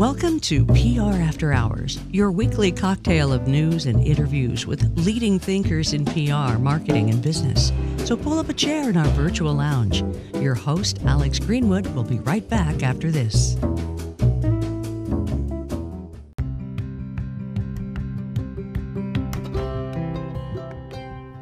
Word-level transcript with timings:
Welcome 0.00 0.40
to 0.40 0.64
PR 0.64 1.20
After 1.20 1.52
Hours, 1.52 2.00
your 2.10 2.32
weekly 2.32 2.72
cocktail 2.72 3.34
of 3.34 3.46
news 3.46 3.84
and 3.84 4.02
interviews 4.02 4.66
with 4.66 4.96
leading 4.96 5.38
thinkers 5.38 5.92
in 5.92 6.06
PR, 6.06 6.56
marketing, 6.56 7.10
and 7.10 7.20
business. 7.20 7.70
So 8.06 8.16
pull 8.16 8.38
up 8.38 8.48
a 8.48 8.54
chair 8.54 8.88
in 8.88 8.96
our 8.96 9.08
virtual 9.08 9.52
lounge. 9.52 10.02
Your 10.36 10.54
host, 10.54 11.00
Alex 11.04 11.38
Greenwood, 11.38 11.86
will 11.88 12.02
be 12.02 12.18
right 12.20 12.48
back 12.48 12.82
after 12.82 13.10
this. 13.10 13.56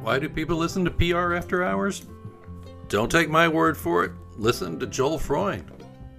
Why 0.02 0.18
do 0.18 0.29
people 0.29 0.56
listen 0.56 0.84
to 0.84 0.90
PR 0.90 1.34
After 1.34 1.62
Hours? 1.62 2.06
Don't 2.88 3.09
take 3.09 3.30
my 3.30 3.46
word 3.46 3.77
for 3.77 4.04
it. 4.04 4.11
Listen 4.36 4.81
to 4.81 4.86
Joel 4.89 5.20
Freund, 5.20 5.70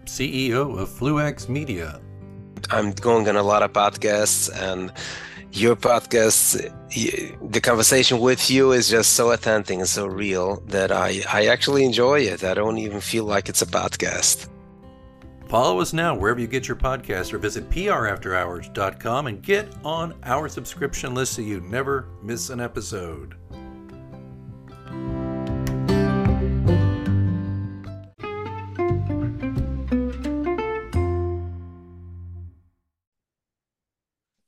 CEO 0.06 0.80
of 0.80 0.88
Fluax 0.88 1.50
Media. 1.50 2.00
I'm 2.72 2.92
going 2.92 3.28
on 3.28 3.36
a 3.36 3.44
lot 3.44 3.64
of 3.64 3.74
podcasts, 3.74 4.50
and 4.54 4.92
your 5.52 5.76
podcast, 5.76 6.72
the 7.52 7.62
conversation 7.62 8.20
with 8.20 8.50
you 8.52 8.72
is 8.72 8.90
just 8.90 9.14
so 9.14 9.32
authentic 9.32 9.78
and 9.78 9.88
so 9.88 10.06
real 10.06 10.62
that 10.68 10.92
I, 10.92 11.22
I 11.32 11.48
actually 11.48 11.86
enjoy 11.86 12.22
it. 12.22 12.44
I 12.44 12.54
don't 12.54 12.78
even 12.78 13.02
feel 13.02 13.26
like 13.26 13.50
it's 13.50 13.62
a 13.62 13.66
podcast. 13.66 14.50
Follow 15.48 15.80
us 15.80 15.94
now 15.94 16.16
wherever 16.16 16.40
you 16.40 16.46
get 16.46 16.68
your 16.68 16.78
podcast 16.78 17.34
or 17.34 17.40
visit 17.40 17.68
prafterhours.com 17.72 19.26
and 19.26 19.42
get 19.42 19.74
on 19.84 20.14
our 20.24 20.48
subscription 20.48 21.16
list 21.16 21.34
so 21.34 21.42
you 21.42 21.60
never 21.62 22.10
miss 22.22 22.52
an 22.52 22.60
episode. 22.60 23.39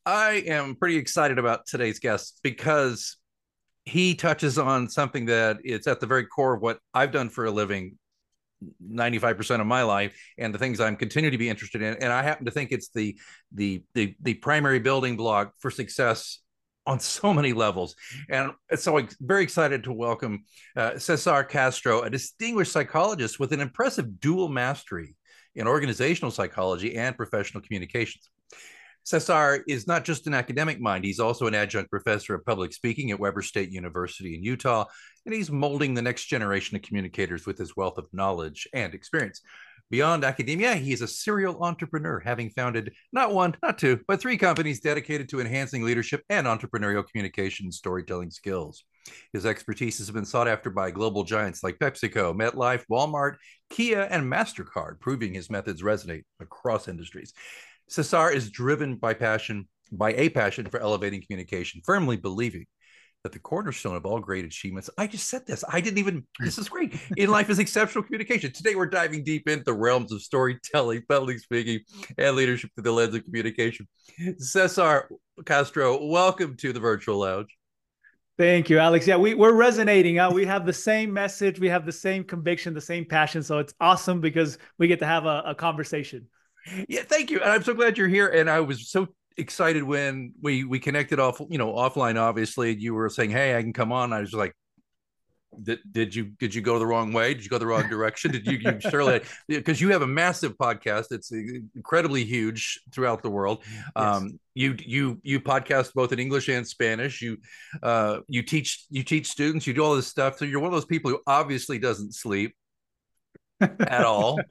I 0.05 0.43
am 0.47 0.75
pretty 0.75 0.97
excited 0.97 1.37
about 1.37 1.65
today's 1.67 1.99
guest 1.99 2.39
because 2.43 3.17
he 3.85 4.15
touches 4.15 4.57
on 4.57 4.89
something 4.89 5.25
that 5.25 5.57
it's 5.63 5.87
at 5.87 5.99
the 5.99 6.07
very 6.07 6.25
core 6.25 6.55
of 6.55 6.61
what 6.61 6.79
I've 6.93 7.11
done 7.11 7.29
for 7.29 7.45
a 7.45 7.51
living 7.51 7.97
95% 8.83 9.59
of 9.59 9.67
my 9.67 9.83
life 9.83 10.15
and 10.37 10.53
the 10.53 10.59
things 10.59 10.79
I'm 10.79 10.95
continuing 10.95 11.31
to 11.31 11.37
be 11.37 11.49
interested 11.49 11.81
in 11.81 11.95
and 11.95 12.13
I 12.13 12.21
happen 12.21 12.45
to 12.45 12.51
think 12.51 12.71
it's 12.71 12.89
the 12.89 13.17
the 13.51 13.83
the 13.95 14.15
the 14.21 14.35
primary 14.35 14.79
building 14.79 15.17
block 15.17 15.53
for 15.59 15.71
success 15.71 16.39
on 16.85 16.99
so 16.99 17.33
many 17.33 17.53
levels. 17.53 17.95
And 18.29 18.51
so 18.75 18.97
I'm 18.97 19.07
very 19.19 19.43
excited 19.43 19.83
to 19.83 19.93
welcome 19.93 20.45
uh, 20.75 20.97
Cesar 20.97 21.43
Castro, 21.43 22.01
a 22.01 22.09
distinguished 22.09 22.71
psychologist 22.71 23.39
with 23.39 23.53
an 23.53 23.61
impressive 23.61 24.19
dual 24.19 24.49
mastery 24.49 25.15
in 25.53 25.67
organizational 25.67 26.31
psychology 26.31 26.95
and 26.95 27.15
professional 27.15 27.61
communications. 27.61 28.29
Cesar 29.03 29.63
is 29.67 29.87
not 29.87 30.05
just 30.05 30.27
an 30.27 30.33
academic 30.33 30.79
mind, 30.79 31.03
he's 31.03 31.19
also 31.19 31.47
an 31.47 31.55
adjunct 31.55 31.89
professor 31.89 32.35
of 32.35 32.45
public 32.45 32.73
speaking 32.73 33.11
at 33.11 33.19
Weber 33.19 33.41
State 33.41 33.71
University 33.71 34.35
in 34.35 34.43
Utah, 34.43 34.85
and 35.25 35.33
he's 35.33 35.51
molding 35.51 35.93
the 35.93 36.01
next 36.01 36.25
generation 36.25 36.75
of 36.75 36.83
communicators 36.83 37.45
with 37.45 37.57
his 37.57 37.75
wealth 37.75 37.97
of 37.97 38.07
knowledge 38.13 38.67
and 38.73 38.93
experience. 38.93 39.41
Beyond 39.91 40.23
academia, 40.23 40.75
he 40.75 40.93
is 40.93 41.01
a 41.01 41.07
serial 41.07 41.61
entrepreneur, 41.61 42.21
having 42.21 42.49
founded 42.51 42.93
not 43.11 43.33
one, 43.33 43.57
not 43.61 43.77
two, 43.77 43.99
but 44.07 44.21
three 44.21 44.37
companies 44.37 44.79
dedicated 44.79 45.27
to 45.29 45.41
enhancing 45.41 45.83
leadership 45.83 46.23
and 46.29 46.47
entrepreneurial 46.47 47.05
communication 47.05 47.65
and 47.65 47.73
storytelling 47.73 48.31
skills. 48.31 48.85
His 49.33 49.45
expertise 49.45 49.97
has 49.97 50.09
been 50.09 50.23
sought 50.23 50.47
after 50.47 50.69
by 50.69 50.91
global 50.91 51.25
giants 51.25 51.61
like 51.61 51.77
PepsiCo, 51.79 52.33
MetLife, 52.33 52.85
Walmart, 52.89 53.35
Kia, 53.69 54.07
and 54.09 54.31
MasterCard, 54.31 55.01
proving 55.01 55.33
his 55.33 55.49
methods 55.49 55.81
resonate 55.81 56.23
across 56.39 56.87
industries. 56.87 57.33
Cesar 57.91 58.29
is 58.29 58.49
driven 58.49 58.95
by 58.95 59.13
passion, 59.13 59.67
by 59.91 60.13
a 60.13 60.29
passion 60.29 60.65
for 60.65 60.79
elevating 60.79 61.21
communication, 61.21 61.81
firmly 61.83 62.15
believing 62.15 62.65
that 63.23 63.33
the 63.33 63.39
cornerstone 63.39 63.97
of 63.97 64.05
all 64.05 64.21
great 64.21 64.45
achievements. 64.45 64.89
I 64.97 65.07
just 65.07 65.29
said 65.29 65.45
this. 65.45 65.61
I 65.67 65.81
didn't 65.81 65.97
even. 65.97 66.25
This 66.39 66.57
is 66.57 66.69
great. 66.69 66.95
In 67.17 67.29
life 67.29 67.49
is 67.49 67.59
exceptional 67.59 68.05
communication. 68.05 68.53
Today 68.53 68.75
we're 68.75 68.85
diving 68.85 69.25
deep 69.25 69.49
into 69.49 69.65
the 69.65 69.73
realms 69.73 70.13
of 70.13 70.21
storytelling, 70.21 71.03
public 71.09 71.39
speaking, 71.39 71.81
and 72.17 72.33
leadership 72.37 72.71
through 72.73 72.85
the 72.85 72.93
lens 72.93 73.13
of 73.13 73.25
communication. 73.25 73.89
Cesar 74.37 75.09
Castro, 75.45 76.01
welcome 76.05 76.55
to 76.57 76.71
the 76.71 76.79
virtual 76.79 77.19
lounge. 77.19 77.49
Thank 78.37 78.69
you, 78.69 78.79
Alex. 78.79 79.05
Yeah, 79.05 79.17
we, 79.17 79.33
we're 79.33 79.51
resonating. 79.51 80.17
Uh, 80.17 80.31
we 80.31 80.45
have 80.45 80.65
the 80.65 80.71
same 80.71 81.11
message, 81.11 81.59
we 81.59 81.67
have 81.67 81.85
the 81.85 81.91
same 81.91 82.23
conviction, 82.23 82.73
the 82.73 82.79
same 82.79 83.03
passion. 83.03 83.43
So 83.43 83.59
it's 83.59 83.73
awesome 83.81 84.21
because 84.21 84.57
we 84.79 84.87
get 84.87 84.99
to 84.99 85.05
have 85.05 85.25
a, 85.25 85.43
a 85.47 85.55
conversation. 85.55 86.27
Yeah, 86.87 87.03
thank 87.03 87.31
you. 87.31 87.39
And 87.41 87.51
I'm 87.51 87.63
so 87.63 87.73
glad 87.73 87.97
you're 87.97 88.07
here. 88.07 88.27
And 88.27 88.49
I 88.49 88.59
was 88.59 88.89
so 88.89 89.07
excited 89.37 89.83
when 89.83 90.33
we 90.41 90.63
we 90.63 90.79
connected 90.79 91.19
off, 91.19 91.41
you 91.49 91.57
know, 91.57 91.73
offline. 91.73 92.19
Obviously, 92.19 92.75
you 92.77 92.93
were 92.93 93.09
saying, 93.09 93.31
"Hey, 93.31 93.57
I 93.57 93.61
can 93.61 93.73
come 93.73 93.91
on." 93.91 94.13
I 94.13 94.19
was 94.19 94.33
like, 94.33 94.55
did, 95.63 95.79
did 95.91 96.15
you 96.15 96.25
did 96.39 96.55
you 96.55 96.61
go 96.61 96.79
the 96.79 96.87
wrong 96.87 97.11
way? 97.11 97.33
Did 97.33 97.43
you 97.43 97.49
go 97.49 97.57
the 97.57 97.67
wrong 97.67 97.87
direction? 97.89 98.31
Did 98.31 98.47
you, 98.47 98.57
you 98.57 98.79
surely 98.79 99.21
because 99.47 99.81
you 99.81 99.89
have 99.89 100.01
a 100.01 100.07
massive 100.07 100.57
podcast. 100.57 101.07
It's 101.11 101.31
incredibly 101.31 102.23
huge 102.23 102.79
throughout 102.93 103.21
the 103.21 103.29
world. 103.29 103.63
Yes. 103.73 103.83
Um, 103.95 104.39
you 104.53 104.75
you 104.79 105.19
you 105.23 105.41
podcast 105.41 105.93
both 105.93 106.13
in 106.13 106.19
English 106.19 106.47
and 106.49 106.67
Spanish. 106.67 107.21
You 107.21 107.37
uh, 107.83 108.19
you 108.27 108.43
teach 108.43 108.85
you 108.89 109.03
teach 109.03 109.27
students. 109.27 109.67
You 109.67 109.73
do 109.73 109.83
all 109.83 109.95
this 109.95 110.07
stuff. 110.07 110.37
So 110.37 110.45
you're 110.45 110.59
one 110.59 110.67
of 110.67 110.73
those 110.73 110.85
people 110.85 111.11
who 111.11 111.19
obviously 111.27 111.79
doesn't 111.79 112.13
sleep 112.13 112.55
at 113.61 114.03
all. 114.03 114.39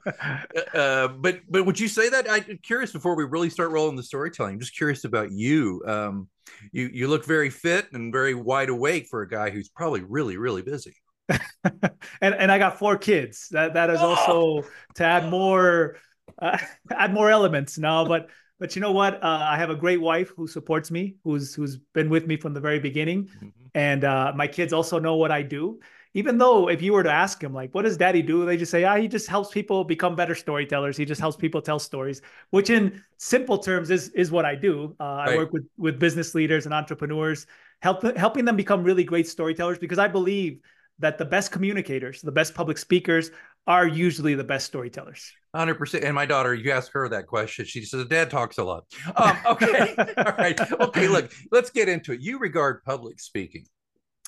Uh, 0.73 1.07
but 1.07 1.39
but 1.49 1.65
would 1.65 1.79
you 1.79 1.87
say 1.87 2.09
that? 2.09 2.29
I'm 2.29 2.57
curious 2.63 2.91
before 2.91 3.15
we 3.15 3.23
really 3.25 3.49
start 3.49 3.71
rolling 3.71 3.95
the 3.95 4.03
storytelling. 4.03 4.53
I'm 4.53 4.59
just 4.59 4.75
curious 4.75 5.03
about 5.03 5.31
you. 5.31 5.81
Um, 5.85 6.29
you 6.71 6.89
you 6.93 7.07
look 7.07 7.25
very 7.25 7.49
fit 7.49 7.91
and 7.93 8.11
very 8.11 8.33
wide 8.33 8.69
awake 8.69 9.07
for 9.09 9.21
a 9.21 9.27
guy 9.27 9.49
who's 9.49 9.69
probably 9.69 10.01
really 10.01 10.37
really 10.37 10.61
busy. 10.61 10.95
and 11.63 12.35
and 12.35 12.51
I 12.51 12.57
got 12.57 12.79
four 12.79 12.97
kids. 12.97 13.47
That 13.51 13.73
that 13.73 13.89
is 13.89 13.99
oh! 14.01 14.09
also 14.09 14.67
to 14.95 15.03
add 15.03 15.29
more 15.29 15.97
uh, 16.41 16.57
add 16.91 17.13
more 17.13 17.29
elements 17.29 17.77
now. 17.77 18.05
But 18.05 18.29
but 18.59 18.75
you 18.75 18.81
know 18.81 18.91
what? 18.91 19.15
Uh, 19.23 19.45
I 19.49 19.57
have 19.57 19.69
a 19.69 19.75
great 19.75 20.01
wife 20.01 20.31
who 20.35 20.47
supports 20.47 20.91
me, 20.91 21.15
who's 21.23 21.53
who's 21.53 21.77
been 21.93 22.09
with 22.09 22.27
me 22.27 22.37
from 22.37 22.53
the 22.53 22.61
very 22.61 22.79
beginning, 22.79 23.25
mm-hmm. 23.25 23.60
And 23.73 24.03
uh, 24.03 24.33
my 24.35 24.47
kids 24.47 24.73
also 24.73 24.99
know 24.99 25.15
what 25.15 25.31
I 25.31 25.41
do. 25.41 25.79
Even 26.13 26.37
though 26.37 26.67
if 26.67 26.81
you 26.81 26.91
were 26.91 27.03
to 27.03 27.11
ask 27.11 27.41
him 27.41 27.53
like 27.53 27.73
what 27.73 27.83
does 27.83 27.95
daddy 27.95 28.21
do? 28.21 28.45
they 28.45 28.57
just 28.57 28.71
say 28.71 28.83
ah 28.83 28.97
he 28.97 29.07
just 29.07 29.27
helps 29.27 29.49
people 29.49 29.83
become 29.85 30.15
better 30.15 30.35
storytellers. 30.35 30.97
He 30.97 31.05
just 31.05 31.21
helps 31.21 31.37
people 31.45 31.61
tell 31.61 31.79
stories 31.79 32.21
which 32.49 32.69
in 32.69 33.01
simple 33.17 33.57
terms 33.57 33.89
is 33.89 34.09
is 34.09 34.31
what 34.31 34.45
i 34.45 34.55
do. 34.55 34.95
Uh, 34.99 35.03
right. 35.03 35.29
i 35.29 35.37
work 35.37 35.53
with 35.53 35.65
with 35.77 35.99
business 35.99 36.35
leaders 36.35 36.65
and 36.65 36.73
entrepreneurs 36.73 37.47
help, 37.81 38.03
helping 38.17 38.45
them 38.45 38.55
become 38.55 38.83
really 38.83 39.03
great 39.03 39.27
storytellers 39.27 39.77
because 39.77 39.99
i 39.99 40.07
believe 40.07 40.59
that 40.99 41.17
the 41.17 41.25
best 41.25 41.51
communicators 41.51 42.21
the 42.21 42.31
best 42.31 42.53
public 42.53 42.77
speakers 42.77 43.31
are 43.67 43.87
usually 43.87 44.35
the 44.35 44.43
best 44.43 44.65
storytellers 44.65 45.31
100% 45.55 46.03
and 46.03 46.15
my 46.15 46.25
daughter 46.25 46.53
you 46.53 46.71
ask 46.71 46.91
her 46.93 47.07
that 47.09 47.27
question 47.27 47.65
she 47.65 47.83
says 47.83 48.05
dad 48.05 48.29
talks 48.29 48.57
a 48.57 48.63
lot 48.63 48.85
um, 49.15 49.37
okay 49.45 49.93
all 50.17 50.33
right 50.37 50.59
okay 50.79 51.07
look 51.07 51.31
let's 51.51 51.69
get 51.69 51.89
into 51.89 52.13
it 52.13 52.21
you 52.21 52.39
regard 52.39 52.83
public 52.83 53.19
speaking 53.19 53.65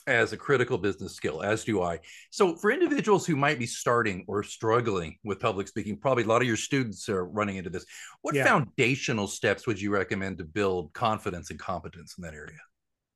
as 0.08 0.34
a 0.34 0.38
critical 0.38 0.78
business 0.78 1.16
skill, 1.16 1.42
as 1.42 1.64
do 1.64 1.82
I. 1.82 2.00
So, 2.30 2.56
for 2.56 2.72
individuals 2.72 3.26
who 3.26 3.36
might 3.36 3.60
be 3.60 3.66
starting 3.66 4.26
or 4.28 4.44
struggling 4.44 5.18
with 5.24 5.40
public 5.40 5.68
speaking, 5.68 5.98
probably 5.98 6.24
a 6.24 6.28
lot 6.28 6.42
of 6.42 6.48
your 6.48 6.58
students 6.58 7.08
are 7.10 7.26
running 7.26 7.58
into 7.58 7.70
this. 7.70 7.86
What 8.22 8.36
yeah. 8.36 8.46
foundational 8.46 9.28
steps 9.28 9.66
would 9.68 9.80
you 9.80 9.92
recommend 9.92 10.40
to 10.40 10.44
build 10.44 10.94
confidence 10.94 11.50
and 11.50 11.60
competence 11.60 12.16
in 12.18 12.24
that 12.24 12.34
area? 12.34 12.60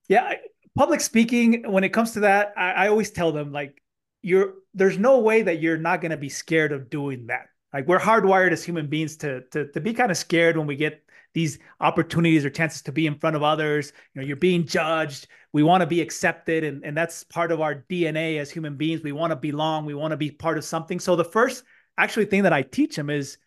Yeah, 0.07 0.33
public 0.77 1.01
speaking, 1.01 1.69
when 1.69 1.83
it 1.83 1.89
comes 1.89 2.11
to 2.13 2.21
that, 2.21 2.53
I, 2.55 2.71
I 2.71 2.87
always 2.87 3.11
tell 3.11 3.31
them 3.31 3.51
like, 3.51 3.81
you're 4.27 4.55
there's 4.73 4.97
no 4.97 5.19
way 5.19 5.41
that 5.41 5.61
you're 5.61 5.77
not 5.77 6.01
going 6.01 6.11
to 6.11 6.17
be 6.17 6.27
scared 6.27 6.73
of 6.73 6.89
doing 6.89 7.27
that. 7.27 7.47
Like 7.73 7.87
we're 7.87 7.99
hardwired 7.99 8.51
as 8.51 8.63
human 8.63 8.87
beings 8.87 9.15
to 9.17 9.41
to 9.51 9.71
to 9.71 9.79
be 9.79 9.93
kind 9.93 10.11
of 10.11 10.17
scared 10.17 10.57
when 10.57 10.67
we 10.67 10.75
get 10.75 11.01
these 11.33 11.59
opportunities 11.79 12.43
or 12.43 12.49
chances 12.49 12.81
to 12.81 12.91
be 12.91 13.07
in 13.07 13.15
front 13.19 13.37
of 13.37 13.43
others. 13.43 13.93
You 14.13 14.21
know, 14.21 14.27
you're 14.27 14.35
being 14.35 14.65
judged. 14.65 15.27
We 15.53 15.63
want 15.63 15.81
to 15.81 15.87
be 15.87 16.01
accepted, 16.01 16.65
and, 16.65 16.83
and 16.83 16.97
that's 16.97 17.23
part 17.23 17.53
of 17.53 17.61
our 17.61 17.85
DNA 17.89 18.37
as 18.39 18.51
human 18.51 18.75
beings. 18.75 19.01
We 19.01 19.13
want 19.13 19.31
to 19.31 19.37
belong. 19.37 19.85
We 19.85 19.93
want 19.93 20.11
to 20.11 20.17
be 20.17 20.31
part 20.31 20.57
of 20.57 20.65
something. 20.65 20.99
So 20.99 21.15
the 21.15 21.23
first 21.23 21.63
actually 21.97 22.25
thing 22.25 22.43
that 22.43 22.53
I 22.53 22.63
teach 22.63 22.97
them 22.97 23.09
is 23.09 23.37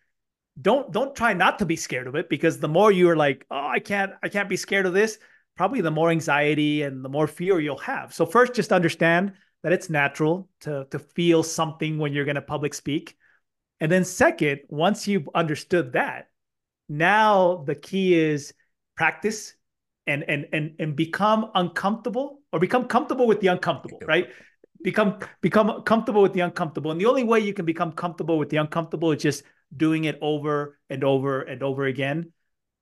don't 0.60 0.90
don't 0.92 1.14
try 1.14 1.34
not 1.34 1.58
to 1.58 1.66
be 1.66 1.76
scared 1.76 2.06
of 2.06 2.14
it 2.14 2.30
because 2.30 2.58
the 2.58 2.68
more 2.68 2.90
you're 2.90 3.16
like, 3.16 3.44
oh, 3.50 3.66
I 3.66 3.80
can't, 3.80 4.12
I 4.22 4.30
can't 4.30 4.48
be 4.48 4.56
scared 4.56 4.86
of 4.86 4.94
this, 4.94 5.18
probably 5.58 5.82
the 5.82 5.90
more 5.90 6.10
anxiety 6.10 6.82
and 6.82 7.04
the 7.04 7.10
more 7.10 7.26
fear 7.26 7.60
you'll 7.60 7.78
have. 7.78 8.14
So 8.14 8.24
first, 8.24 8.54
just 8.54 8.72
understand 8.72 9.34
that 9.62 9.72
it's 9.72 9.90
natural 9.90 10.48
to 10.60 10.86
to 10.90 10.98
feel 10.98 11.42
something 11.42 11.98
when 11.98 12.12
you're 12.12 12.24
going 12.24 12.34
to 12.36 12.42
public 12.42 12.74
speak. 12.74 13.16
And 13.80 13.90
then 13.90 14.04
second, 14.04 14.60
once 14.68 15.08
you've 15.08 15.28
understood 15.34 15.92
that, 15.94 16.28
now 16.88 17.64
the 17.66 17.74
key 17.74 18.14
is 18.18 18.52
practice 18.96 19.54
and 20.06 20.24
and 20.28 20.46
and 20.52 20.74
and 20.78 20.96
become 20.96 21.50
uncomfortable 21.54 22.42
or 22.52 22.58
become 22.60 22.86
comfortable 22.86 23.26
with 23.26 23.40
the 23.40 23.48
uncomfortable, 23.48 24.02
right? 24.06 24.28
Become 24.82 25.18
become 25.42 25.82
comfortable 25.82 26.22
with 26.22 26.32
the 26.32 26.40
uncomfortable. 26.40 26.90
And 26.90 27.00
the 27.00 27.06
only 27.06 27.24
way 27.24 27.40
you 27.40 27.54
can 27.54 27.66
become 27.66 27.92
comfortable 27.92 28.38
with 28.38 28.48
the 28.50 28.56
uncomfortable 28.58 29.12
is 29.12 29.22
just 29.22 29.42
doing 29.76 30.04
it 30.04 30.18
over 30.22 30.78
and 30.88 31.04
over 31.04 31.42
and 31.42 31.62
over 31.62 31.84
again. 31.84 32.32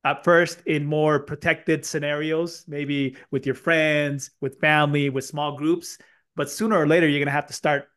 at 0.05 0.25
first 0.25 0.63
in 0.67 0.87
more 0.87 1.21
protected 1.21 1.85
scenarios, 1.85 2.65
maybe 2.69 3.17
with 3.31 3.45
your 3.47 3.55
friends, 3.55 4.31
with 4.41 4.61
family, 4.61 5.11
with 5.11 5.25
small 5.25 5.57
groups. 5.57 5.99
But 6.39 6.49
sooner 6.49 6.79
or 6.79 6.87
later, 6.87 7.07
you're 7.07 7.19
going 7.19 7.27
to 7.27 7.33
have 7.33 7.49
to 7.49 7.53
start 7.53 7.89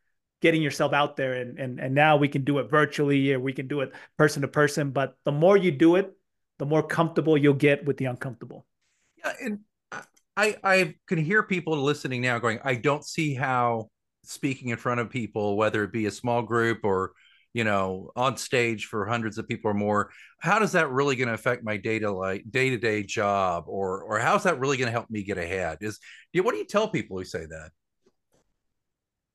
getting 0.41 0.61
yourself 0.61 0.91
out 0.91 1.15
there. 1.15 1.33
And, 1.33 1.59
and, 1.59 1.79
and 1.79 1.95
now 1.95 2.17
we 2.17 2.27
can 2.27 2.43
do 2.43 2.57
it 2.57 2.69
virtually 2.69 3.31
or 3.31 3.39
we 3.39 3.53
can 3.53 3.67
do 3.67 3.81
it 3.81 3.93
person 4.17 4.41
to 4.41 4.47
person. 4.47 4.89
But 4.89 5.15
the 5.23 5.31
more 5.31 5.55
you 5.55 5.71
do 5.71 5.95
it, 5.95 6.11
the 6.57 6.65
more 6.65 6.83
comfortable 6.83 7.38
you'll 7.38 7.53
get 7.53 7.85
with 7.85 7.97
the 7.97 8.05
uncomfortable. 8.05 8.65
Yeah. 9.17 9.33
And 9.41 9.59
I, 10.35 10.57
I 10.63 10.95
can 11.07 11.19
hear 11.19 11.43
people 11.43 11.77
listening 11.77 12.21
now 12.21 12.39
going, 12.39 12.59
I 12.63 12.75
don't 12.75 13.05
see 13.05 13.35
how 13.35 13.89
speaking 14.23 14.69
in 14.69 14.77
front 14.77 14.99
of 14.99 15.09
people, 15.09 15.55
whether 15.55 15.83
it 15.83 15.91
be 15.91 16.07
a 16.07 16.11
small 16.11 16.41
group 16.41 16.79
or 16.83 17.13
you 17.53 17.63
know 17.65 18.11
on 18.15 18.37
stage 18.37 18.85
for 18.85 19.05
hundreds 19.05 19.37
of 19.37 19.45
people 19.45 19.69
or 19.69 19.73
more 19.73 20.09
how 20.39 20.57
does 20.57 20.71
that 20.71 20.89
really 20.89 21.17
going 21.17 21.27
to 21.27 21.33
affect 21.33 21.65
my 21.65 21.75
data 21.75 22.09
like 22.09 22.45
day-to-day 22.49 23.03
job 23.03 23.65
or 23.67 24.03
or 24.03 24.19
how's 24.19 24.44
that 24.44 24.57
really 24.57 24.77
going 24.77 24.87
to 24.87 24.91
help 24.91 25.09
me 25.09 25.21
get 25.21 25.37
ahead 25.37 25.77
is 25.81 25.99
what 26.33 26.53
do 26.53 26.57
you 26.57 26.65
tell 26.65 26.87
people 26.87 27.17
who 27.17 27.25
say 27.25 27.45
that 27.45 27.71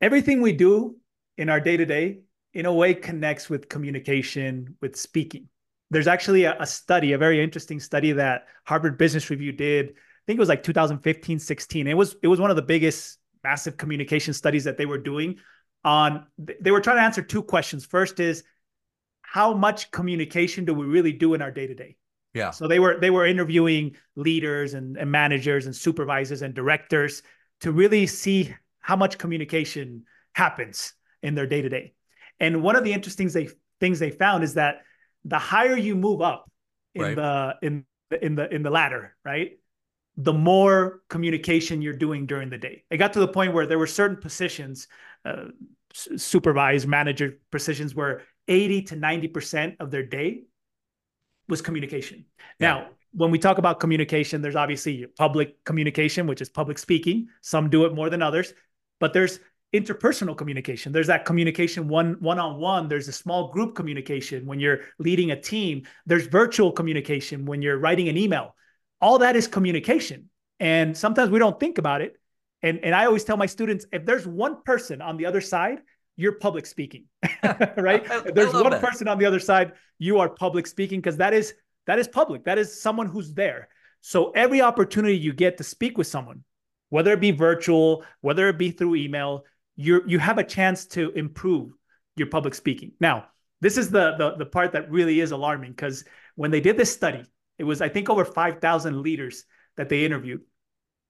everything 0.01 0.43
we 0.43 0.53
do 0.53 0.97
in 1.37 1.49
our 1.49 1.61
day-to-day 1.61 2.21
in 2.53 2.67
a 2.67 2.73
way 2.73 2.95
connects 2.95 3.51
with 3.51 3.69
communication 3.69 4.77
with 4.81 4.97
speaking 4.97 5.49
there's 5.91 6.09
actually 6.09 6.45
a, 6.45 6.57
a 6.61 6.67
study 6.67 7.13
a 7.13 7.19
very 7.19 7.43
interesting 7.43 7.81
study 7.81 8.13
that 8.13 8.47
harvard 8.65 8.99
business 8.99 9.31
review 9.31 9.53
did 9.53 9.91
i 9.91 10.23
think 10.27 10.37
it 10.37 10.41
was 10.41 10.49
like 10.49 10.63
2015 10.63 11.39
16 11.39 11.87
it 11.87 11.95
was 11.95 12.17
it 12.23 12.29
was 12.29 12.41
one 12.41 12.51
of 12.51 12.57
the 12.57 12.63
biggest 12.63 13.19
massive 13.45 13.77
communication 13.77 14.35
studies 14.35 14.65
that 14.65 14.77
they 14.77 14.87
were 14.87 14.99
doing 14.99 15.37
on 15.85 16.27
they 16.61 16.73
were 16.73 16.81
trying 16.81 16.97
to 16.97 17.03
answer 17.03 17.23
two 17.23 17.43
questions. 17.43 17.87
First 17.87 18.19
is 18.19 18.43
how 19.23 19.55
much 19.55 19.91
communication 19.93 20.65
do 20.65 20.75
we 20.75 20.85
really 20.85 21.13
do 21.13 21.35
in 21.35 21.41
our 21.41 21.53
day 21.53 21.69
to 21.69 21.75
day? 21.75 21.97
Yeah. 22.35 22.51
So 22.51 22.67
they 22.67 22.81
were 22.81 22.99
they 22.99 23.11
were 23.11 23.25
interviewing 23.25 23.97
leaders 24.17 24.75
and, 24.75 24.97
and 24.97 25.11
managers 25.11 25.67
and 25.67 25.75
supervisors 25.75 26.43
and 26.43 26.55
directors 26.55 27.23
to 27.61 27.71
really 27.71 28.07
see 28.07 28.55
how 28.87 28.95
much 28.95 29.19
communication 29.19 30.05
happens 30.33 30.93
in 31.21 31.35
their 31.35 31.49
day 31.49 31.61
to 31.61 31.69
day. 31.69 31.93
And 32.39 32.63
one 32.63 32.77
of 32.77 32.85
the 32.85 32.93
interesting 32.93 33.27
they, 33.27 33.49
things 33.81 33.99
they 33.99 34.11
found 34.11 34.45
is 34.45 34.55
that 34.55 34.83
the 35.25 35.41
higher 35.41 35.77
you 35.77 35.97
move 35.97 36.23
up 36.23 36.49
in 36.95 37.03
right. 37.03 37.17
the 37.17 37.55
in 37.63 37.85
in 38.23 38.37
the 38.37 38.55
in 38.55 38.63
the 38.63 38.71
ladder, 38.71 39.17
right? 39.25 39.59
The 40.19 40.33
more 40.33 41.01
communication 41.09 41.83
you're 41.83 42.01
doing 42.07 42.27
during 42.27 42.49
the 42.49 42.59
day. 42.59 42.85
It 42.89 42.99
got 42.99 43.13
to 43.15 43.19
the 43.19 43.27
point 43.27 43.55
where 43.55 43.67
there 43.67 43.79
were 43.79 43.89
certain 43.89 44.19
positions, 44.19 44.87
uh, 45.25 45.47
supervised 45.93 46.87
manager 46.87 47.41
positions 47.51 47.93
where 47.93 48.23
80 48.47 48.83
to 48.83 48.95
90% 48.95 49.81
of 49.81 49.91
their 49.91 50.05
day 50.05 50.45
was 51.49 51.61
communication. 51.61 52.25
Yeah. 52.61 52.69
Now, 52.69 52.89
when 53.17 53.31
we 53.31 53.39
talk 53.39 53.59
about 53.59 53.81
communication, 53.81 54.43
there's 54.43 54.57
obviously 54.57 55.07
public 55.19 55.65
communication, 55.65 56.27
which 56.27 56.41
is 56.41 56.49
public 56.49 56.79
speaking. 56.79 57.29
Some 57.41 57.71
do 57.71 57.87
it 57.87 57.95
more 57.95 58.11
than 58.11 58.23
others, 58.23 58.53
but 59.01 59.13
there's 59.13 59.41
interpersonal 59.75 60.37
communication. 60.37 60.93
There's 60.93 61.09
that 61.09 61.25
communication 61.25 61.89
one 61.89 62.17
one 62.21 62.39
on 62.39 62.59
one. 62.59 62.89
There's 62.89 63.09
a 63.09 63.13
small 63.13 63.49
group 63.49 63.75
communication 63.75 64.47
when 64.47 64.61
you're 64.61 64.81
leading 64.99 65.31
a 65.33 65.41
team. 65.41 65.87
There's 66.07 66.27
virtual 66.27 66.73
communication 66.73 67.45
when 67.45 67.63
you're 67.63 67.79
writing 67.79 68.09
an 68.09 68.17
email. 68.17 68.55
All 69.01 69.19
that 69.19 69.37
is 69.37 69.47
communication. 69.49 70.31
And 70.61 70.97
sometimes 70.97 71.31
we 71.31 71.39
don't 71.39 71.61
think 71.61 71.79
about 71.79 72.01
it 72.01 72.17
and, 72.63 72.81
and 72.83 72.95
I 72.95 73.07
always 73.07 73.25
tell 73.25 73.37
my 73.37 73.47
students 73.47 73.87
if 73.93 74.05
there's 74.05 74.27
one 74.27 74.63
person 74.65 75.01
on 75.01 75.17
the 75.17 75.27
other 75.27 75.41
side, 75.41 75.81
you're 76.17 76.33
public 76.33 76.67
speaking, 76.67 77.05
right? 77.77 78.11
I, 78.11 78.23
if 78.27 78.35
there's 78.35 78.53
one 78.53 78.71
that. 78.71 78.83
person 78.83 79.09
on 79.09 79.19
the 79.19 79.27
other 79.27 79.41
side, 79.41 79.73
you 79.99 80.19
are 80.19 80.29
public 80.29 80.67
speaking 80.67 81.01
because 81.01 81.19
that 81.19 81.35
is 81.35 81.55
that 81.87 81.99
is 81.99 82.09
public. 82.09 82.45
That 82.45 82.59
is 82.59 82.83
someone 82.83 83.07
who's 83.07 83.33
there. 83.33 83.69
So 84.01 84.31
every 84.31 84.63
opportunity 84.63 85.17
you 85.17 85.33
get 85.33 85.59
to 85.59 85.65
speak 85.65 85.97
with 85.99 86.07
someone, 86.07 86.43
whether 86.89 87.13
it 87.13 87.21
be 87.21 87.31
virtual, 87.31 88.05
whether 88.21 88.49
it 88.49 88.59
be 88.59 88.71
through 88.71 88.97
email, 88.97 89.45
you 89.77 90.03
you 90.07 90.19
have 90.19 90.39
a 90.39 90.45
chance 90.45 90.87
to 90.87 91.11
improve 91.13 91.73
your 92.17 92.29
public 92.29 92.55
speaking. 92.55 92.93
Now, 93.01 93.27
this 93.61 93.77
is 93.77 93.91
the 93.91 94.17
the, 94.17 94.37
the 94.37 94.47
part 94.47 94.73
that 94.73 94.91
really 94.91 95.21
is 95.21 95.33
alarming 95.33 95.73
because 95.73 96.05
when 96.35 96.51
they 96.51 96.61
did 96.61 96.77
this 96.77 96.93
study, 96.93 97.25
it 97.59 97.65
was 97.65 97.81
I 97.81 97.89
think 97.89 98.09
over 98.09 98.25
5,000 98.25 99.03
leaders 99.03 99.45
that 99.77 99.89
they 99.89 100.05
interviewed. 100.05 100.43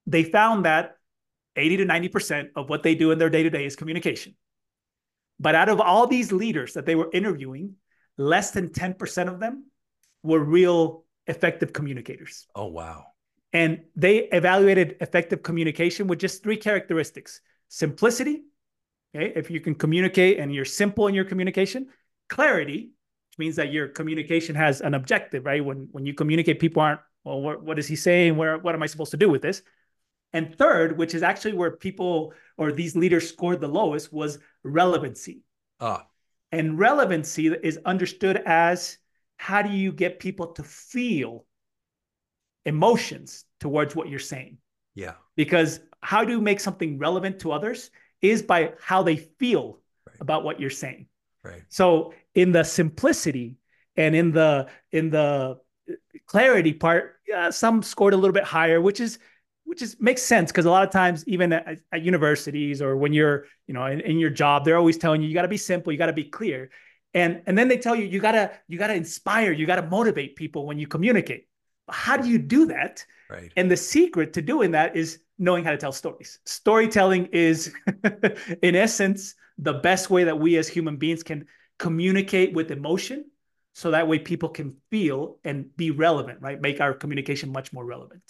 They 0.06 0.22
found 0.22 0.64
that 0.64 0.96
80 1.56 1.78
to 1.78 1.86
90% 1.86 2.48
of 2.54 2.68
what 2.68 2.82
they 2.82 2.94
do 2.94 3.10
in 3.10 3.18
their 3.18 3.30
day 3.30 3.42
to 3.42 3.50
day 3.50 3.64
is 3.64 3.76
communication. 3.76 4.34
But 5.38 5.54
out 5.54 5.68
of 5.68 5.80
all 5.80 6.06
these 6.06 6.32
leaders 6.32 6.74
that 6.74 6.86
they 6.86 6.94
were 6.94 7.10
interviewing, 7.12 7.74
less 8.16 8.52
than 8.52 8.68
10% 8.68 9.28
of 9.28 9.40
them 9.40 9.66
were 10.22 10.40
real 10.40 11.04
effective 11.26 11.72
communicators. 11.72 12.46
Oh, 12.54 12.66
wow. 12.66 13.06
And 13.56 13.80
they 13.96 14.24
evaluated 14.24 14.96
effective 15.00 15.42
communication 15.42 16.08
with 16.08 16.18
just 16.18 16.42
three 16.42 16.58
characteristics 16.58 17.40
simplicity. 17.68 18.44
Okay. 19.14 19.32
If 19.34 19.50
you 19.50 19.60
can 19.60 19.74
communicate 19.74 20.38
and 20.38 20.54
you're 20.54 20.66
simple 20.66 21.06
in 21.06 21.14
your 21.14 21.24
communication, 21.24 21.88
clarity, 22.28 22.90
which 23.30 23.38
means 23.38 23.56
that 23.56 23.72
your 23.72 23.88
communication 23.88 24.54
has 24.56 24.82
an 24.82 24.92
objective, 24.92 25.46
right? 25.46 25.64
When, 25.64 25.88
when 25.92 26.04
you 26.04 26.12
communicate, 26.12 26.60
people 26.60 26.82
aren't, 26.82 27.00
well, 27.24 27.40
what, 27.40 27.62
what 27.62 27.78
is 27.78 27.86
he 27.86 27.96
saying? 27.96 28.36
Where, 28.36 28.58
what 28.58 28.74
am 28.74 28.82
I 28.82 28.86
supposed 28.86 29.12
to 29.12 29.16
do 29.16 29.30
with 29.30 29.40
this? 29.40 29.62
And 30.34 30.54
third, 30.58 30.98
which 30.98 31.14
is 31.14 31.22
actually 31.22 31.54
where 31.54 31.70
people 31.70 32.34
or 32.58 32.72
these 32.72 32.94
leaders 32.94 33.26
scored 33.26 33.62
the 33.62 33.68
lowest, 33.68 34.12
was 34.12 34.38
relevancy. 34.64 35.40
Ah. 35.80 36.06
And 36.52 36.78
relevancy 36.78 37.46
is 37.46 37.78
understood 37.86 38.36
as 38.44 38.98
how 39.38 39.62
do 39.62 39.70
you 39.70 39.92
get 39.92 40.20
people 40.20 40.48
to 40.48 40.62
feel 40.62 41.46
emotions 42.66 43.44
towards 43.60 43.96
what 43.96 44.08
you're 44.08 44.18
saying? 44.18 44.58
Yeah. 44.94 45.14
Because 45.36 45.80
how 46.02 46.24
do 46.24 46.32
you 46.32 46.40
make 46.40 46.60
something 46.60 46.98
relevant 46.98 47.40
to 47.40 47.52
others 47.52 47.90
is 48.22 48.42
by 48.42 48.72
how 48.80 49.02
they 49.02 49.16
feel 49.16 49.80
right. 50.06 50.16
about 50.20 50.44
what 50.44 50.60
you're 50.60 50.70
saying. 50.70 51.06
Right. 51.42 51.62
So 51.68 52.12
in 52.34 52.52
the 52.52 52.64
simplicity 52.64 53.56
and 53.96 54.14
in 54.14 54.32
the 54.32 54.68
in 54.92 55.10
the 55.10 55.58
clarity 56.26 56.72
part, 56.72 57.16
uh, 57.34 57.50
some 57.50 57.82
scored 57.82 58.14
a 58.14 58.16
little 58.16 58.34
bit 58.34 58.44
higher, 58.44 58.80
which 58.80 59.00
is 59.00 59.18
which 59.64 59.82
is 59.82 59.96
makes 60.00 60.22
sense 60.22 60.50
because 60.50 60.64
a 60.64 60.70
lot 60.70 60.84
of 60.84 60.90
times 60.90 61.26
even 61.26 61.52
at, 61.52 61.80
at, 61.92 62.02
universities 62.02 62.80
or 62.80 62.96
when 62.96 63.12
you're 63.12 63.46
you 63.66 63.74
know 63.74 63.86
in, 63.86 64.00
in 64.00 64.18
your 64.18 64.30
job 64.30 64.64
they're 64.64 64.76
always 64.76 64.96
telling 64.96 65.20
you 65.20 65.28
you 65.28 65.34
got 65.34 65.42
to 65.42 65.48
be 65.48 65.56
simple 65.56 65.92
you 65.92 65.98
got 65.98 66.06
to 66.06 66.12
be 66.12 66.22
clear 66.22 66.70
and 67.14 67.42
and 67.46 67.58
then 67.58 67.66
they 67.66 67.76
tell 67.76 67.96
you 67.96 68.04
you 68.04 68.20
got 68.20 68.32
to 68.32 68.50
you 68.68 68.78
got 68.78 68.86
to 68.86 68.94
inspire 68.94 69.50
you 69.50 69.66
got 69.66 69.76
to 69.76 69.82
motivate 69.82 70.36
people 70.36 70.66
when 70.66 70.78
you 70.78 70.86
communicate 70.86 71.48
how 71.88 72.16
do 72.16 72.28
you 72.28 72.38
do 72.38 72.66
that? 72.66 73.04
Right. 73.30 73.52
And 73.56 73.70
the 73.70 73.76
secret 73.76 74.32
to 74.34 74.42
doing 74.42 74.72
that 74.72 74.96
is 74.96 75.20
knowing 75.38 75.64
how 75.64 75.70
to 75.70 75.76
tell 75.76 75.92
stories. 75.92 76.38
Storytelling 76.44 77.26
is 77.26 77.72
in 78.62 78.76
essence 78.76 79.34
the 79.58 79.74
best 79.74 80.10
way 80.10 80.24
that 80.24 80.38
we 80.38 80.56
as 80.56 80.68
human 80.68 80.96
beings 80.96 81.22
can 81.22 81.46
communicate 81.78 82.52
with 82.54 82.70
emotion 82.70 83.24
so 83.74 83.90
that 83.90 84.08
way 84.08 84.18
people 84.18 84.48
can 84.48 84.74
feel 84.90 85.38
and 85.44 85.76
be 85.76 85.90
relevant 85.90 86.38
right? 86.40 86.58
Make 86.60 86.80
our 86.80 86.94
communication 86.94 87.52
much 87.52 87.74
more 87.74 87.84
relevant. 87.84 88.22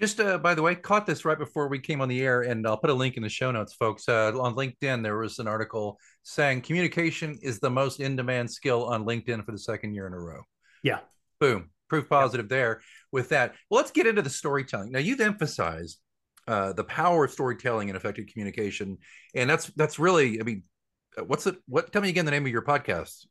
Just 0.00 0.18
uh, 0.20 0.38
by 0.38 0.54
the 0.54 0.62
way 0.62 0.74
caught 0.74 1.04
this 1.04 1.26
right 1.26 1.38
before 1.38 1.68
we 1.68 1.78
came 1.78 2.00
on 2.00 2.08
the 2.08 2.22
air 2.22 2.42
and 2.42 2.66
i'll 2.66 2.78
put 2.78 2.88
a 2.88 2.94
link 2.94 3.16
in 3.16 3.22
the 3.22 3.28
show 3.28 3.50
notes 3.50 3.74
folks. 3.74 4.08
Uh, 4.08 4.32
on 4.40 4.54
linkedin 4.54 5.02
there 5.02 5.18
was 5.18 5.38
an 5.38 5.46
article 5.46 5.98
saying 6.22 6.62
communication 6.62 7.38
is 7.42 7.60
the 7.60 7.68
most 7.68 8.00
in-demand 8.00 8.50
skill 8.50 8.86
on 8.86 9.04
linkedin 9.04 9.44
for 9.44 9.52
the 9.52 9.58
second 9.58 9.94
year 9.94 10.06
in 10.06 10.14
a 10.14 10.18
row. 10.18 10.42
Yeah. 10.82 11.00
Boom 11.40 11.70
proof 11.88 12.08
positive 12.08 12.46
yeah. 12.50 12.56
there 12.56 12.80
with 13.12 13.28
that 13.30 13.54
well 13.70 13.80
let's 13.80 13.90
get 13.90 14.06
into 14.06 14.22
the 14.22 14.30
storytelling 14.30 14.90
now 14.90 14.98
you've 14.98 15.20
emphasized 15.20 15.98
uh, 16.46 16.72
the 16.72 16.84
power 16.84 17.24
of 17.24 17.30
storytelling 17.30 17.90
and 17.90 17.96
effective 17.96 18.26
communication 18.32 18.96
and 19.34 19.50
that's 19.50 19.66
that's 19.76 19.98
really 19.98 20.40
i 20.40 20.44
mean 20.44 20.62
uh, 21.18 21.24
what's 21.24 21.46
it 21.46 21.56
what 21.66 21.92
tell 21.92 22.02
me 22.02 22.08
again 22.08 22.24
the 22.24 22.30
name 22.30 22.46
of 22.46 22.52
your 22.52 22.62
podcast 22.62 23.26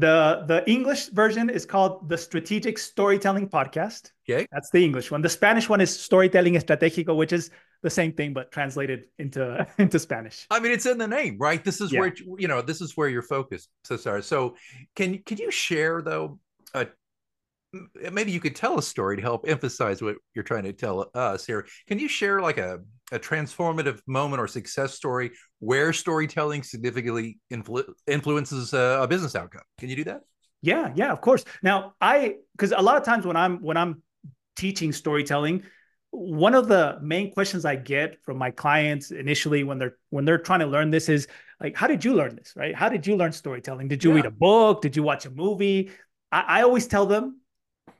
the 0.00 0.44
the 0.46 0.68
English 0.70 1.08
version 1.08 1.50
is 1.50 1.66
called 1.66 2.08
the 2.08 2.16
Strategic 2.16 2.78
Storytelling 2.78 3.48
Podcast. 3.48 4.12
Okay. 4.28 4.46
That's 4.50 4.70
the 4.70 4.82
English 4.82 5.10
one. 5.10 5.20
The 5.20 5.28
Spanish 5.28 5.68
one 5.68 5.80
is 5.80 5.98
Storytelling 5.98 6.54
Estratégico, 6.54 7.14
which 7.14 7.32
is 7.32 7.50
the 7.82 7.90
same 7.90 8.12
thing 8.12 8.32
but 8.32 8.50
translated 8.50 9.04
into 9.18 9.66
into 9.78 9.98
Spanish. 9.98 10.46
I 10.50 10.60
mean, 10.60 10.72
it's 10.72 10.86
in 10.86 10.98
the 10.98 11.08
name, 11.08 11.36
right? 11.38 11.62
This 11.62 11.80
is 11.80 11.92
yeah. 11.92 12.00
where 12.00 12.14
you 12.38 12.48
know 12.48 12.62
this 12.62 12.80
is 12.80 12.96
where 12.96 13.08
you're 13.08 13.22
focused. 13.22 13.68
So 13.84 13.96
sorry. 13.96 14.22
So 14.22 14.56
can 14.96 15.18
can 15.18 15.38
you 15.38 15.50
share 15.50 16.00
though 16.02 16.38
a 16.74 16.86
Eh, 17.74 18.10
maybe 18.10 18.32
you 18.32 18.40
could 18.40 18.56
tell 18.56 18.78
a 18.78 18.82
story 18.82 19.16
to 19.16 19.22
help 19.22 19.48
emphasize 19.48 20.02
what 20.02 20.16
you're 20.34 20.44
trying 20.44 20.64
to 20.64 20.72
tell 20.72 21.10
us 21.14 21.46
here. 21.46 21.66
Can 21.86 21.98
you 21.98 22.08
share 22.08 22.40
like 22.40 22.58
a, 22.58 22.80
a 23.12 23.18
transformative 23.18 24.00
moment 24.06 24.40
or 24.40 24.48
success 24.48 24.94
story 24.94 25.30
where 25.58 25.92
storytelling 25.92 26.62
significantly 26.62 27.38
influ- 27.52 27.92
influences 28.06 28.72
a, 28.72 29.00
a 29.02 29.08
business 29.08 29.34
outcome? 29.34 29.62
Can 29.78 29.88
you 29.88 29.96
do 29.96 30.04
that? 30.04 30.22
Yeah, 30.62 30.92
yeah, 30.94 31.12
of 31.12 31.20
course. 31.20 31.44
Now, 31.62 31.94
I 32.00 32.36
because 32.52 32.72
a 32.72 32.82
lot 32.82 32.96
of 32.96 33.04
times 33.04 33.24
when 33.24 33.36
I'm 33.36 33.62
when 33.62 33.76
I'm 33.76 34.02
teaching 34.56 34.92
storytelling, 34.92 35.62
one 36.10 36.54
of 36.54 36.68
the 36.68 36.98
main 37.00 37.32
questions 37.32 37.64
I 37.64 37.76
get 37.76 38.22
from 38.24 38.36
my 38.36 38.50
clients 38.50 39.10
initially 39.10 39.64
when 39.64 39.78
they're 39.78 39.96
when 40.10 40.26
they're 40.26 40.38
trying 40.38 40.60
to 40.60 40.66
learn 40.66 40.90
this 40.90 41.08
is 41.08 41.28
like, 41.60 41.76
how 41.76 41.86
did 41.86 42.04
you 42.04 42.14
learn 42.14 42.36
this? 42.36 42.52
Right? 42.56 42.74
How 42.74 42.90
did 42.90 43.06
you 43.06 43.16
learn 43.16 43.32
storytelling? 43.32 43.88
Did 43.88 44.04
you 44.04 44.10
yeah. 44.10 44.16
read 44.16 44.26
a 44.26 44.30
book? 44.30 44.82
Did 44.82 44.96
you 44.96 45.02
watch 45.02 45.24
a 45.24 45.30
movie? 45.30 45.92
I, 46.30 46.40
I 46.58 46.62
always 46.62 46.86
tell 46.86 47.06
them 47.06 47.39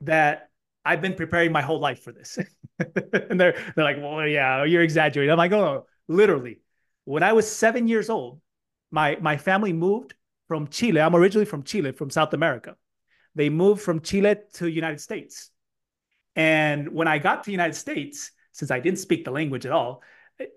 that 0.02 0.50
I've 0.84 1.02
been 1.02 1.14
preparing 1.14 1.52
my 1.52 1.62
whole 1.62 1.78
life 1.78 2.02
for 2.02 2.12
this. 2.12 2.38
and 2.78 3.40
they're 3.40 3.52
they're 3.75 3.84
like, 3.84 3.99
well, 3.99 4.26
yeah, 4.26 4.64
you're 4.64 4.82
exaggerating. 4.82 5.30
I'm 5.30 5.38
like, 5.38 5.52
oh, 5.52 5.87
literally. 6.08 6.60
When 7.04 7.22
I 7.22 7.32
was 7.32 7.50
seven 7.50 7.88
years 7.88 8.10
old, 8.10 8.40
my 8.90 9.16
my 9.20 9.37
family 9.37 9.72
moved 9.72 10.14
from 10.49 10.68
Chile. 10.68 11.00
I'm 11.00 11.14
originally 11.14 11.46
from 11.46 11.62
Chile, 11.62 11.92
from 11.92 12.10
South 12.10 12.34
America. 12.34 12.76
They 13.34 13.49
moved 13.49 13.82
from 13.82 14.00
Chile 14.00 14.37
to 14.54 14.66
United 14.68 15.00
States. 15.00 15.50
And 16.37 16.92
when 16.92 17.08
I 17.08 17.18
got 17.18 17.44
to 17.44 17.46
the 17.46 17.52
United 17.52 17.75
States, 17.75 18.30
since 18.52 18.70
I 18.70 18.80
didn't 18.80 18.99
speak 18.99 19.25
the 19.25 19.30
language 19.30 19.66
at 19.66 19.72
all, 19.72 20.02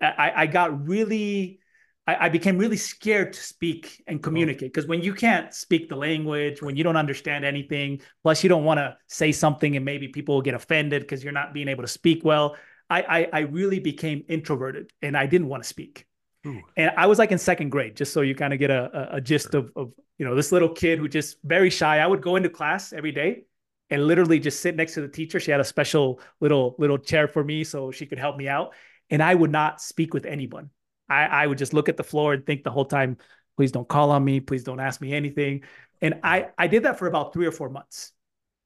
I, 0.00 0.32
I 0.36 0.46
got 0.46 0.86
really 0.86 1.60
I, 2.06 2.26
I 2.26 2.28
became 2.28 2.58
really 2.58 2.76
scared 2.76 3.32
to 3.32 3.40
speak 3.40 4.02
and 4.06 4.18
oh. 4.18 4.22
communicate 4.22 4.72
because 4.72 4.86
when 4.88 5.02
you 5.02 5.14
can't 5.14 5.52
speak 5.54 5.88
the 5.88 5.96
language, 5.96 6.62
when 6.62 6.76
you 6.76 6.84
don't 6.84 6.96
understand 6.96 7.44
anything, 7.44 8.00
plus 8.22 8.42
you 8.42 8.48
don't 8.48 8.64
want 8.64 8.78
to 8.78 8.96
say 9.08 9.32
something 9.32 9.76
and 9.76 9.84
maybe 9.84 10.08
people 10.08 10.36
will 10.36 10.42
get 10.42 10.54
offended 10.54 11.02
because 11.02 11.22
you're 11.22 11.32
not 11.32 11.54
being 11.54 11.68
able 11.68 11.82
to 11.82 11.88
speak 11.88 12.24
well. 12.24 12.56
I, 12.90 13.02
I, 13.02 13.28
I 13.32 13.40
really 13.40 13.80
became 13.80 14.24
introverted 14.28 14.92
and 15.00 15.16
I 15.16 15.26
didn't 15.26 15.48
want 15.48 15.62
to 15.62 15.68
speak. 15.68 16.06
Ooh. 16.46 16.60
And 16.76 16.90
I 16.96 17.06
was 17.06 17.18
like 17.18 17.32
in 17.32 17.38
second 17.38 17.70
grade, 17.70 17.96
just 17.96 18.12
so 18.12 18.20
you 18.20 18.34
kind 18.34 18.52
of 18.52 18.58
get 18.58 18.70
a, 18.70 19.14
a, 19.14 19.16
a 19.16 19.20
gist 19.20 19.52
sure. 19.52 19.60
of, 19.60 19.72
of, 19.74 19.92
you 20.18 20.26
know, 20.26 20.34
this 20.34 20.52
little 20.52 20.68
kid 20.68 20.98
who 20.98 21.08
just 21.08 21.38
very 21.42 21.70
shy. 21.70 21.98
I 21.98 22.06
would 22.06 22.20
go 22.20 22.36
into 22.36 22.50
class 22.50 22.92
every 22.92 23.12
day 23.12 23.44
and 23.90 24.06
literally 24.06 24.38
just 24.38 24.60
sit 24.60 24.76
next 24.76 24.94
to 24.94 25.00
the 25.00 25.08
teacher. 25.08 25.40
She 25.40 25.50
had 25.50 25.60
a 25.60 25.64
special 25.64 26.20
little 26.40 26.76
little 26.78 26.98
chair 26.98 27.28
for 27.28 27.42
me 27.42 27.64
so 27.64 27.90
she 27.90 28.06
could 28.06 28.18
help 28.18 28.36
me 28.36 28.46
out. 28.48 28.74
And 29.10 29.22
I 29.22 29.34
would 29.34 29.50
not 29.50 29.80
speak 29.80 30.12
with 30.12 30.26
anyone. 30.26 30.70
I, 31.08 31.24
I 31.24 31.46
would 31.46 31.58
just 31.58 31.74
look 31.74 31.88
at 31.88 31.96
the 31.96 32.04
floor 32.04 32.32
and 32.32 32.44
think 32.44 32.64
the 32.64 32.70
whole 32.70 32.84
time, 32.84 33.18
please 33.56 33.72
don't 33.72 33.88
call 33.88 34.10
on 34.10 34.24
me, 34.24 34.40
please 34.40 34.64
don't 34.64 34.80
ask 34.80 35.00
me 35.00 35.12
anything. 35.12 35.62
And 36.00 36.20
I, 36.22 36.48
I 36.58 36.66
did 36.66 36.84
that 36.84 36.98
for 36.98 37.06
about 37.06 37.32
three 37.32 37.46
or 37.46 37.52
four 37.52 37.68
months. 37.68 38.12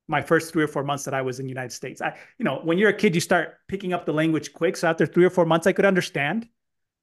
My 0.06 0.22
first 0.22 0.52
three 0.52 0.64
or 0.64 0.68
four 0.68 0.84
months 0.84 1.04
that 1.04 1.14
I 1.14 1.22
was 1.22 1.38
in 1.38 1.46
the 1.46 1.50
United 1.50 1.72
States. 1.72 2.00
I, 2.00 2.16
you 2.38 2.44
know, 2.44 2.60
when 2.64 2.78
you're 2.78 2.88
a 2.90 2.94
kid, 2.94 3.14
you 3.14 3.20
start 3.20 3.58
picking 3.68 3.92
up 3.92 4.06
the 4.06 4.12
language 4.12 4.52
quick. 4.52 4.76
So 4.76 4.88
after 4.88 5.04
three 5.04 5.24
or 5.24 5.30
four 5.30 5.44
months, 5.44 5.66
I 5.66 5.72
could 5.72 5.84
understand. 5.84 6.48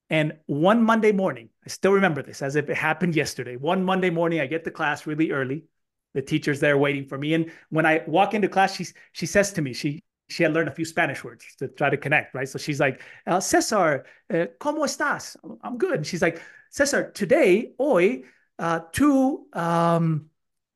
And 0.10 0.34
one 0.48 0.84
Monday 0.84 1.12
morning, 1.12 1.50
I 1.66 1.70
still 1.70 1.92
remember 1.92 2.22
this 2.22 2.42
as 2.42 2.56
if 2.56 2.70
it 2.70 2.78
happened 2.78 3.16
yesterday. 3.16 3.58
One 3.58 3.84
Monday 3.84 4.10
morning, 4.10 4.40
I 4.40 4.48
get 4.48 4.64
to 4.64 4.72
class 4.72 5.06
really 5.06 5.32
early. 5.32 5.66
The 6.14 6.22
teacher's 6.22 6.60
there 6.60 6.78
waiting 6.78 7.06
for 7.06 7.18
me. 7.18 7.34
And 7.34 7.52
when 7.70 7.86
I 7.86 8.04
walk 8.08 8.34
into 8.34 8.48
class, 8.48 8.76
she, 8.76 8.88
she 9.12 9.26
says 9.26 9.54
to 9.54 9.62
me, 9.62 9.74
she, 9.74 10.04
she 10.28 10.44
had 10.44 10.54
learned 10.54 10.70
a 10.70 10.72
few 10.72 10.86
Spanish 10.86 11.24
words 11.24 11.46
to 11.60 11.68
try 11.68 11.90
to 11.90 11.98
connect, 11.98 12.34
right? 12.34 12.48
So 12.48 12.58
she's 12.58 12.80
like, 12.80 13.02
uh, 13.28 13.40
Cesar, 13.40 14.06
uh, 14.34 14.46
¿cómo 14.60 14.86
estás? 14.86 15.38
I'm 15.64 15.78
good. 15.78 15.96
And 15.96 16.08
she's 16.08 16.22
like, 16.22 16.42
Cesar, 16.72 17.12
today, 17.12 17.74
hoy, 17.78 18.24
uh, 18.58 18.80
to 18.94 19.46
um, 19.54 20.30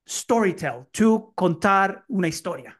storytell, 0.08 0.88
to 0.94 1.34
contar 1.38 2.03
una 2.10 2.27
historia. 2.27 2.75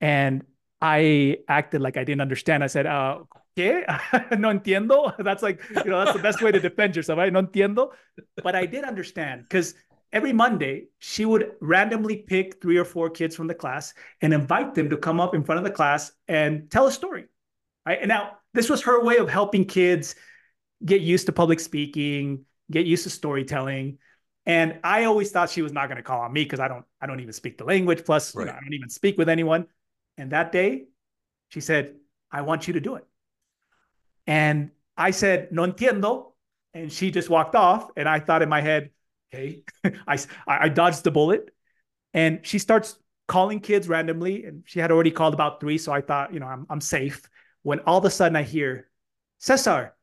And 0.00 0.44
I 0.80 1.38
acted 1.48 1.80
like 1.80 1.96
I 1.96 2.04
didn't 2.04 2.20
understand. 2.20 2.62
I 2.62 2.68
said, 2.68 2.86
uh, 2.86 3.20
¿qué? 3.56 3.84
no 4.38 4.50
entiendo. 4.50 5.14
That's 5.24 5.42
like, 5.42 5.60
you 5.84 5.90
know, 5.90 6.04
that's 6.04 6.16
the 6.16 6.22
best 6.22 6.40
way 6.40 6.52
to 6.52 6.60
defend 6.60 6.94
yourself, 6.94 7.18
right? 7.18 7.32
No 7.32 7.42
entiendo. 7.42 7.90
But 8.42 8.54
I 8.54 8.66
did 8.66 8.84
understand 8.84 9.42
because 9.42 9.74
every 10.12 10.32
Monday, 10.32 10.86
she 10.98 11.24
would 11.24 11.52
randomly 11.60 12.16
pick 12.16 12.60
three 12.60 12.78
or 12.78 12.84
four 12.84 13.10
kids 13.10 13.36
from 13.36 13.46
the 13.46 13.54
class 13.54 13.94
and 14.20 14.32
invite 14.32 14.74
them 14.74 14.90
to 14.90 14.96
come 14.96 15.20
up 15.20 15.34
in 15.34 15.44
front 15.44 15.58
of 15.58 15.64
the 15.64 15.70
class 15.70 16.12
and 16.26 16.70
tell 16.70 16.86
a 16.86 16.92
story. 16.92 17.26
Right. 17.86 17.98
And 18.00 18.08
now 18.08 18.38
this 18.54 18.68
was 18.68 18.82
her 18.82 19.02
way 19.02 19.16
of 19.16 19.28
helping 19.28 19.64
kids 19.64 20.14
get 20.84 21.00
used 21.00 21.26
to 21.26 21.32
public 21.32 21.60
speaking, 21.60 22.44
get 22.70 22.86
used 22.86 23.04
to 23.04 23.10
storytelling. 23.10 23.98
And 24.46 24.78
I 24.82 25.04
always 25.04 25.30
thought 25.30 25.50
she 25.50 25.62
was 25.62 25.72
not 25.72 25.88
going 25.88 25.96
to 25.96 26.02
call 26.02 26.20
on 26.22 26.32
me 26.32 26.44
because 26.44 26.60
I 26.60 26.68
don't, 26.68 26.84
I 27.00 27.06
don't 27.06 27.20
even 27.20 27.32
speak 27.32 27.58
the 27.58 27.64
language. 27.64 28.04
Plus, 28.04 28.34
right. 28.34 28.42
you 28.42 28.46
know, 28.46 28.56
I 28.56 28.60
don't 28.60 28.74
even 28.74 28.88
speak 28.88 29.18
with 29.18 29.28
anyone. 29.28 29.66
And 30.16 30.32
that 30.32 30.52
day, 30.52 30.86
she 31.50 31.60
said, 31.60 31.94
"I 32.30 32.42
want 32.42 32.66
you 32.66 32.74
to 32.74 32.80
do 32.80 32.96
it." 32.96 33.06
And 34.26 34.70
I 34.96 35.12
said, 35.12 35.52
"No 35.52 35.66
entiendo," 35.66 36.32
and 36.74 36.92
she 36.92 37.10
just 37.10 37.30
walked 37.30 37.54
off. 37.54 37.90
And 37.96 38.08
I 38.08 38.20
thought 38.20 38.42
in 38.42 38.48
my 38.48 38.60
head, 38.60 38.90
Okay. 39.32 39.62
I, 40.06 40.18
I 40.46 40.68
dodged 40.68 41.04
the 41.04 41.10
bullet. 41.10 41.50
And 42.14 42.40
she 42.42 42.58
starts 42.58 42.98
calling 43.26 43.60
kids 43.60 43.88
randomly. 43.88 44.44
And 44.44 44.62
she 44.66 44.80
had 44.80 44.90
already 44.90 45.10
called 45.10 45.34
about 45.34 45.60
three. 45.60 45.78
So 45.78 45.92
I 45.92 46.00
thought, 46.00 46.32
you 46.32 46.40
know, 46.40 46.46
I'm, 46.46 46.66
I'm 46.70 46.80
safe. 46.80 47.28
When 47.62 47.80
all 47.80 47.98
of 47.98 48.04
a 48.04 48.10
sudden 48.10 48.36
I 48.36 48.42
hear, 48.42 48.88
Cesar, 49.38 49.94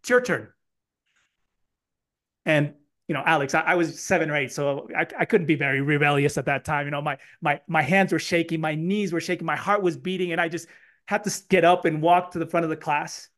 it's 0.00 0.10
your 0.10 0.20
turn. 0.20 0.48
And 2.44 2.74
you 3.08 3.14
know, 3.14 3.22
Alex, 3.24 3.54
I, 3.54 3.60
I, 3.60 3.74
was 3.74 3.98
seven 3.98 4.30
or 4.30 4.36
eight, 4.36 4.52
so 4.52 4.86
I, 4.94 5.06
I 5.18 5.24
couldn't 5.24 5.46
be 5.46 5.54
very 5.54 5.80
rebellious 5.80 6.36
at 6.36 6.44
that 6.44 6.66
time. 6.66 6.86
You 6.86 6.90
know, 6.90 7.00
my 7.00 7.16
my 7.40 7.60
my 7.66 7.80
hands 7.80 8.12
were 8.12 8.18
shaking, 8.18 8.60
my 8.60 8.74
knees 8.74 9.14
were 9.14 9.20
shaking, 9.20 9.46
my 9.46 9.56
heart 9.56 9.82
was 9.82 9.96
beating, 9.96 10.32
and 10.32 10.40
I 10.40 10.48
just 10.48 10.68
had 11.06 11.24
to 11.24 11.42
get 11.48 11.64
up 11.64 11.86
and 11.86 12.02
walk 12.02 12.32
to 12.32 12.38
the 12.38 12.46
front 12.46 12.64
of 12.64 12.70
the 12.70 12.76
class. 12.76 13.30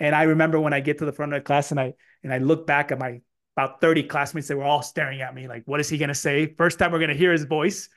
And 0.00 0.14
I 0.16 0.24
remember 0.24 0.58
when 0.58 0.72
I 0.72 0.80
get 0.80 0.98
to 0.98 1.04
the 1.04 1.12
front 1.12 1.32
of 1.32 1.38
the 1.38 1.44
class 1.44 1.70
and 1.70 1.78
I 1.78 1.94
and 2.24 2.32
I 2.32 2.38
look 2.38 2.66
back 2.66 2.90
at 2.90 2.98
my 2.98 3.20
about 3.56 3.80
30 3.80 4.04
classmates 4.04 4.48
that 4.48 4.56
were 4.56 4.64
all 4.64 4.82
staring 4.82 5.20
at 5.20 5.34
me 5.34 5.46
like, 5.46 5.62
what 5.66 5.80
is 5.80 5.88
he 5.88 5.98
going 5.98 6.08
to 6.08 6.14
say? 6.14 6.54
First 6.54 6.78
time 6.78 6.92
we're 6.92 6.98
going 6.98 7.10
to 7.10 7.16
hear 7.16 7.32
his 7.32 7.44
voice. 7.44 7.88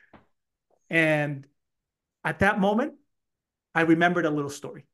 And 0.89 1.45
at 2.24 2.39
that 2.39 2.59
moment, 2.59 2.95
I 3.74 3.81
remembered 3.81 4.25
a 4.25 4.29
little 4.29 4.50
story. 4.50 4.85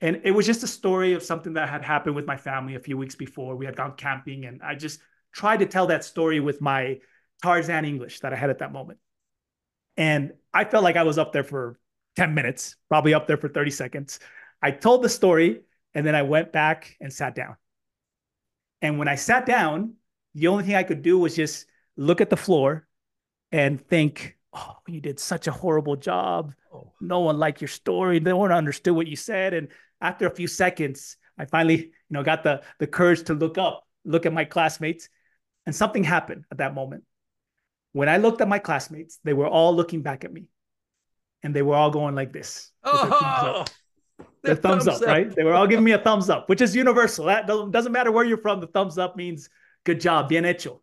And 0.00 0.22
it 0.24 0.30
was 0.30 0.46
just 0.46 0.62
a 0.62 0.66
story 0.66 1.12
of 1.12 1.22
something 1.22 1.54
that 1.54 1.68
had 1.68 1.82
happened 1.82 2.16
with 2.16 2.26
my 2.26 2.36
family 2.36 2.74
a 2.74 2.80
few 2.80 2.96
weeks 2.96 3.14
before. 3.14 3.54
We 3.56 3.66
had 3.66 3.76
gone 3.76 3.94
camping, 3.96 4.46
and 4.46 4.62
I 4.62 4.74
just 4.74 5.00
tried 5.32 5.58
to 5.58 5.66
tell 5.66 5.88
that 5.88 6.04
story 6.04 6.40
with 6.40 6.60
my 6.60 7.00
Tarzan 7.42 7.84
English 7.84 8.20
that 8.20 8.32
I 8.32 8.36
had 8.36 8.48
at 8.48 8.60
that 8.60 8.72
moment. 8.72 8.98
And 9.96 10.32
I 10.54 10.64
felt 10.64 10.84
like 10.84 10.96
I 10.96 11.02
was 11.02 11.18
up 11.18 11.32
there 11.32 11.44
for 11.44 11.78
10 12.16 12.34
minutes, 12.34 12.76
probably 12.88 13.12
up 13.12 13.26
there 13.26 13.36
for 13.36 13.48
30 13.48 13.70
seconds. 13.70 14.20
I 14.62 14.70
told 14.70 15.02
the 15.02 15.08
story, 15.08 15.60
and 15.94 16.06
then 16.06 16.14
I 16.14 16.22
went 16.22 16.52
back 16.52 16.96
and 17.00 17.12
sat 17.12 17.34
down. 17.34 17.56
And 18.82 18.98
when 18.98 19.08
I 19.08 19.14
sat 19.16 19.46
down, 19.46 19.94
the 20.34 20.48
only 20.48 20.64
thing 20.64 20.74
I 20.74 20.82
could 20.82 21.02
do 21.02 21.18
was 21.18 21.36
just 21.36 21.66
look 21.96 22.20
at 22.20 22.30
the 22.30 22.36
floor 22.36 22.86
and 23.52 23.80
think, 23.80 24.36
oh, 24.52 24.76
you 24.86 25.00
did 25.00 25.18
such 25.20 25.46
a 25.46 25.52
horrible 25.52 25.96
job. 25.96 26.54
Oh. 26.72 26.92
No 27.00 27.20
one 27.20 27.38
liked 27.38 27.60
your 27.60 27.68
story. 27.68 28.20
No 28.20 28.36
one 28.36 28.52
understood 28.52 28.94
what 28.94 29.06
you 29.06 29.16
said. 29.16 29.54
And 29.54 29.68
after 30.00 30.26
a 30.26 30.34
few 30.34 30.46
seconds, 30.46 31.16
I 31.36 31.44
finally, 31.46 31.76
you 31.76 31.92
know, 32.10 32.22
got 32.22 32.42
the, 32.42 32.62
the 32.78 32.86
courage 32.86 33.24
to 33.24 33.34
look 33.34 33.58
up, 33.58 33.86
look 34.04 34.24
at 34.24 34.32
my 34.32 34.44
classmates. 34.44 35.08
And 35.66 35.74
something 35.74 36.04
happened 36.04 36.44
at 36.50 36.58
that 36.58 36.74
moment. 36.74 37.04
When 37.92 38.08
I 38.08 38.18
looked 38.18 38.40
at 38.40 38.48
my 38.48 38.60
classmates, 38.60 39.18
they 39.24 39.32
were 39.32 39.48
all 39.48 39.74
looking 39.74 40.02
back 40.02 40.24
at 40.24 40.32
me. 40.32 40.46
And 41.42 41.54
they 41.54 41.62
were 41.62 41.74
all 41.74 41.90
going 41.90 42.14
like 42.14 42.32
this. 42.32 42.70
Oh, 42.84 43.64
the 44.42 44.56
thumbs, 44.56 44.84
thumbs 44.84 44.88
up, 44.88 45.02
up, 45.02 45.08
right? 45.08 45.34
They 45.34 45.44
were 45.44 45.54
all 45.54 45.66
giving 45.66 45.84
me 45.84 45.92
a 45.92 45.98
thumbs 45.98 46.30
up, 46.30 46.48
which 46.48 46.60
is 46.60 46.74
universal. 46.74 47.26
That 47.26 47.46
doesn't 47.46 47.92
matter 47.92 48.10
where 48.10 48.24
you're 48.24 48.38
from. 48.38 48.60
The 48.60 48.66
thumbs 48.66 48.98
up 48.98 49.16
means 49.16 49.50
good 49.84 50.00
job, 50.00 50.28
bien 50.28 50.44
hecho. 50.44 50.80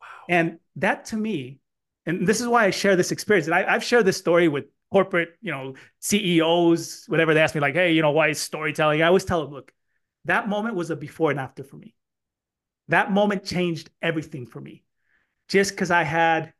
Wow. 0.00 0.06
And 0.28 0.58
that 0.76 1.06
to 1.06 1.16
me, 1.16 1.60
and 2.04 2.26
this 2.26 2.40
is 2.40 2.46
why 2.46 2.64
I 2.64 2.70
share 2.70 2.96
this 2.96 3.12
experience. 3.12 3.46
And 3.46 3.54
I, 3.54 3.72
have 3.72 3.84
shared 3.84 4.04
this 4.04 4.16
story 4.16 4.48
with 4.48 4.66
corporate, 4.92 5.30
you 5.40 5.50
know, 5.50 5.74
CEOs, 6.00 7.04
whatever 7.08 7.34
they 7.34 7.40
ask 7.40 7.54
me, 7.54 7.60
like, 7.60 7.74
hey, 7.74 7.92
you 7.92 8.02
know, 8.02 8.12
why 8.12 8.28
is 8.28 8.38
storytelling? 8.38 9.02
I 9.02 9.06
always 9.06 9.24
tell 9.24 9.42
them, 9.42 9.52
look, 9.52 9.72
that 10.26 10.48
moment 10.48 10.74
was 10.74 10.90
a 10.90 10.96
before 10.96 11.30
and 11.30 11.40
after 11.40 11.64
for 11.64 11.76
me. 11.76 11.94
That 12.88 13.10
moment 13.10 13.44
changed 13.44 13.90
everything 14.02 14.46
for 14.46 14.60
me. 14.60 14.84
Just 15.48 15.70
because 15.70 15.90
I 15.90 16.02
had 16.02 16.52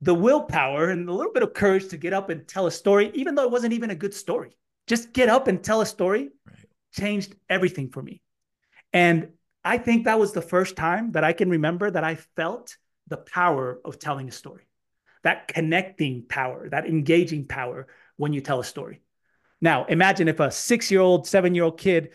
the 0.00 0.14
willpower 0.14 0.90
and 0.90 1.08
a 1.08 1.12
little 1.12 1.32
bit 1.32 1.42
of 1.44 1.54
courage 1.54 1.88
to 1.88 1.96
get 1.96 2.12
up 2.12 2.28
and 2.30 2.46
tell 2.48 2.66
a 2.66 2.72
story, 2.72 3.10
even 3.14 3.34
though 3.34 3.44
it 3.44 3.50
wasn't 3.50 3.72
even 3.72 3.90
a 3.90 3.94
good 3.94 4.14
story 4.14 4.56
just 4.86 5.12
get 5.12 5.28
up 5.28 5.48
and 5.48 5.62
tell 5.62 5.80
a 5.80 5.86
story 5.86 6.30
right. 6.46 6.56
changed 6.92 7.34
everything 7.48 7.90
for 7.90 8.02
me. 8.02 8.22
And 8.92 9.28
I 9.64 9.78
think 9.78 10.04
that 10.04 10.18
was 10.18 10.32
the 10.32 10.42
first 10.42 10.76
time 10.76 11.12
that 11.12 11.24
I 11.24 11.32
can 11.32 11.50
remember 11.50 11.90
that 11.90 12.04
I 12.04 12.16
felt 12.36 12.76
the 13.08 13.16
power 13.16 13.80
of 13.84 13.98
telling 13.98 14.28
a 14.28 14.32
story, 14.32 14.66
that 15.22 15.48
connecting 15.48 16.24
power, 16.28 16.68
that 16.68 16.86
engaging 16.86 17.46
power 17.46 17.86
when 18.16 18.32
you 18.32 18.40
tell 18.40 18.60
a 18.60 18.64
story. 18.64 19.00
Now, 19.60 19.84
imagine 19.84 20.28
if 20.28 20.40
a 20.40 20.50
six 20.50 20.90
year 20.90 21.00
old, 21.00 21.26
seven 21.26 21.54
year 21.54 21.64
old 21.64 21.78
kid 21.78 22.10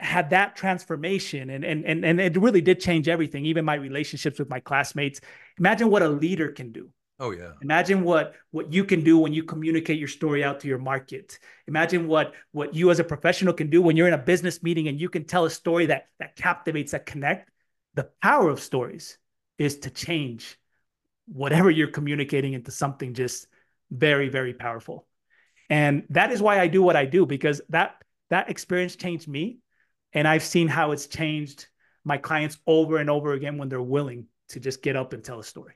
had 0.00 0.30
that 0.30 0.56
transformation 0.56 1.48
and, 1.50 1.64
and, 1.64 1.84
and, 1.84 2.04
and 2.04 2.20
it 2.20 2.36
really 2.36 2.60
did 2.60 2.80
change 2.80 3.08
everything, 3.08 3.46
even 3.46 3.64
my 3.64 3.74
relationships 3.74 4.38
with 4.38 4.50
my 4.50 4.60
classmates. 4.60 5.20
Imagine 5.58 5.88
what 5.88 6.02
a 6.02 6.08
leader 6.08 6.48
can 6.48 6.72
do. 6.72 6.90
Oh 7.20 7.30
yeah. 7.30 7.52
Imagine 7.62 8.02
what 8.02 8.34
what 8.50 8.72
you 8.72 8.84
can 8.84 9.04
do 9.04 9.18
when 9.18 9.32
you 9.32 9.44
communicate 9.44 9.98
your 9.98 10.08
story 10.08 10.42
out 10.42 10.60
to 10.60 10.68
your 10.68 10.78
market. 10.78 11.38
Imagine 11.68 12.08
what 12.08 12.34
what 12.50 12.74
you 12.74 12.90
as 12.90 12.98
a 12.98 13.04
professional 13.04 13.54
can 13.54 13.70
do 13.70 13.80
when 13.80 13.96
you're 13.96 14.08
in 14.08 14.14
a 14.14 14.18
business 14.18 14.62
meeting 14.62 14.88
and 14.88 15.00
you 15.00 15.08
can 15.08 15.24
tell 15.24 15.44
a 15.44 15.50
story 15.50 15.86
that 15.86 16.08
that 16.18 16.34
captivates, 16.34 16.92
that 16.92 17.06
connect. 17.06 17.50
The 17.94 18.10
power 18.20 18.48
of 18.50 18.60
stories 18.60 19.18
is 19.58 19.78
to 19.80 19.90
change 19.90 20.58
whatever 21.26 21.70
you're 21.70 21.88
communicating 21.88 22.52
into 22.52 22.72
something 22.72 23.14
just 23.14 23.46
very 23.90 24.28
very 24.28 24.52
powerful. 24.52 25.06
And 25.70 26.04
that 26.10 26.32
is 26.32 26.42
why 26.42 26.58
I 26.58 26.66
do 26.66 26.82
what 26.82 26.96
I 26.96 27.04
do 27.04 27.26
because 27.26 27.60
that 27.68 28.02
that 28.30 28.50
experience 28.50 28.96
changed 28.96 29.28
me 29.28 29.58
and 30.12 30.26
I've 30.26 30.42
seen 30.42 30.66
how 30.66 30.90
it's 30.90 31.06
changed 31.06 31.68
my 32.04 32.18
clients 32.18 32.58
over 32.66 32.98
and 32.98 33.08
over 33.08 33.32
again 33.32 33.56
when 33.56 33.68
they're 33.68 33.80
willing 33.80 34.26
to 34.48 34.60
just 34.60 34.82
get 34.82 34.96
up 34.96 35.12
and 35.12 35.22
tell 35.22 35.38
a 35.38 35.44
story. 35.44 35.74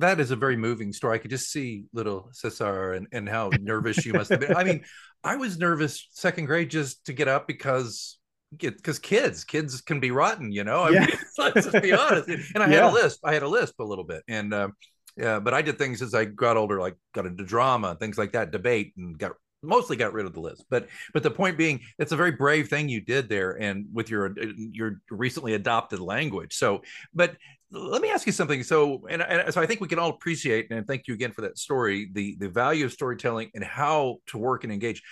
That 0.00 0.20
is 0.20 0.30
a 0.30 0.36
very 0.36 0.56
moving 0.56 0.92
story. 0.92 1.14
I 1.14 1.18
could 1.18 1.30
just 1.30 1.50
see 1.50 1.84
little 1.92 2.30
Cesar 2.32 2.92
and, 2.94 3.06
and 3.12 3.28
how 3.28 3.54
nervous 3.58 4.04
you 4.04 4.14
must 4.14 4.32
have 4.32 4.40
been. 4.40 4.54
I 4.54 4.64
mean, 4.64 4.84
I 5.24 5.36
was 5.36 5.58
nervous 5.58 6.06
second 6.12 6.46
grade 6.46 6.70
just 6.70 7.04
to 7.06 7.12
get 7.12 7.28
up 7.28 7.46
because 7.46 8.18
because 8.56 8.98
kids 8.98 9.44
kids 9.44 9.80
can 9.80 10.00
be 10.00 10.10
rotten 10.10 10.50
you 10.50 10.64
know 10.64 10.82
I 10.82 10.90
Yeah. 10.90 11.06
mean, 11.06 11.08
let's 11.38 11.62
just 11.62 11.80
be 11.80 11.92
honest 11.94 12.28
and 12.52 12.64
i 12.64 12.66
had 12.66 12.82
a 12.82 12.88
list 12.88 13.20
i 13.22 13.32
had 13.32 13.44
a 13.44 13.48
list 13.48 13.74
a 13.78 13.84
little 13.84 14.02
bit 14.02 14.24
and 14.26 14.52
um 14.52 14.72
yeah 15.16 15.38
but 15.38 15.54
i 15.54 15.62
did 15.62 15.78
things 15.78 16.02
as 16.02 16.14
i 16.14 16.24
got 16.24 16.56
older 16.56 16.80
like 16.80 16.96
got 17.14 17.26
into 17.26 17.44
drama 17.44 17.96
things 18.00 18.18
like 18.18 18.32
that 18.32 18.50
debate 18.50 18.92
and 18.96 19.16
got 19.18 19.32
mostly 19.62 19.96
got 19.96 20.12
rid 20.12 20.26
of 20.26 20.32
the 20.32 20.40
list 20.40 20.64
but 20.70 20.88
but 21.14 21.22
the 21.22 21.30
point 21.30 21.56
being 21.58 21.80
it's 21.98 22.12
a 22.12 22.16
very 22.16 22.32
brave 22.32 22.68
thing 22.68 22.88
you 22.88 23.00
did 23.00 23.28
there 23.28 23.52
and 23.60 23.86
with 23.92 24.10
your 24.10 24.34
your 24.56 25.00
recently 25.10 25.54
adopted 25.54 26.00
language 26.00 26.54
so 26.56 26.82
but 27.14 27.36
let 27.72 28.02
me 28.02 28.10
ask 28.10 28.26
you 28.26 28.32
something 28.32 28.62
so 28.62 29.06
and, 29.08 29.22
and 29.22 29.52
so 29.54 29.60
i 29.60 29.66
think 29.66 29.80
we 29.80 29.88
can 29.88 29.98
all 29.98 30.10
appreciate 30.10 30.66
and 30.70 30.86
thank 30.86 31.06
you 31.06 31.14
again 31.14 31.32
for 31.32 31.42
that 31.42 31.56
story 31.56 32.10
the 32.12 32.36
the 32.40 32.48
value 32.48 32.84
of 32.84 32.92
storytelling 32.92 33.50
and 33.54 33.62
how 33.62 34.16
to 34.26 34.38
work 34.38 34.64
and 34.64 34.72
engage 34.72 35.02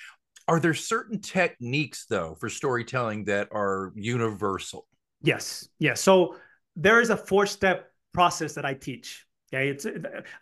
are 0.48 0.58
there 0.58 0.74
certain 0.74 1.20
techniques 1.20 2.06
though 2.08 2.34
for 2.40 2.48
storytelling 2.48 3.24
that 3.24 3.48
are 3.52 3.92
universal 3.94 4.86
Yes, 5.22 5.68
yes. 5.78 6.00
So 6.00 6.36
there 6.76 7.00
is 7.00 7.10
a 7.10 7.16
four-step 7.16 7.90
process 8.12 8.54
that 8.54 8.64
I 8.64 8.74
teach. 8.74 9.26
Okay, 9.52 9.68
it's 9.68 9.86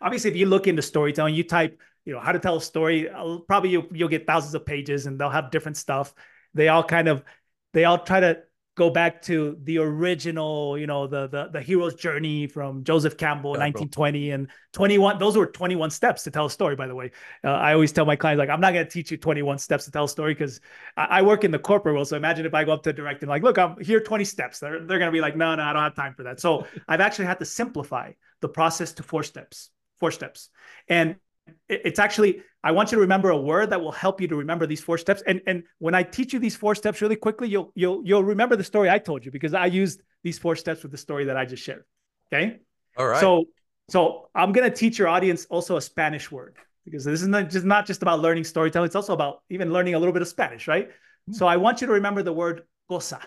obviously 0.01 0.31
if 0.31 0.37
you 0.37 0.45
look 0.45 0.67
into 0.67 0.81
storytelling, 0.81 1.33
you 1.33 1.43
type, 1.43 1.79
you 2.05 2.13
know, 2.13 2.19
how 2.19 2.31
to 2.31 2.39
tell 2.39 2.57
a 2.57 2.61
story. 2.61 3.09
uh, 3.09 3.37
Probably 3.47 3.69
you'll, 3.69 3.87
you'll 3.91 4.09
get 4.09 4.27
thousands 4.27 4.53
of 4.53 4.65
pages, 4.65 5.05
and 5.05 5.19
they'll 5.19 5.29
have 5.29 5.51
different 5.51 5.77
stuff. 5.77 6.13
They 6.53 6.67
all 6.67 6.83
kind 6.83 7.07
of, 7.07 7.23
they 7.73 7.85
all 7.85 7.99
try 7.99 8.19
to 8.19 8.43
go 8.77 8.91
back 8.91 9.23
to 9.23 9.57
the 9.63 9.79
original, 9.79 10.77
you 10.77 10.85
know, 10.85 11.07
the 11.07 11.27
the 11.27 11.49
the 11.51 11.61
hero's 11.61 11.95
journey 11.95 12.45
from 12.45 12.83
Joseph 12.83 13.17
Campbell, 13.17 13.55
Campbell. 13.55 13.81
1920, 13.81 14.31
and 14.31 14.47
21. 14.73 15.17
Those 15.17 15.35
were 15.35 15.47
21 15.47 15.89
steps 15.89 16.23
to 16.23 16.31
tell 16.31 16.45
a 16.45 16.49
story. 16.49 16.75
By 16.75 16.87
the 16.87 16.93
way, 16.93 17.11
uh, 17.43 17.49
I 17.49 17.73
always 17.73 17.91
tell 17.91 18.05
my 18.05 18.15
clients 18.15 18.37
like, 18.37 18.49
I'm 18.49 18.61
not 18.61 18.73
going 18.73 18.85
to 18.85 18.91
teach 18.91 19.09
you 19.09 19.17
21 19.17 19.57
steps 19.57 19.85
to 19.85 19.91
tell 19.91 20.05
a 20.05 20.09
story 20.09 20.35
because 20.35 20.61
I, 20.95 21.05
I 21.05 21.21
work 21.23 21.43
in 21.43 21.49
the 21.49 21.59
corporate 21.59 21.95
world. 21.95 22.07
So 22.07 22.15
imagine 22.15 22.45
if 22.45 22.53
I 22.53 22.63
go 22.63 22.71
up 22.71 22.83
to 22.83 22.91
a 22.91 22.93
director 22.93 23.25
and 23.25 23.29
like, 23.29 23.43
look, 23.43 23.57
I'm 23.57 23.81
here 23.81 23.99
20 23.99 24.23
steps. 24.23 24.59
They're, 24.59 24.79
they're 24.85 24.99
going 24.99 25.11
to 25.11 25.15
be 25.15 25.21
like, 25.21 25.35
no, 25.35 25.55
no, 25.55 25.63
I 25.63 25.73
don't 25.73 25.81
have 25.81 25.95
time 25.95 26.13
for 26.13 26.23
that. 26.23 26.39
So 26.39 26.67
I've 26.87 27.01
actually 27.01 27.25
had 27.25 27.39
to 27.39 27.45
simplify 27.45 28.11
the 28.41 28.49
process 28.49 28.93
to 28.93 29.03
four 29.03 29.23
steps, 29.23 29.71
four 29.99 30.11
steps. 30.11 30.49
And 30.87 31.15
it's 31.69 31.99
actually, 31.99 32.41
I 32.63 32.71
want 32.71 32.91
you 32.91 32.97
to 32.97 33.01
remember 33.01 33.29
a 33.29 33.37
word 33.37 33.69
that 33.69 33.81
will 33.81 33.91
help 33.91 34.21
you 34.21 34.27
to 34.27 34.35
remember 34.35 34.65
these 34.67 34.81
four 34.81 34.97
steps. 34.97 35.21
And, 35.25 35.41
and 35.47 35.63
when 35.79 35.95
I 35.95 36.03
teach 36.03 36.33
you 36.33 36.39
these 36.39 36.55
four 36.55 36.75
steps 36.75 37.01
really 37.01 37.15
quickly, 37.15 37.47
you'll, 37.49 37.71
you'll, 37.75 38.01
you'll 38.05 38.23
remember 38.23 38.55
the 38.55 38.63
story 38.63 38.89
I 38.89 38.99
told 38.99 39.25
you 39.25 39.31
because 39.31 39.53
I 39.53 39.67
used 39.67 40.01
these 40.23 40.39
four 40.39 40.55
steps 40.55 40.83
with 40.83 40.91
the 40.91 40.97
story 40.97 41.25
that 41.25 41.37
I 41.37 41.45
just 41.45 41.63
shared. 41.63 41.83
Okay. 42.33 42.59
all 42.97 43.07
right 43.07 43.21
So, 43.21 43.45
so 43.89 44.29
I'm 44.35 44.51
going 44.51 44.69
to 44.69 44.75
teach 44.75 44.97
your 44.97 45.07
audience 45.07 45.45
also 45.49 45.77
a 45.77 45.81
Spanish 45.81 46.31
word 46.31 46.57
because 46.83 47.03
this 47.03 47.21
is 47.21 47.27
not 47.27 47.49
just 47.49 47.65
not 47.65 47.85
just 47.85 48.01
about 48.01 48.21
learning 48.21 48.43
storytelling. 48.43 48.87
It's 48.87 48.95
also 48.95 49.13
about 49.13 49.43
even 49.49 49.71
learning 49.71 49.95
a 49.95 49.99
little 49.99 50.13
bit 50.13 50.21
of 50.21 50.27
Spanish, 50.27 50.67
right? 50.67 50.89
Hmm. 51.27 51.33
So 51.33 51.47
I 51.47 51.57
want 51.57 51.81
you 51.81 51.87
to 51.87 51.93
remember 51.93 52.23
the 52.23 52.33
word 52.33 52.63
cosa, 52.89 53.19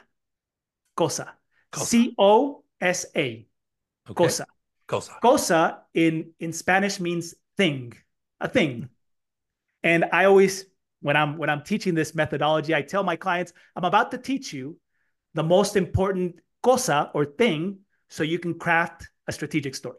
cosa, 0.96 1.34
Cosa. 1.70 1.86
C 1.86 2.14
O 2.18 2.64
S 2.80 3.06
A, 3.14 3.46
okay. 4.08 4.14
cosa. 4.14 4.46
cosa 4.86 5.12
Cosa 5.22 5.82
in 5.94 6.32
in 6.40 6.52
Spanish 6.52 7.00
means 7.00 7.34
thing, 7.56 7.92
a 8.40 8.48
thing. 8.48 8.88
And 9.82 10.06
I 10.12 10.24
always 10.24 10.66
when 11.00 11.16
I'm 11.16 11.38
when 11.38 11.48
I'm 11.50 11.62
teaching 11.62 11.94
this 11.94 12.14
methodology, 12.14 12.74
I 12.74 12.82
tell 12.82 13.02
my 13.02 13.16
clients, 13.16 13.52
I'm 13.74 13.84
about 13.84 14.10
to 14.12 14.18
teach 14.18 14.52
you 14.52 14.76
the 15.34 15.42
most 15.42 15.76
important 15.76 16.40
cosa 16.62 17.10
or 17.14 17.24
thing 17.24 17.78
so 18.08 18.22
you 18.22 18.38
can 18.38 18.58
craft 18.58 19.08
a 19.26 19.32
strategic 19.32 19.74
story. 19.74 19.98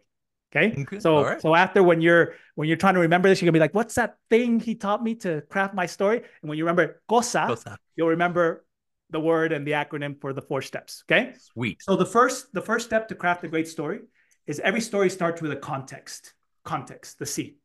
Okay? 0.53 0.81
Okay, 0.81 0.99
So 0.99 1.23
right. 1.23 1.41
so 1.41 1.55
after 1.55 1.81
when 1.81 2.01
you're 2.01 2.35
when 2.55 2.67
you're 2.67 2.77
trying 2.77 2.95
to 2.95 2.99
remember 2.99 3.29
this, 3.29 3.41
you're 3.41 3.47
gonna 3.47 3.55
be 3.55 3.59
like, 3.59 3.73
what's 3.73 3.95
that 3.95 4.17
thing 4.29 4.59
he 4.59 4.75
taught 4.75 5.01
me 5.01 5.15
to 5.15 5.41
craft 5.49 5.73
my 5.73 5.85
story? 5.85 6.17
And 6.17 6.49
when 6.49 6.57
you 6.57 6.65
remember 6.65 7.01
cosa, 7.07 7.45
cosa 7.47 7.77
you'll 7.95 8.09
remember 8.09 8.65
the 9.09 9.19
word 9.19 9.51
and 9.51 9.65
the 9.65 9.71
acronym 9.71 10.19
for 10.19 10.33
the 10.33 10.41
four 10.41 10.61
steps. 10.61 11.03
Okay. 11.09 11.33
sweet 11.37 11.81
So 11.81 11.95
the 11.95 12.05
first 12.05 12.53
the 12.53 12.61
first 12.61 12.85
step 12.85 13.07
to 13.09 13.15
craft 13.15 13.43
a 13.43 13.47
great 13.47 13.67
story 13.67 14.01
is 14.45 14.59
every 14.59 14.81
story 14.81 15.09
starts 15.09 15.41
with 15.41 15.51
a 15.51 15.55
context. 15.55 16.33
Context, 16.63 17.17
the 17.17 17.25
C. 17.25 17.57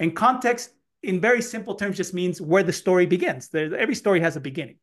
And 0.00 0.16
context, 0.16 0.70
in 1.02 1.20
very 1.20 1.42
simple 1.42 1.74
terms, 1.76 1.96
just 1.96 2.14
means 2.14 2.40
where 2.40 2.64
the 2.64 2.72
story 2.72 3.06
begins. 3.06 3.50
There, 3.50 3.76
every 3.76 3.94
story 3.94 4.20
has 4.20 4.34
a 4.34 4.40
beginning. 4.40 4.78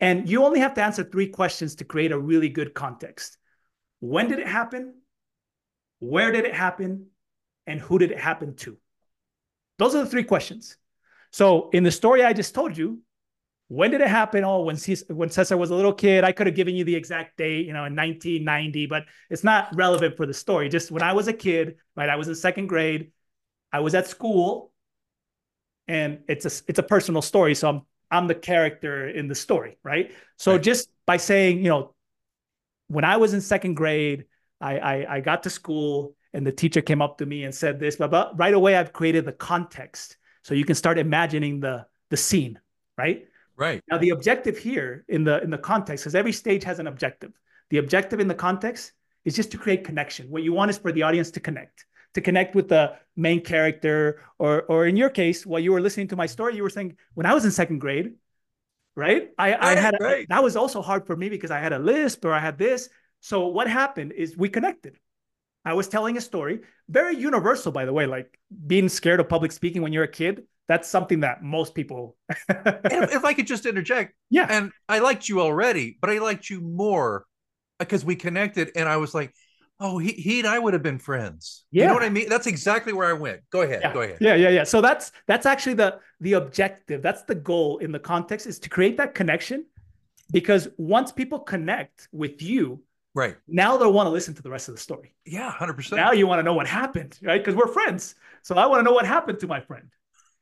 And 0.00 0.28
you 0.28 0.44
only 0.44 0.60
have 0.60 0.74
to 0.74 0.82
answer 0.82 1.04
three 1.04 1.28
questions 1.28 1.76
to 1.76 1.84
create 1.84 2.12
a 2.12 2.18
really 2.18 2.48
good 2.48 2.74
context. 2.74 3.38
When 4.00 4.28
did 4.28 4.40
it 4.40 4.48
happen? 4.48 4.94
Where 6.00 6.32
did 6.32 6.44
it 6.44 6.54
happen? 6.54 7.06
And 7.66 7.80
who 7.80 7.98
did 7.98 8.10
it 8.10 8.18
happen 8.18 8.56
to? 8.56 8.76
Those 9.78 9.94
are 9.94 10.02
the 10.04 10.10
three 10.10 10.24
questions. 10.24 10.76
So 11.30 11.70
in 11.70 11.84
the 11.84 11.90
story 11.92 12.24
I 12.24 12.32
just 12.32 12.54
told 12.54 12.76
you, 12.76 13.00
when 13.68 13.92
did 13.92 14.00
it 14.00 14.08
happen? 14.08 14.42
Oh, 14.42 14.62
when 14.62 14.76
Ces- 14.76 15.04
when 15.08 15.30
Cesar 15.30 15.56
was 15.56 15.70
a 15.70 15.76
little 15.76 15.92
kid, 15.92 16.24
I 16.24 16.32
could 16.32 16.48
have 16.48 16.56
given 16.56 16.74
you 16.74 16.82
the 16.82 16.96
exact 16.96 17.36
date, 17.36 17.66
you 17.66 17.72
know, 17.72 17.84
in 17.84 17.94
1990, 17.94 18.86
but 18.86 19.04
it's 19.28 19.44
not 19.44 19.68
relevant 19.76 20.16
for 20.16 20.26
the 20.26 20.34
story. 20.34 20.68
Just 20.68 20.90
when 20.90 21.04
I 21.04 21.12
was 21.12 21.28
a 21.28 21.32
kid, 21.32 21.76
right? 21.94 22.08
I 22.08 22.16
was 22.16 22.26
in 22.26 22.34
second 22.34 22.66
grade, 22.66 23.12
I 23.72 23.80
was 23.80 23.94
at 23.94 24.06
school, 24.08 24.72
and 25.88 26.20
it's 26.28 26.44
a 26.44 26.50
it's 26.68 26.78
a 26.78 26.82
personal 26.82 27.22
story. 27.22 27.54
So 27.54 27.68
I'm 27.68 27.82
I'm 28.10 28.26
the 28.26 28.34
character 28.34 29.08
in 29.08 29.28
the 29.28 29.34
story, 29.34 29.78
right? 29.82 30.12
So 30.36 30.52
Right. 30.52 30.62
just 30.62 30.88
by 31.06 31.16
saying, 31.16 31.58
you 31.58 31.68
know, 31.68 31.94
when 32.88 33.04
I 33.04 33.16
was 33.16 33.34
in 33.34 33.40
second 33.40 33.74
grade, 33.74 34.26
I, 34.60 34.78
I 34.78 35.16
I 35.16 35.20
got 35.20 35.42
to 35.44 35.50
school 35.50 36.16
and 36.32 36.46
the 36.46 36.52
teacher 36.52 36.80
came 36.80 37.02
up 37.02 37.18
to 37.18 37.26
me 37.26 37.44
and 37.44 37.54
said 37.54 37.80
this, 37.80 37.96
but, 37.96 38.10
but 38.10 38.38
right 38.38 38.54
away 38.54 38.76
I've 38.76 38.92
created 38.92 39.24
the 39.24 39.32
context 39.32 40.16
so 40.42 40.54
you 40.54 40.64
can 40.64 40.74
start 40.76 40.98
imagining 40.98 41.60
the 41.60 41.86
the 42.10 42.16
scene, 42.16 42.58
right? 42.98 43.26
right 43.56 43.82
Now 43.90 43.98
the 43.98 44.10
objective 44.10 44.58
here 44.58 45.04
in 45.08 45.24
the 45.24 45.42
in 45.42 45.50
the 45.50 45.58
context, 45.58 46.04
because 46.04 46.14
every 46.14 46.32
stage 46.32 46.64
has 46.64 46.78
an 46.78 46.86
objective. 46.86 47.32
The 47.70 47.78
objective 47.78 48.20
in 48.20 48.28
the 48.28 48.34
context 48.34 48.92
is 49.24 49.34
just 49.36 49.52
to 49.52 49.58
create 49.58 49.84
connection. 49.84 50.30
What 50.30 50.42
you 50.42 50.52
want 50.52 50.70
is 50.70 50.78
for 50.78 50.92
the 50.92 51.02
audience 51.02 51.30
to 51.32 51.40
connect, 51.40 51.84
to 52.14 52.20
connect 52.20 52.54
with 52.54 52.68
the 52.68 52.96
main 53.16 53.42
character, 53.42 54.22
or 54.38 54.62
or 54.62 54.86
in 54.86 54.96
your 54.96 55.10
case, 55.10 55.46
while 55.46 55.60
you 55.60 55.72
were 55.72 55.80
listening 55.80 56.08
to 56.08 56.16
my 56.16 56.26
story, 56.26 56.56
you 56.56 56.62
were 56.62 56.70
saying, 56.70 56.96
when 57.14 57.26
I 57.26 57.34
was 57.34 57.44
in 57.44 57.50
second 57.50 57.78
grade, 57.78 58.14
right? 58.96 59.30
I, 59.38 59.54
I 59.54 59.74
had 59.76 59.96
right. 60.00 60.26
that 60.28 60.42
was 60.42 60.56
also 60.56 60.82
hard 60.82 61.06
for 61.06 61.16
me 61.16 61.28
because 61.28 61.50
I 61.50 61.58
had 61.58 61.72
a 61.72 61.78
lisp 61.78 62.24
or 62.24 62.32
I 62.32 62.40
had 62.40 62.58
this. 62.58 62.88
So 63.20 63.48
what 63.48 63.68
happened 63.68 64.12
is 64.12 64.36
we 64.36 64.48
connected. 64.48 64.96
I 65.64 65.74
was 65.74 65.88
telling 65.88 66.16
a 66.16 66.20
story, 66.20 66.60
very 66.88 67.16
universal, 67.16 67.70
by 67.70 67.84
the 67.84 67.92
way, 67.92 68.06
like 68.06 68.38
being 68.66 68.88
scared 68.88 69.20
of 69.20 69.28
public 69.28 69.52
speaking 69.52 69.82
when 69.82 69.92
you're 69.92 70.04
a 70.04 70.08
kid. 70.08 70.44
That's 70.68 70.88
something 70.88 71.20
that 71.20 71.42
most 71.42 71.74
people. 71.74 72.16
If, 72.48 72.48
if 73.12 73.24
i 73.24 73.34
could 73.34 73.46
just 73.46 73.66
interject 73.66 74.14
yeah. 74.30 74.46
and 74.48 74.70
i 74.88 75.00
liked 75.00 75.28
you 75.28 75.40
already 75.40 75.98
but 76.00 76.10
i 76.10 76.18
liked 76.18 76.48
you 76.48 76.60
more 76.60 77.26
because 77.80 78.04
we 78.04 78.14
connected 78.14 78.70
and 78.76 78.88
i 78.88 78.96
was 78.96 79.14
like 79.14 79.34
oh 79.80 79.98
he, 79.98 80.12
he 80.12 80.38
and 80.40 80.48
i 80.48 80.58
would 80.58 80.74
have 80.74 80.82
been 80.82 80.98
friends 80.98 81.64
Yeah. 81.70 81.82
you 81.82 81.88
know 81.88 81.94
what 81.94 82.02
i 82.02 82.08
mean 82.08 82.28
that's 82.28 82.46
exactly 82.46 82.92
where 82.92 83.08
i 83.08 83.12
went 83.12 83.40
go 83.50 83.62
ahead 83.62 83.80
yeah. 83.82 83.92
go 83.92 84.02
ahead 84.02 84.18
Yeah, 84.20 84.34
yeah, 84.34 84.48
yeah. 84.50 84.64
So 84.64 84.80
that's 84.80 85.12
that's 85.26 85.46
actually 85.46 85.74
the 85.74 85.98
the 86.20 86.34
objective. 86.34 87.00
That's 87.02 87.22
the 87.22 87.34
goal 87.34 87.78
in 87.78 87.90
the 87.92 87.98
context 87.98 88.46
is 88.46 88.58
to 88.60 88.68
create 88.68 88.96
that 88.98 89.14
connection 89.14 89.64
because 90.32 90.68
once 90.76 91.10
people 91.12 91.38
connect 91.40 92.08
with 92.12 92.42
you, 92.42 92.82
right 93.14 93.36
now 93.48 93.76
they'll 93.78 93.92
want 93.98 94.06
to 94.06 94.10
listen 94.18 94.34
to 94.34 94.42
the 94.42 94.50
rest 94.50 94.68
of 94.68 94.74
the 94.76 94.80
story. 94.80 95.14
yeah 95.24 95.50
100% 95.58 95.96
Now 95.96 96.12
you 96.12 96.26
want 96.26 96.38
to 96.40 96.42
know 96.42 96.54
what 96.60 96.66
happened, 96.68 97.18
right? 97.22 97.40
Because 97.42 97.56
we're 97.56 97.72
friends. 97.80 98.14
So 98.42 98.52
I 98.56 98.66
want 98.66 98.78
to 98.80 98.84
know 98.84 98.92
what 98.98 99.06
happened 99.06 99.38
to 99.40 99.46
my 99.46 99.60
friend. 99.60 99.88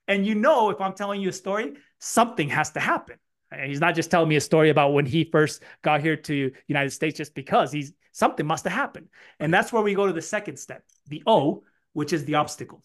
And 0.08 0.26
you 0.26 0.34
know, 0.34 0.70
if 0.70 0.80
I'm 0.80 0.94
telling 0.94 1.20
you 1.22 1.28
a 1.28 1.32
story, 1.44 1.74
something 2.00 2.48
has 2.58 2.68
to 2.72 2.80
happen. 2.80 3.16
And 3.50 3.68
he's 3.68 3.80
not 3.80 3.94
just 3.94 4.10
telling 4.10 4.28
me 4.28 4.36
a 4.36 4.40
story 4.40 4.70
about 4.70 4.92
when 4.92 5.06
he 5.06 5.24
first 5.24 5.62
got 5.82 6.00
here 6.00 6.16
to 6.16 6.52
United 6.66 6.90
States 6.90 7.16
just 7.16 7.34
because 7.34 7.72
he's 7.72 7.92
something 8.12 8.46
must 8.46 8.64
have 8.64 8.72
happened. 8.72 9.08
And 9.40 9.52
that's 9.52 9.72
where 9.72 9.82
we 9.82 9.94
go 9.94 10.06
to 10.06 10.12
the 10.12 10.22
second 10.22 10.58
step, 10.58 10.82
the 11.06 11.22
O, 11.26 11.62
which 11.92 12.12
is 12.12 12.24
the 12.24 12.34
obstacle. 12.36 12.84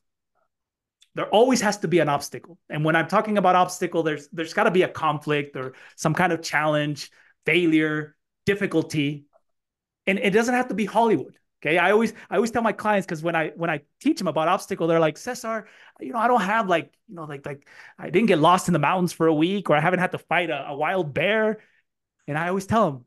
There 1.16 1.28
always 1.28 1.62
has 1.62 1.78
to 1.80 1.88
be 1.88 2.00
an 2.00 2.10
obstacle. 2.10 2.58
And 2.70 2.84
when 2.84 2.96
I'm 2.96 3.08
talking 3.08 3.38
about 3.38 3.56
obstacle, 3.56 4.04
there's 4.04 4.30
there's 4.30 4.54
got 4.54 4.64
to 4.64 4.72
be 4.72 4.84
a 4.84 4.88
conflict 4.88 5.56
or 5.56 5.74
some 5.96 6.14
kind 6.14 6.34
of 6.34 6.42
challenge, 6.42 7.12
failure, 7.46 8.16
difficulty. 8.46 9.26
And 10.08 10.18
it 10.18 10.32
doesn't 10.32 10.56
have 10.56 10.70
to 10.70 10.74
be 10.74 10.86
Hollywood. 10.86 11.38
Okay. 11.64 11.78
I 11.78 11.92
always 11.92 12.14
I 12.30 12.36
always 12.36 12.52
tell 12.52 12.62
my 12.62 12.74
clients 12.74 13.06
because 13.06 13.24
when 13.24 13.36
I 13.38 13.52
when 13.56 13.70
I 13.70 13.82
teach 14.02 14.18
them 14.18 14.28
about 14.28 14.50
obstacle, 14.50 14.86
they're 14.86 15.00
like, 15.00 15.18
Cesar, 15.18 15.66
you 16.02 16.12
know, 16.12 16.20
I 16.20 16.28
don't 16.28 16.42
have 16.42 16.68
like, 16.68 16.92
you 17.08 17.16
know, 17.16 17.24
like 17.24 17.46
like 17.46 17.66
I 17.98 18.10
didn't 18.10 18.28
get 18.28 18.40
lost 18.40 18.68
in 18.68 18.74
the 18.74 18.80
mountains 18.80 19.14
for 19.14 19.28
a 19.28 19.34
week 19.34 19.70
or 19.70 19.76
I 19.78 19.80
haven't 19.80 20.00
had 20.00 20.12
to 20.12 20.18
fight 20.18 20.50
a, 20.50 20.68
a 20.70 20.76
wild 20.76 21.14
bear. 21.14 21.60
And 22.28 22.38
I 22.38 22.50
always 22.50 22.66
tell 22.66 22.92
them, 22.92 23.06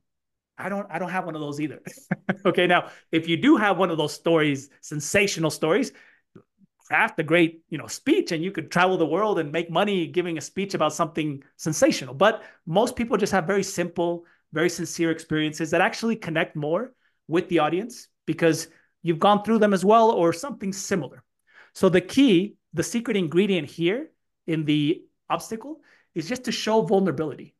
I 0.56 0.70
don't 0.70 0.86
I 0.90 0.98
don't 0.98 1.10
have 1.10 1.26
one 1.26 1.34
of 1.34 1.42
those 1.42 1.60
either. 1.60 1.82
okay. 2.46 2.66
Now, 2.66 2.88
if 3.12 3.28
you 3.28 3.36
do 3.36 3.56
have 3.56 3.76
one 3.76 3.90
of 3.90 3.98
those 3.98 4.14
stories, 4.14 4.70
sensational 4.80 5.50
stories, 5.50 5.92
craft 6.86 7.18
a 7.18 7.22
great, 7.22 7.62
you 7.68 7.76
know, 7.76 7.88
speech 7.88 8.32
and 8.32 8.42
you 8.42 8.52
could 8.52 8.70
travel 8.70 8.96
the 8.96 9.06
world 9.06 9.38
and 9.38 9.52
make 9.52 9.70
money 9.70 10.06
giving 10.06 10.38
a 10.38 10.40
speech 10.40 10.72
about 10.72 10.94
something 10.94 11.42
sensational. 11.56 12.14
But 12.14 12.42
most 12.64 12.96
people 12.96 13.18
just 13.18 13.32
have 13.32 13.46
very 13.46 13.64
simple, 13.64 14.24
very 14.52 14.70
sincere 14.70 15.10
experiences 15.10 15.72
that 15.72 15.82
actually 15.82 16.16
connect 16.16 16.56
more 16.56 16.94
with 17.28 17.48
the 17.48 17.58
audience 17.58 18.08
because 18.26 18.68
you've 19.02 19.18
gone 19.18 19.42
through 19.42 19.58
them 19.58 19.72
as 19.72 19.84
well 19.84 20.10
or 20.10 20.32
something 20.32 20.72
similar. 20.72 21.22
So 21.74 21.88
the 21.88 22.00
key, 22.00 22.56
the 22.74 22.82
secret 22.82 23.16
ingredient 23.16 23.68
here 23.68 24.10
in 24.46 24.64
the 24.64 25.02
obstacle 25.30 25.80
is 26.14 26.28
just 26.28 26.44
to 26.44 26.52
show 26.52 26.82
vulnerability. 26.82 27.54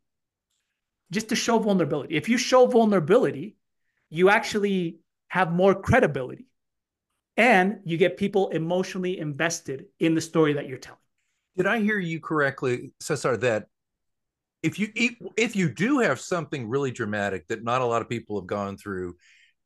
Just 1.10 1.28
to 1.28 1.36
show 1.36 1.58
vulnerability. 1.58 2.16
If 2.16 2.28
you 2.28 2.36
show 2.36 2.66
vulnerability, 2.66 3.56
you 4.10 4.28
actually 4.28 4.98
have 5.28 5.52
more 5.52 5.74
credibility 5.74 6.46
and 7.36 7.80
you 7.84 7.96
get 7.96 8.16
people 8.16 8.48
emotionally 8.48 9.18
invested 9.18 9.86
in 10.00 10.14
the 10.14 10.20
story 10.20 10.54
that 10.54 10.68
you're 10.68 10.78
telling. 10.78 10.98
Did 11.56 11.66
I 11.66 11.80
hear 11.80 11.98
you 11.98 12.20
correctly, 12.20 12.92
Cesar, 13.00 13.36
that 13.38 13.66
if 14.62 14.78
you 14.78 14.88
if 15.36 15.54
you 15.54 15.70
do 15.70 16.00
have 16.00 16.18
something 16.18 16.68
really 16.68 16.90
dramatic 16.90 17.46
that 17.48 17.62
not 17.62 17.82
a 17.82 17.86
lot 17.86 18.02
of 18.02 18.08
people 18.08 18.40
have 18.40 18.46
gone 18.46 18.76
through, 18.76 19.16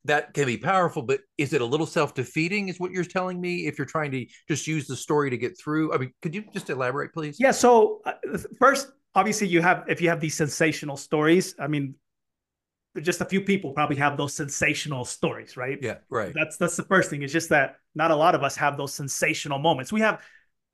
that 0.05 0.33
can 0.33 0.45
be 0.45 0.57
powerful, 0.57 1.03
but 1.03 1.21
is 1.37 1.53
it 1.53 1.61
a 1.61 1.65
little 1.65 1.85
self-defeating 1.85 2.69
is 2.69 2.79
what 2.79 2.91
you're 2.91 3.03
telling 3.03 3.39
me 3.39 3.67
if 3.67 3.77
you're 3.77 3.85
trying 3.85 4.11
to 4.11 4.25
just 4.47 4.65
use 4.65 4.87
the 4.87 4.95
story 4.95 5.29
to 5.29 5.37
get 5.37 5.57
through? 5.59 5.93
I 5.93 5.97
mean, 5.97 6.13
could 6.21 6.33
you 6.33 6.43
just 6.53 6.69
elaborate 6.69 7.13
please? 7.13 7.37
Yeah, 7.39 7.51
so 7.51 8.01
uh, 8.05 8.13
first 8.59 8.91
obviously 9.13 9.47
you 9.47 9.61
have 9.61 9.85
if 9.87 10.01
you 10.01 10.09
have 10.09 10.19
these 10.19 10.35
sensational 10.35 10.97
stories, 10.97 11.55
I 11.59 11.67
mean 11.67 11.95
just 13.01 13.21
a 13.21 13.25
few 13.25 13.41
people 13.41 13.71
probably 13.71 13.95
have 13.95 14.17
those 14.17 14.33
sensational 14.33 15.05
stories, 15.05 15.55
right? 15.55 15.77
Yeah, 15.81 15.97
right. 16.09 16.33
That's 16.35 16.57
that's 16.57 16.75
the 16.75 16.83
first 16.83 17.09
thing. 17.09 17.21
It's 17.21 17.31
just 17.31 17.49
that 17.49 17.77
not 17.95 18.11
a 18.11 18.15
lot 18.15 18.35
of 18.35 18.43
us 18.43 18.55
have 18.57 18.77
those 18.77 18.93
sensational 18.93 19.59
moments. 19.59 19.93
We 19.93 20.01
have 20.01 20.21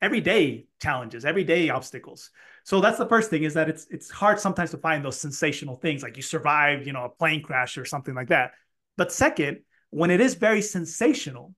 everyday 0.00 0.66
challenges, 0.80 1.24
everyday 1.24 1.70
obstacles. 1.70 2.30
So 2.64 2.80
that's 2.80 2.98
the 2.98 3.06
first 3.06 3.30
thing 3.30 3.44
is 3.44 3.54
that 3.54 3.68
it's 3.68 3.86
it's 3.90 4.10
hard 4.10 4.40
sometimes 4.40 4.70
to 4.72 4.78
find 4.78 5.04
those 5.04 5.20
sensational 5.20 5.76
things 5.76 6.02
like 6.02 6.16
you 6.16 6.22
survived, 6.22 6.86
you 6.86 6.92
know, 6.92 7.04
a 7.04 7.08
plane 7.08 7.42
crash 7.42 7.78
or 7.78 7.84
something 7.84 8.14
like 8.14 8.28
that. 8.28 8.52
But 8.98 9.12
second, 9.12 9.60
when 9.90 10.10
it 10.10 10.20
is 10.20 10.34
very 10.34 10.60
sensational, 10.60 11.54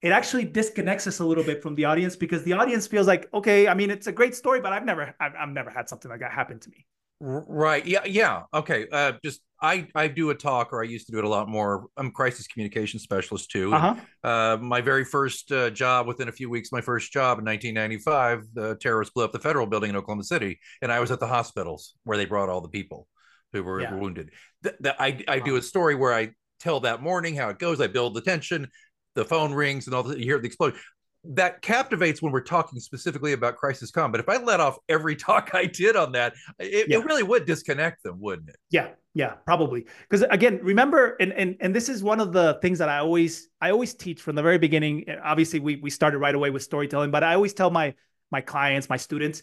it 0.00 0.12
actually 0.12 0.44
disconnects 0.44 1.06
us 1.06 1.18
a 1.18 1.26
little 1.26 1.44
bit 1.44 1.62
from 1.62 1.74
the 1.74 1.84
audience 1.84 2.16
because 2.16 2.42
the 2.44 2.54
audience 2.54 2.86
feels 2.86 3.06
like, 3.06 3.28
okay, 3.34 3.68
I 3.68 3.74
mean, 3.74 3.90
it's 3.90 4.06
a 4.06 4.12
great 4.12 4.34
story, 4.34 4.60
but 4.60 4.72
I've 4.72 4.84
never, 4.86 5.14
I've, 5.20 5.32
I've 5.38 5.48
never 5.50 5.70
had 5.70 5.88
something 5.88 6.10
like 6.10 6.20
that 6.20 6.32
happen 6.32 6.58
to 6.60 6.70
me. 6.70 6.86
Right. 7.20 7.86
Yeah. 7.86 8.04
Yeah. 8.04 8.42
Okay. 8.52 8.88
Uh, 8.90 9.12
just 9.24 9.42
I 9.60 9.86
I 9.94 10.08
do 10.08 10.30
a 10.30 10.34
talk, 10.34 10.72
or 10.72 10.82
I 10.82 10.86
used 10.88 11.06
to 11.06 11.12
do 11.12 11.18
it 11.18 11.24
a 11.24 11.28
lot 11.28 11.48
more. 11.48 11.86
I'm 11.96 12.08
a 12.08 12.10
crisis 12.10 12.48
communication 12.48 12.98
specialist 12.98 13.48
too. 13.48 13.72
Uh-huh. 13.72 13.94
uh, 14.28 14.56
my 14.56 14.80
very 14.80 15.04
first 15.04 15.52
uh, 15.52 15.70
job, 15.70 16.08
within 16.08 16.26
a 16.28 16.32
few 16.32 16.50
weeks, 16.50 16.72
my 16.72 16.80
first 16.80 17.12
job 17.12 17.38
in 17.38 17.44
1995, 17.44 18.46
the 18.54 18.74
terrorists 18.80 19.14
blew 19.14 19.22
up 19.22 19.30
the 19.30 19.38
federal 19.38 19.68
building 19.68 19.90
in 19.90 19.94
Oklahoma 19.94 20.24
City, 20.24 20.58
and 20.82 20.90
I 20.90 20.98
was 20.98 21.12
at 21.12 21.20
the 21.20 21.28
hospitals 21.28 21.94
where 22.02 22.18
they 22.18 22.24
brought 22.24 22.48
all 22.48 22.60
the 22.60 22.68
people 22.68 23.06
who 23.52 23.62
were 23.62 23.80
yeah. 23.80 23.94
wounded. 23.94 24.30
The, 24.62 24.74
the, 24.80 25.00
I 25.00 25.22
I 25.28 25.38
do 25.38 25.54
a 25.54 25.62
story 25.62 25.94
where 25.94 26.12
I 26.12 26.32
tell 26.62 26.80
that 26.80 27.02
morning 27.02 27.34
how 27.34 27.48
it 27.48 27.58
goes. 27.58 27.80
I 27.80 27.86
build 27.86 28.14
the 28.14 28.20
tension. 28.20 28.68
The 29.14 29.24
phone 29.24 29.52
rings 29.52 29.86
and 29.86 29.94
all 29.94 30.02
the, 30.04 30.18
you 30.18 30.24
hear 30.24 30.38
the 30.38 30.46
explosion 30.46 30.78
that 31.24 31.62
captivates 31.62 32.20
when 32.20 32.32
we're 32.32 32.40
talking 32.40 32.80
specifically 32.80 33.32
about 33.32 33.56
crisis 33.56 33.90
com. 33.90 34.10
But 34.10 34.20
if 34.20 34.28
I 34.28 34.38
let 34.38 34.60
off 34.60 34.78
every 34.88 35.16
talk 35.16 35.50
I 35.54 35.66
did 35.66 35.96
on 35.96 36.12
that, 36.12 36.34
it, 36.58 36.88
yeah. 36.88 36.98
it 36.98 37.04
really 37.04 37.22
would 37.22 37.46
disconnect 37.46 38.02
them, 38.02 38.20
wouldn't 38.20 38.48
it? 38.48 38.56
Yeah, 38.70 38.88
yeah, 39.14 39.34
probably. 39.44 39.86
Because 40.08 40.22
again, 40.30 40.60
remember, 40.62 41.16
and 41.20 41.32
and 41.32 41.56
and 41.60 41.74
this 41.74 41.88
is 41.88 42.02
one 42.02 42.20
of 42.20 42.32
the 42.32 42.58
things 42.62 42.78
that 42.78 42.88
I 42.88 42.98
always 42.98 43.48
I 43.60 43.70
always 43.70 43.94
teach 43.94 44.20
from 44.20 44.34
the 44.34 44.42
very 44.42 44.58
beginning. 44.58 45.06
Obviously, 45.22 45.60
we 45.60 45.76
we 45.76 45.90
started 45.90 46.18
right 46.18 46.34
away 46.34 46.50
with 46.50 46.62
storytelling, 46.62 47.10
but 47.10 47.22
I 47.22 47.34
always 47.34 47.54
tell 47.54 47.70
my 47.70 47.94
my 48.30 48.40
clients, 48.40 48.88
my 48.88 48.96
students, 48.96 49.42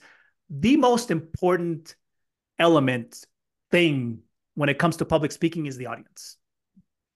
the 0.49 0.75
most 0.77 1.11
important 1.11 1.95
element 2.57 3.23
thing 3.71 4.19
when 4.55 4.67
it 4.67 4.79
comes 4.79 4.97
to 4.97 5.05
public 5.05 5.31
speaking 5.31 5.67
is 5.67 5.77
the 5.77 5.85
audience. 5.85 6.38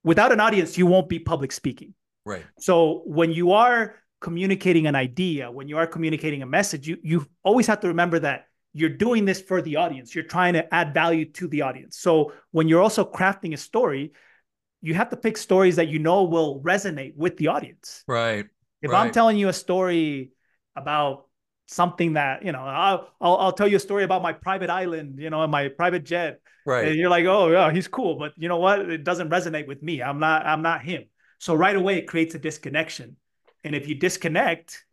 Without 0.03 0.31
an 0.31 0.39
audience, 0.39 0.77
you 0.77 0.85
won't 0.85 1.09
be 1.09 1.19
public 1.19 1.51
speaking. 1.51 1.93
Right. 2.25 2.43
So 2.59 3.03
when 3.05 3.31
you 3.31 3.51
are 3.53 3.95
communicating 4.21 4.87
an 4.87 4.95
idea, 4.95 5.51
when 5.51 5.67
you 5.67 5.77
are 5.77 5.87
communicating 5.87 6.41
a 6.41 6.45
message, 6.45 6.87
you 6.87 6.97
you 7.03 7.27
always 7.43 7.67
have 7.67 7.81
to 7.81 7.87
remember 7.89 8.19
that 8.19 8.47
you're 8.73 8.89
doing 8.89 9.25
this 9.25 9.41
for 9.41 9.61
the 9.61 9.75
audience. 9.75 10.15
You're 10.15 10.23
trying 10.23 10.53
to 10.53 10.73
add 10.73 10.93
value 10.93 11.25
to 11.33 11.47
the 11.47 11.61
audience. 11.61 11.97
So 11.97 12.33
when 12.51 12.67
you're 12.67 12.81
also 12.81 13.05
crafting 13.05 13.53
a 13.53 13.57
story, 13.57 14.13
you 14.81 14.93
have 14.95 15.09
to 15.09 15.17
pick 15.17 15.37
stories 15.37 15.75
that 15.75 15.87
you 15.87 15.99
know 15.99 16.23
will 16.23 16.61
resonate 16.61 17.15
with 17.15 17.37
the 17.37 17.47
audience. 17.47 18.03
Right. 18.07 18.45
If 18.81 18.91
right. 18.91 18.99
I'm 18.99 19.11
telling 19.11 19.37
you 19.37 19.47
a 19.47 19.53
story 19.53 20.31
about 20.75 21.27
something 21.67 22.13
that 22.13 22.43
you 22.43 22.51
know, 22.51 22.61
I'll, 22.61 23.09
I'll, 23.19 23.37
I'll 23.37 23.51
tell 23.51 23.67
you 23.67 23.77
a 23.77 23.79
story 23.79 24.03
about 24.03 24.21
my 24.21 24.33
private 24.33 24.69
island, 24.69 25.19
you 25.19 25.29
know, 25.29 25.41
and 25.41 25.51
my 25.51 25.69
private 25.69 26.03
jet. 26.03 26.39
Right. 26.65 26.87
And 26.87 26.95
you're 26.95 27.09
like, 27.09 27.25
oh 27.25 27.51
yeah, 27.51 27.71
he's 27.71 27.87
cool, 27.87 28.15
but 28.15 28.33
you 28.37 28.47
know 28.47 28.57
what? 28.57 28.79
It 28.89 29.03
doesn't 29.03 29.29
resonate 29.29 29.67
with 29.67 29.83
me. 29.83 30.01
I'm 30.01 30.19
not. 30.19 30.45
I'm 30.45 30.61
not 30.61 30.81
him. 30.81 31.05
So 31.39 31.53
right 31.53 31.75
away, 31.75 31.97
it 31.97 32.07
creates 32.07 32.35
a 32.35 32.39
disconnection. 32.39 33.17
And 33.65 33.75
if 33.75 33.87
you 33.87 33.95
disconnect, 33.95 34.85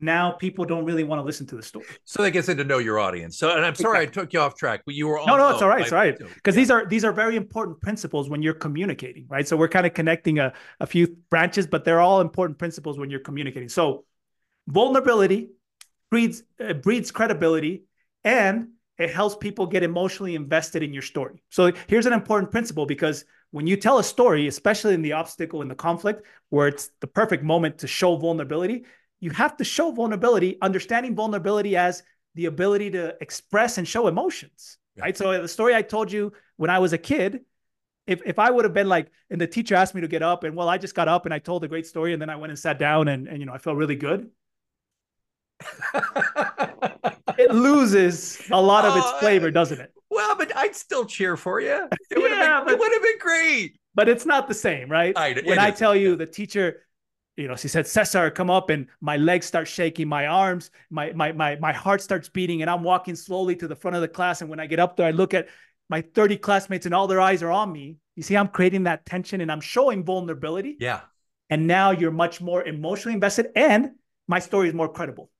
now 0.00 0.32
people 0.32 0.64
don't 0.64 0.84
really 0.84 1.04
want 1.04 1.20
to 1.20 1.24
listen 1.24 1.46
to 1.46 1.56
the 1.56 1.62
story. 1.62 1.86
So 2.04 2.22
that 2.22 2.32
gets 2.32 2.48
into 2.48 2.64
know 2.64 2.78
your 2.78 2.98
audience. 2.98 3.38
So, 3.38 3.54
and 3.54 3.64
I'm 3.64 3.74
sorry 3.74 3.98
exactly. 4.02 4.20
I 4.20 4.24
took 4.24 4.32
you 4.32 4.40
off 4.40 4.54
track, 4.56 4.82
but 4.84 4.94
you 4.94 5.06
were 5.08 5.20
no, 5.26 5.36
no, 5.36 5.50
it's 5.50 5.62
all 5.62 5.68
right, 5.68 5.82
it's 5.82 5.92
all 5.92 5.98
right. 5.98 6.16
Because 6.18 6.54
these 6.54 6.70
are 6.70 6.86
these 6.86 7.04
are 7.04 7.12
very 7.12 7.36
important 7.36 7.80
principles 7.80 8.28
when 8.28 8.42
you're 8.42 8.54
communicating, 8.54 9.26
right? 9.28 9.46
So 9.46 9.56
we're 9.56 9.68
kind 9.68 9.86
of 9.86 9.94
connecting 9.94 10.38
a, 10.38 10.52
a 10.80 10.86
few 10.86 11.16
branches, 11.30 11.66
but 11.66 11.84
they're 11.84 12.00
all 12.00 12.20
important 12.20 12.58
principles 12.58 12.98
when 12.98 13.10
you're 13.10 13.20
communicating. 13.20 13.68
So 13.68 14.04
vulnerability 14.66 15.50
breeds 16.14 16.44
uh, 16.64 16.74
breeds 16.74 17.10
credibility, 17.10 17.82
and 18.22 18.68
it 18.98 19.10
helps 19.10 19.34
people 19.34 19.66
get 19.66 19.82
emotionally 19.82 20.36
invested 20.36 20.80
in 20.80 20.92
your 20.92 21.02
story. 21.02 21.42
So 21.50 21.72
here's 21.88 22.06
an 22.06 22.12
important 22.12 22.52
principle 22.52 22.86
because 22.86 23.24
when 23.50 23.66
you 23.66 23.76
tell 23.76 23.98
a 23.98 24.04
story, 24.04 24.46
especially 24.46 24.94
in 24.94 25.02
the 25.02 25.14
obstacle 25.14 25.60
in 25.60 25.66
the 25.66 25.74
conflict, 25.74 26.24
where 26.50 26.68
it's 26.68 26.90
the 27.00 27.08
perfect 27.08 27.42
moment 27.42 27.78
to 27.78 27.88
show 27.88 28.14
vulnerability, 28.14 28.84
you 29.18 29.30
have 29.30 29.56
to 29.56 29.64
show 29.64 29.90
vulnerability, 29.90 30.56
understanding 30.62 31.16
vulnerability 31.16 31.76
as 31.76 32.04
the 32.36 32.46
ability 32.46 32.92
to 32.92 33.16
express 33.20 33.78
and 33.78 33.88
show 33.88 34.06
emotions. 34.06 34.78
Yeah. 34.94 35.02
Right. 35.02 35.16
So 35.16 35.42
the 35.42 35.48
story 35.48 35.74
I 35.74 35.82
told 35.82 36.12
you 36.12 36.32
when 36.58 36.70
I 36.70 36.78
was 36.78 36.92
a 36.92 36.98
kid, 36.98 37.40
if 38.06 38.22
if 38.24 38.38
I 38.38 38.52
would 38.52 38.64
have 38.64 38.74
been 38.74 38.88
like, 38.88 39.08
and 39.30 39.40
the 39.40 39.48
teacher 39.48 39.74
asked 39.74 39.96
me 39.96 40.02
to 40.02 40.08
get 40.16 40.22
up, 40.22 40.44
and 40.44 40.54
well, 40.54 40.68
I 40.68 40.78
just 40.78 40.94
got 40.94 41.08
up 41.08 41.24
and 41.26 41.34
I 41.34 41.40
told 41.40 41.64
a 41.64 41.68
great 41.68 41.88
story, 41.88 42.12
and 42.12 42.22
then 42.22 42.30
I 42.30 42.36
went 42.36 42.52
and 42.52 42.58
sat 42.58 42.78
down, 42.78 43.08
and 43.08 43.26
and 43.26 43.40
you 43.40 43.46
know 43.46 43.52
I 43.52 43.58
felt 43.58 43.76
really 43.76 43.96
good. 43.96 44.30
it 47.38 47.50
loses 47.52 48.40
a 48.50 48.60
lot 48.60 48.84
of 48.84 48.96
its 48.96 49.06
oh, 49.06 49.18
flavor, 49.20 49.50
doesn't 49.50 49.80
it? 49.80 49.92
Well, 50.10 50.36
but 50.36 50.56
I'd 50.56 50.76
still 50.76 51.04
cheer 51.04 51.36
for 51.36 51.60
you. 51.60 51.88
It 52.10 52.18
would 52.18 52.30
yeah, 52.30 52.58
have 52.58 52.66
been, 52.66 52.78
been 52.78 53.18
great. 53.18 53.78
But 53.94 54.08
it's 54.08 54.26
not 54.26 54.48
the 54.48 54.54
same, 54.54 54.88
right? 54.88 55.16
I, 55.16 55.40
when 55.44 55.58
I 55.58 55.70
tell 55.70 55.94
you 55.94 56.16
the 56.16 56.26
teacher, 56.26 56.82
you 57.36 57.48
know, 57.48 57.56
she 57.56 57.68
said, 57.68 57.86
Cesar, 57.86 58.30
come 58.30 58.50
up, 58.50 58.70
and 58.70 58.86
my 59.00 59.16
legs 59.16 59.46
start 59.46 59.66
shaking, 59.66 60.08
my 60.08 60.26
arms, 60.26 60.70
my 60.90 61.12
my 61.12 61.32
my 61.32 61.56
my 61.56 61.72
heart 61.72 62.00
starts 62.00 62.28
beating, 62.28 62.62
and 62.62 62.70
I'm 62.70 62.82
walking 62.82 63.16
slowly 63.16 63.56
to 63.56 63.68
the 63.68 63.74
front 63.76 63.96
of 63.96 64.02
the 64.02 64.08
class. 64.08 64.40
And 64.40 64.50
when 64.50 64.60
I 64.60 64.66
get 64.66 64.78
up 64.78 64.96
there, 64.96 65.06
I 65.06 65.10
look 65.10 65.34
at 65.34 65.48
my 65.88 66.00
30 66.00 66.38
classmates 66.38 66.86
and 66.86 66.94
all 66.94 67.06
their 67.06 67.20
eyes 67.20 67.42
are 67.42 67.50
on 67.50 67.70
me. 67.72 67.96
You 68.16 68.22
see, 68.22 68.36
I'm 68.36 68.48
creating 68.48 68.84
that 68.84 69.04
tension 69.04 69.40
and 69.40 69.50
I'm 69.50 69.60
showing 69.60 70.04
vulnerability. 70.04 70.76
Yeah. 70.80 71.00
And 71.50 71.66
now 71.66 71.90
you're 71.90 72.10
much 72.10 72.40
more 72.40 72.64
emotionally 72.64 73.14
invested, 73.14 73.48
and 73.54 73.92
my 74.28 74.38
story 74.38 74.68
is 74.68 74.74
more 74.74 74.88
credible. 74.88 75.30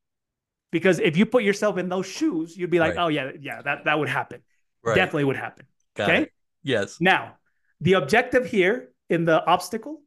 Because 0.75 0.99
if 0.99 1.17
you 1.17 1.25
put 1.25 1.45
yourself 1.45 1.79
in 1.79 1.89
those 1.89 2.05
shoes, 2.05 2.57
you'd 2.57 2.69
be 2.69 2.81
like, 2.81 2.97
right. 2.97 3.05
oh 3.05 3.07
yeah, 3.07 3.31
yeah, 3.41 3.63
that 3.63 3.85
that 3.85 3.97
would 3.97 4.09
happen. 4.09 4.41
Right. 4.83 4.97
Definitely 4.97 5.23
would 5.23 5.37
happen. 5.37 5.67
Got 5.95 6.11
okay. 6.11 6.23
It. 6.23 6.33
Yes. 6.65 6.97
Now, 7.01 7.37
the 7.81 7.93
objective 7.93 8.45
here 8.45 8.91
in 9.09 9.25
the 9.25 9.47
obstacle, 9.47 10.03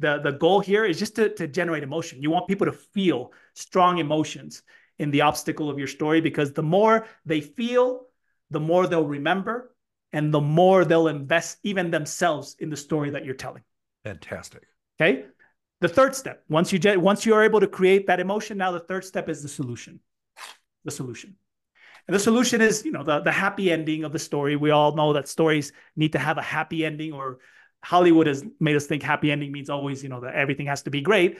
the, 0.00 0.20
the 0.22 0.32
goal 0.32 0.60
here 0.60 0.84
is 0.84 0.98
just 0.98 1.16
to, 1.16 1.30
to 1.36 1.48
generate 1.48 1.82
emotion. 1.82 2.20
You 2.20 2.30
want 2.30 2.48
people 2.48 2.66
to 2.66 2.72
feel 2.72 3.32
strong 3.54 3.96
emotions 3.96 4.62
in 4.98 5.10
the 5.10 5.22
obstacle 5.22 5.70
of 5.70 5.78
your 5.78 5.88
story 5.88 6.20
because 6.20 6.52
the 6.52 6.62
more 6.62 7.06
they 7.24 7.40
feel, 7.40 8.08
the 8.50 8.60
more 8.60 8.86
they'll 8.86 9.06
remember 9.06 9.74
and 10.12 10.34
the 10.34 10.40
more 10.42 10.84
they'll 10.84 11.08
invest 11.08 11.60
even 11.62 11.90
themselves 11.90 12.56
in 12.58 12.68
the 12.68 12.76
story 12.76 13.08
that 13.08 13.24
you're 13.24 13.34
telling. 13.34 13.62
Fantastic. 14.04 14.64
Okay. 15.00 15.24
The 15.84 15.90
third 15.90 16.16
step, 16.16 16.42
once 16.48 16.72
you 16.72 16.78
get, 16.78 16.98
once 16.98 17.26
you 17.26 17.34
are 17.34 17.44
able 17.44 17.60
to 17.60 17.66
create 17.66 18.06
that 18.06 18.18
emotion, 18.18 18.56
now 18.56 18.72
the 18.72 18.80
third 18.80 19.04
step 19.04 19.28
is 19.28 19.42
the 19.42 19.50
solution. 19.50 20.00
The 20.86 20.90
solution. 20.90 21.36
And 22.08 22.14
the 22.14 22.18
solution 22.18 22.62
is, 22.62 22.86
you 22.86 22.90
know, 22.90 23.02
the, 23.02 23.20
the 23.20 23.30
happy 23.30 23.70
ending 23.70 24.04
of 24.04 24.10
the 24.10 24.18
story. 24.18 24.56
We 24.56 24.70
all 24.70 24.96
know 24.96 25.12
that 25.12 25.28
stories 25.28 25.74
need 25.94 26.12
to 26.12 26.18
have 26.18 26.38
a 26.38 26.42
happy 26.42 26.86
ending, 26.86 27.12
or 27.12 27.40
Hollywood 27.82 28.28
has 28.28 28.42
made 28.58 28.76
us 28.76 28.86
think 28.86 29.02
happy 29.02 29.30
ending 29.30 29.52
means 29.52 29.68
always, 29.68 30.02
you 30.02 30.08
know, 30.08 30.20
that 30.20 30.34
everything 30.34 30.68
has 30.68 30.84
to 30.84 30.90
be 30.90 31.02
great. 31.02 31.36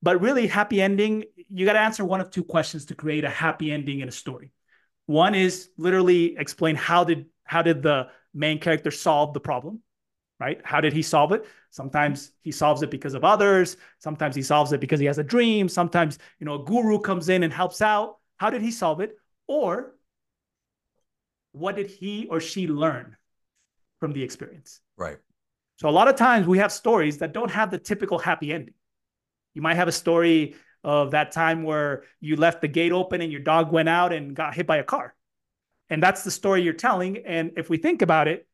But 0.00 0.20
really, 0.20 0.46
happy 0.46 0.80
ending, 0.80 1.24
you 1.52 1.66
got 1.66 1.72
to 1.72 1.80
answer 1.80 2.04
one 2.04 2.20
of 2.20 2.30
two 2.30 2.44
questions 2.44 2.84
to 2.84 2.94
create 2.94 3.24
a 3.24 3.28
happy 3.28 3.72
ending 3.72 3.98
in 3.98 4.06
a 4.06 4.12
story. 4.12 4.52
One 5.06 5.34
is 5.34 5.70
literally 5.76 6.36
explain 6.36 6.76
how 6.76 7.02
did 7.02 7.26
how 7.42 7.62
did 7.62 7.82
the 7.82 8.10
main 8.32 8.60
character 8.60 8.92
solve 8.92 9.34
the 9.34 9.40
problem, 9.40 9.82
right? 10.40 10.60
How 10.64 10.80
did 10.80 10.92
he 10.92 11.02
solve 11.02 11.32
it? 11.32 11.46
Sometimes 11.70 12.32
he 12.42 12.52
solves 12.52 12.82
it 12.82 12.90
because 12.90 13.14
of 13.14 13.24
others. 13.24 13.76
Sometimes 13.98 14.34
he 14.34 14.42
solves 14.42 14.72
it 14.72 14.80
because 14.80 15.00
he 15.00 15.06
has 15.06 15.18
a 15.18 15.24
dream. 15.24 15.68
Sometimes, 15.68 16.18
you 16.38 16.46
know, 16.46 16.62
a 16.62 16.64
guru 16.64 16.98
comes 16.98 17.28
in 17.28 17.42
and 17.42 17.52
helps 17.52 17.82
out. 17.82 18.18
How 18.36 18.50
did 18.50 18.62
he 18.62 18.70
solve 18.70 19.00
it? 19.00 19.16
Or 19.46 19.94
what 21.52 21.76
did 21.76 21.90
he 21.90 22.26
or 22.30 22.40
she 22.40 22.68
learn 22.68 23.16
from 24.00 24.12
the 24.12 24.22
experience? 24.22 24.80
Right. 24.96 25.18
So 25.76 25.88
a 25.88 25.90
lot 25.90 26.08
of 26.08 26.16
times 26.16 26.46
we 26.46 26.58
have 26.58 26.72
stories 26.72 27.18
that 27.18 27.32
don't 27.32 27.50
have 27.50 27.70
the 27.70 27.78
typical 27.78 28.18
happy 28.18 28.52
ending. 28.52 28.74
You 29.54 29.62
might 29.62 29.74
have 29.74 29.88
a 29.88 29.92
story 29.92 30.56
of 30.84 31.12
that 31.12 31.32
time 31.32 31.62
where 31.62 32.04
you 32.20 32.36
left 32.36 32.60
the 32.60 32.68
gate 32.68 32.92
open 32.92 33.20
and 33.20 33.30
your 33.30 33.40
dog 33.40 33.72
went 33.72 33.88
out 33.88 34.12
and 34.12 34.34
got 34.34 34.54
hit 34.54 34.66
by 34.66 34.78
a 34.78 34.84
car. 34.84 35.14
And 35.90 36.02
that's 36.02 36.24
the 36.24 36.30
story 36.30 36.62
you're 36.62 36.72
telling. 36.72 37.18
And 37.26 37.52
if 37.56 37.70
we 37.70 37.76
think 37.76 38.02
about 38.02 38.28
it, 38.28 38.47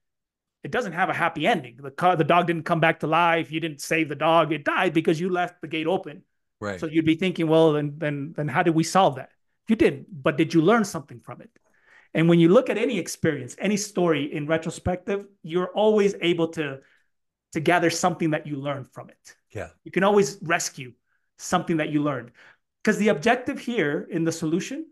it 0.65 0.71
doesn't 0.71 0.93
have 0.93 1.11
a 1.11 1.15
happy 1.15 1.47
ending. 1.47 1.77
The 1.77 1.91
car, 1.91 2.17
the 2.17 2.25
dog 2.25 2.47
didn't 2.47 2.65
come 2.65 2.81
back 2.81 3.01
to 3.01 3.07
life. 3.07 3.53
You 3.53 3.61
didn't 3.61 3.83
save 3.83 4.09
the 4.09 4.17
dog. 4.17 4.51
It 4.51 4.65
died 4.65 4.95
because 4.95 5.21
you 5.21 5.29
left 5.29 5.61
the 5.61 5.69
gate 5.69 5.87
open. 5.87 6.23
Right. 6.61 6.81
So 6.81 6.87
you'd 6.87 7.05
be 7.05 7.17
thinking, 7.17 7.47
well, 7.47 7.75
then, 7.75 7.95
then, 7.99 8.33
then 8.35 8.49
how 8.49 8.63
did 8.63 8.75
we 8.75 8.83
solve 8.83 9.17
that? 9.17 9.31
You 9.69 9.77
didn't, 9.77 10.07
but 10.11 10.39
did 10.39 10.55
you 10.55 10.63
learn 10.63 10.85
something 10.85 11.21
from 11.21 11.43
it? 11.43 11.51
And 12.15 12.29
when 12.29 12.39
you 12.39 12.49
look 12.49 12.71
at 12.71 12.79
any 12.79 12.99
experience, 12.99 13.57
any 13.59 13.77
story 13.77 14.33
in 14.33 14.47
retrospective, 14.47 15.27
you're 15.43 15.69
always 15.69 16.15
able 16.21 16.49
to, 16.49 16.79
to 17.53 17.61
gather 17.61 17.91
something 17.91 18.31
that 18.31 18.47
you 18.47 18.57
learned 18.57 18.91
from 18.91 19.11
it. 19.11 19.37
Yeah. 19.51 19.69
You 19.85 19.91
can 19.91 20.05
always 20.05 20.39
rescue 20.43 20.93
something 21.39 21.77
that 21.77 21.91
you 21.91 22.03
learned. 22.03 22.31
Because 22.83 22.99
the 22.99 23.09
objective 23.09 23.59
here 23.59 24.07
in 24.11 24.25
the 24.25 24.33
solution 24.33 24.87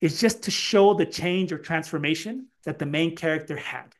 is 0.00 0.20
just 0.20 0.42
to 0.42 0.50
show 0.50 0.92
the 0.94 1.06
change 1.06 1.52
or 1.52 1.58
transformation 1.58 2.48
that 2.64 2.78
the 2.78 2.86
main 2.86 3.16
character 3.16 3.56
had. 3.56 3.94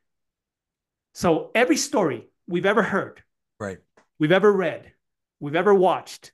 So 1.15 1.51
every 1.55 1.77
story 1.77 2.29
we've 2.47 2.67
ever 2.67 2.83
heard, 2.83 3.23
Right. 3.59 3.79
we've 4.19 4.33
ever 4.33 4.53
read, 4.53 4.93
we've 5.41 5.55
ever 5.55 5.75
watched, 5.75 6.33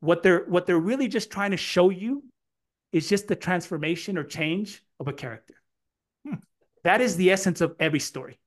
what 0.00 0.22
they're 0.22 0.44
what 0.46 0.66
they're 0.66 0.78
really 0.78 1.08
just 1.08 1.30
trying 1.30 1.50
to 1.50 1.56
show 1.58 1.90
you 1.90 2.24
is 2.92 3.08
just 3.08 3.28
the 3.28 3.36
transformation 3.36 4.16
or 4.16 4.24
change 4.24 4.82
of 4.98 5.08
a 5.08 5.12
character. 5.12 5.54
Hmm. 6.26 6.36
That 6.84 7.00
is 7.00 7.16
the 7.16 7.30
essence 7.30 7.60
of 7.60 7.76
every 7.78 8.00
story. 8.00 8.38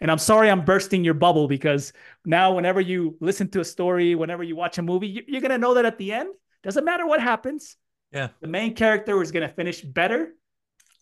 And 0.00 0.10
I'm 0.10 0.18
sorry 0.18 0.50
I'm 0.50 0.64
bursting 0.64 1.04
your 1.04 1.14
bubble 1.14 1.46
because 1.46 1.92
now, 2.24 2.54
whenever 2.54 2.80
you 2.80 3.16
listen 3.20 3.48
to 3.50 3.60
a 3.60 3.64
story, 3.64 4.14
whenever 4.14 4.42
you 4.42 4.56
watch 4.56 4.78
a 4.78 4.82
movie, 4.82 5.24
you're 5.28 5.42
going 5.42 5.50
to 5.50 5.58
know 5.58 5.74
that 5.74 5.84
at 5.84 5.98
the 5.98 6.12
end, 6.12 6.34
doesn't 6.62 6.84
matter 6.84 7.06
what 7.06 7.20
happens. 7.20 7.76
Yeah. 8.10 8.28
The 8.40 8.48
main 8.48 8.74
character 8.74 9.20
is 9.22 9.30
going 9.30 9.46
to 9.46 9.54
finish 9.54 9.82
better 9.82 10.34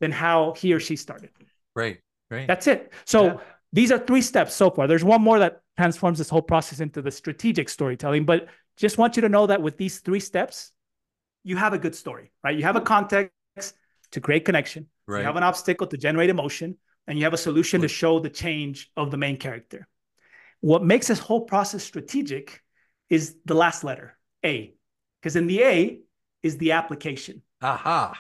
than 0.01 0.11
how 0.13 0.55
he 0.55 0.75
or 0.75 0.81
she 0.81 0.97
started. 0.97 1.31
Right. 1.77 1.99
Right. 2.31 2.47
That's 2.49 2.67
it. 2.67 2.93
So 3.05 3.25
Yeah. 3.25 3.37
These 3.73 3.93
are 3.93 3.99
three 3.99 4.23
steps 4.23 4.55
so 4.55 4.71
far. 4.71 4.87
There's 4.87 5.05
one 5.05 5.23
more 5.23 5.39
that 5.39 5.61
transforms 5.77 6.19
this 6.19 6.29
whole 6.29 6.43
process 6.43 6.81
into 6.81 7.03
the 7.03 7.11
strategic 7.11 7.69
storytelling. 7.69 8.25
But 8.25 8.49
just 8.77 8.99
want 8.99 9.17
you 9.17 9.23
to 9.23 9.29
know 9.29 9.47
that 9.47 9.61
with 9.61 9.77
these 9.77 10.01
three 10.01 10.21
steps, 10.21 10.73
you 11.45 11.57
have 11.57 11.73
a 11.73 11.79
good 11.79 11.95
story, 11.95 12.33
right? 12.43 12.57
You 12.57 12.65
have 12.65 12.77
a 12.77 12.81
context 12.81 13.33
to 14.13 14.21
create 14.21 14.45
connection. 14.45 14.87
right. 15.07 15.21
You 15.21 15.27
have 15.27 15.37
an 15.37 15.43
obstacle 15.43 15.87
to 15.89 15.97
generate 15.97 16.31
emotion, 16.31 16.77
and 17.07 17.19
you 17.19 17.25
have 17.25 17.35
a 17.35 17.39
solution 17.39 17.81
to 17.83 17.89
show 17.89 18.21
the 18.21 18.31
change 18.31 18.91
of 18.97 19.11
the 19.11 19.17
main 19.17 19.37
character. 19.37 19.87
What 20.61 20.85
makes 20.85 21.09
this 21.09 21.19
whole 21.19 21.43
process 21.43 21.83
strategic 21.85 22.63
is 23.09 23.37
the 23.45 23.55
last 23.55 23.85
letter, 23.85 24.17
A, 24.45 24.75
because 25.21 25.37
in 25.37 25.47
the 25.47 25.63
A 25.63 26.01
is 26.43 26.59
the 26.59 26.73
application. 26.73 27.43
Aha. 27.63 28.19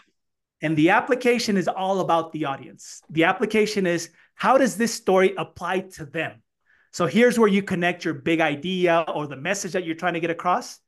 And 0.60 0.76
the 0.76 0.90
application 0.90 1.56
is 1.56 1.68
all 1.68 2.00
about 2.00 2.32
the 2.32 2.46
audience. 2.46 3.00
The 3.10 3.24
application 3.24 3.86
is 3.86 4.10
how 4.38 4.56
does 4.56 4.76
this 4.76 4.94
story 4.94 5.34
apply 5.36 5.80
to 5.80 6.06
them? 6.06 6.40
So 6.92 7.06
here's 7.06 7.38
where 7.38 7.48
you 7.48 7.62
connect 7.62 8.04
your 8.04 8.14
big 8.14 8.40
idea 8.40 9.04
or 9.12 9.26
the 9.26 9.36
message 9.36 9.72
that 9.72 9.84
you're 9.84 9.96
trying 9.96 10.14
to 10.14 10.20
get 10.20 10.30
across 10.30 10.78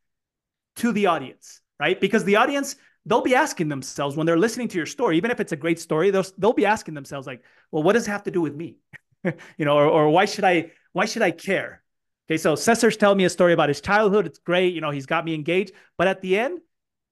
to 0.76 0.92
the 0.92 1.06
audience, 1.06 1.60
right? 1.78 2.00
Because 2.00 2.24
the 2.24 2.36
audience, 2.36 2.76
they'll 3.04 3.22
be 3.22 3.34
asking 3.34 3.68
themselves 3.68 4.16
when 4.16 4.24
they're 4.24 4.38
listening 4.38 4.68
to 4.68 4.76
your 4.76 4.86
story, 4.86 5.16
even 5.16 5.32
if 5.32 5.40
it's 5.40 5.50
a 5.50 5.56
great 5.56 5.80
story, 5.80 6.10
they'll, 6.10 6.24
they'll 6.38 6.52
be 6.52 6.64
asking 6.64 6.94
themselves 6.94 7.26
like, 7.26 7.42
well, 7.72 7.82
what 7.82 7.94
does 7.94 8.06
it 8.06 8.10
have 8.12 8.22
to 8.22 8.30
do 8.30 8.40
with 8.40 8.54
me? 8.54 8.76
you 9.24 9.64
know, 9.64 9.76
or, 9.76 9.84
or 9.84 10.08
why 10.10 10.26
should 10.26 10.44
I, 10.44 10.70
why 10.92 11.04
should 11.04 11.22
I 11.22 11.32
care? 11.32 11.82
Okay, 12.28 12.38
so 12.38 12.54
Cesar's 12.54 12.96
telling 12.96 13.18
me 13.18 13.24
a 13.24 13.30
story 13.30 13.52
about 13.52 13.68
his 13.68 13.80
childhood. 13.80 14.26
It's 14.26 14.38
great. 14.38 14.74
You 14.74 14.80
know, 14.80 14.90
he's 14.90 15.06
got 15.06 15.24
me 15.24 15.34
engaged. 15.34 15.72
But 15.98 16.06
at 16.06 16.22
the 16.22 16.38
end, 16.38 16.60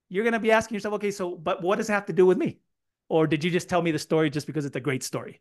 you're 0.09 0.23
going 0.23 0.35
to 0.35 0.39
be 0.39 0.53
asking 0.53 0.77
yourself, 0.77 0.95
okay, 0.95 1.11
so, 1.11 1.35
but 1.35 1.63
what 1.63 1.77
does 1.79 1.91
it 1.91 1.95
have 1.95 2.07
to 2.07 2.13
do 2.13 2.25
with 2.25 2.39
me? 2.39 2.61
Or 3.09 3.27
did 3.27 3.43
you 3.43 3.51
just 3.51 3.69
tell 3.69 3.83
me 3.83 3.91
the 3.91 3.99
story 3.99 4.31
just 4.31 4.47
because 4.47 4.65
it's 4.65 4.77
a 4.77 4.81
great 4.81 5.03
story? 5.03 5.41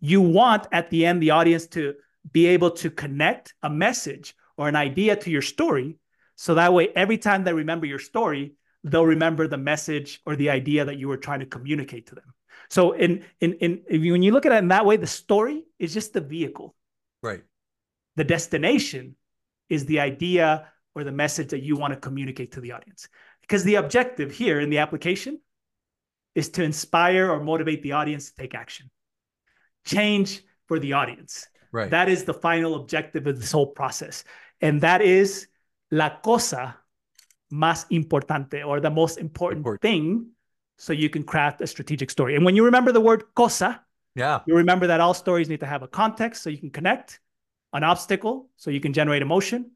You 0.00 0.20
want 0.20 0.66
at 0.72 0.90
the 0.90 1.06
end 1.06 1.22
the 1.22 1.30
audience 1.30 1.66
to 1.68 1.94
be 2.32 2.46
able 2.46 2.72
to 2.72 2.90
connect 2.90 3.54
a 3.62 3.70
message 3.70 4.34
or 4.56 4.68
an 4.68 4.76
idea 4.76 5.16
to 5.16 5.30
your 5.30 5.42
story. 5.42 5.98
So 6.34 6.54
that 6.54 6.72
way, 6.74 6.88
every 6.88 7.18
time 7.18 7.44
they 7.44 7.52
remember 7.52 7.86
your 7.86 7.98
story, 7.98 8.54
they'll 8.84 9.06
remember 9.06 9.48
the 9.48 9.56
message 9.58 10.20
or 10.26 10.36
the 10.36 10.50
idea 10.50 10.84
that 10.84 10.98
you 10.98 11.08
were 11.08 11.16
trying 11.16 11.40
to 11.40 11.46
communicate 11.46 12.08
to 12.08 12.14
them. 12.14 12.34
So, 12.68 12.92
in, 12.92 13.24
in, 13.40 13.54
in, 13.54 13.82
you- 13.88 14.12
when 14.12 14.22
you 14.22 14.32
look 14.32 14.46
at 14.46 14.52
it 14.52 14.58
in 14.58 14.68
that 14.68 14.86
way, 14.86 14.96
the 14.96 15.06
story 15.06 15.64
is 15.78 15.94
just 15.94 16.12
the 16.12 16.20
vehicle 16.20 16.74
Right. 17.22 17.42
the 18.16 18.24
destination 18.24 19.16
is 19.68 19.86
the 19.86 20.00
idea 20.00 20.68
or 20.94 21.04
the 21.04 21.12
message 21.12 21.48
that 21.50 21.62
you 21.62 21.76
want 21.76 21.92
to 21.92 22.00
communicate 22.00 22.52
to 22.52 22.60
the 22.60 22.72
audience. 22.72 23.08
Because 23.40 23.64
the 23.64 23.76
objective 23.76 24.30
here 24.30 24.60
in 24.60 24.70
the 24.70 24.78
application 24.78 25.40
is 26.34 26.48
to 26.50 26.62
inspire 26.62 27.30
or 27.30 27.42
motivate 27.42 27.82
the 27.82 27.92
audience 27.92 28.30
to 28.30 28.36
take 28.36 28.54
action. 28.54 28.90
Change 29.86 30.42
for 30.66 30.78
the 30.78 30.92
audience. 30.92 31.46
Right. 31.72 31.90
That 31.90 32.08
is 32.08 32.24
the 32.24 32.34
final 32.34 32.74
objective 32.74 33.26
of 33.26 33.40
this 33.40 33.52
whole 33.52 33.68
process. 33.68 34.24
And 34.60 34.80
that 34.82 35.00
is 35.00 35.48
la 35.90 36.20
cosa 36.22 36.76
más 37.52 37.86
importante 37.90 38.66
or 38.66 38.80
the 38.80 38.90
most 38.90 39.18
important, 39.18 39.58
Important. 39.58 39.82
thing 39.82 40.26
so 40.76 40.92
you 40.92 41.08
can 41.08 41.22
craft 41.22 41.60
a 41.60 41.66
strategic 41.66 42.10
story. 42.10 42.34
And 42.34 42.44
when 42.44 42.56
you 42.56 42.64
remember 42.64 42.92
the 42.92 43.00
word 43.00 43.24
cosa, 43.34 43.80
yeah. 44.14 44.40
you 44.46 44.56
remember 44.56 44.86
that 44.88 45.00
all 45.00 45.14
stories 45.14 45.48
need 45.48 45.60
to 45.60 45.66
have 45.66 45.82
a 45.82 45.88
context 45.88 46.42
so 46.42 46.50
you 46.50 46.58
can 46.58 46.70
connect, 46.70 47.20
an 47.72 47.84
obstacle 47.84 48.48
so 48.56 48.70
you 48.70 48.80
can 48.80 48.92
generate 48.92 49.22
emotion, 49.22 49.70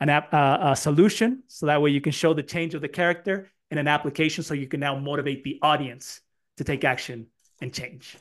an 0.00 0.08
app, 0.08 0.32
uh, 0.32 0.58
a 0.72 0.76
solution 0.76 1.42
so 1.48 1.66
that 1.66 1.80
way 1.82 1.90
you 1.90 2.00
can 2.00 2.12
show 2.12 2.34
the 2.34 2.42
change 2.42 2.74
of 2.74 2.80
the 2.80 2.88
character, 2.88 3.50
and 3.70 3.80
an 3.80 3.88
application 3.88 4.44
so 4.44 4.52
you 4.52 4.68
can 4.68 4.80
now 4.80 4.98
motivate 4.98 5.44
the 5.44 5.58
audience 5.62 6.20
to 6.58 6.64
take 6.64 6.84
action 6.84 7.26
and 7.62 7.72
change. 7.72 8.16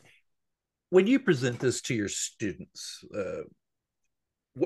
When 0.92 1.08
you 1.08 1.20
present 1.20 1.60
this 1.60 1.82
to 1.84 1.96
your 1.96 2.10
students, 2.10 3.04
uh, 3.18 3.44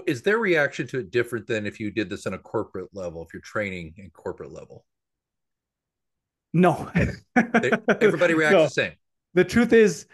is 0.08 0.24
their 0.24 0.40
reaction 0.40 0.88
to 0.88 1.00
it 1.00 1.12
different 1.12 1.46
than 1.46 1.68
if 1.68 1.80
you 1.80 1.92
did 1.92 2.10
this 2.10 2.26
on 2.26 2.34
a 2.34 2.40
corporate 2.40 2.90
level, 2.94 3.24
if 3.24 3.32
you're 3.32 3.42
training 3.42 3.94
in 3.98 4.10
corporate 4.10 4.52
level? 4.52 4.86
No, 6.52 6.90
everybody 8.02 8.34
reacts 8.34 8.54
No. 8.54 8.64
the 8.64 8.70
same. 8.70 8.94
the 9.36 9.44
truth 9.44 9.72
is 9.72 10.08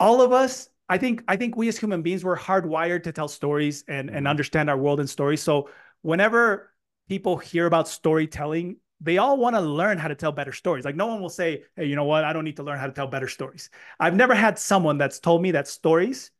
all 0.00 0.20
of 0.22 0.32
us 0.32 0.68
i 0.88 0.98
think 0.98 1.22
i 1.28 1.36
think 1.36 1.54
we 1.56 1.68
as 1.68 1.76
human 1.78 2.02
beings 2.02 2.24
we're 2.24 2.36
hardwired 2.36 3.02
to 3.04 3.12
tell 3.12 3.28
stories 3.28 3.84
and 3.86 4.08
and 4.10 4.26
Mhm. 4.26 4.30
understand 4.30 4.68
our 4.70 4.76
world 4.76 4.98
in 5.00 5.06
stories 5.06 5.42
so 5.42 5.68
whenever 6.00 6.72
people 7.08 7.36
hear 7.36 7.66
about 7.66 7.86
storytelling 7.88 8.76
they 9.02 9.18
all 9.18 9.36
want 9.36 9.56
to 9.56 9.60
learn 9.60 9.98
how 9.98 10.08
to 10.08 10.14
tell 10.14 10.32
better 10.32 10.52
stories 10.52 10.84
like 10.84 10.96
no 10.96 11.06
one 11.06 11.20
will 11.20 11.28
say 11.28 11.64
hey 11.76 11.86
you 11.86 11.96
know 11.96 12.04
what 12.04 12.24
i 12.24 12.32
don't 12.32 12.44
need 12.44 12.56
to 12.56 12.62
learn 12.62 12.78
how 12.78 12.86
to 12.86 12.92
tell 12.92 13.06
better 13.06 13.28
stories 13.28 13.70
i've 14.00 14.14
never 14.14 14.34
had 14.34 14.58
someone 14.58 14.98
that's 14.98 15.18
told 15.18 15.42
me 15.42 15.50
that 15.52 15.68
stories 15.68 16.30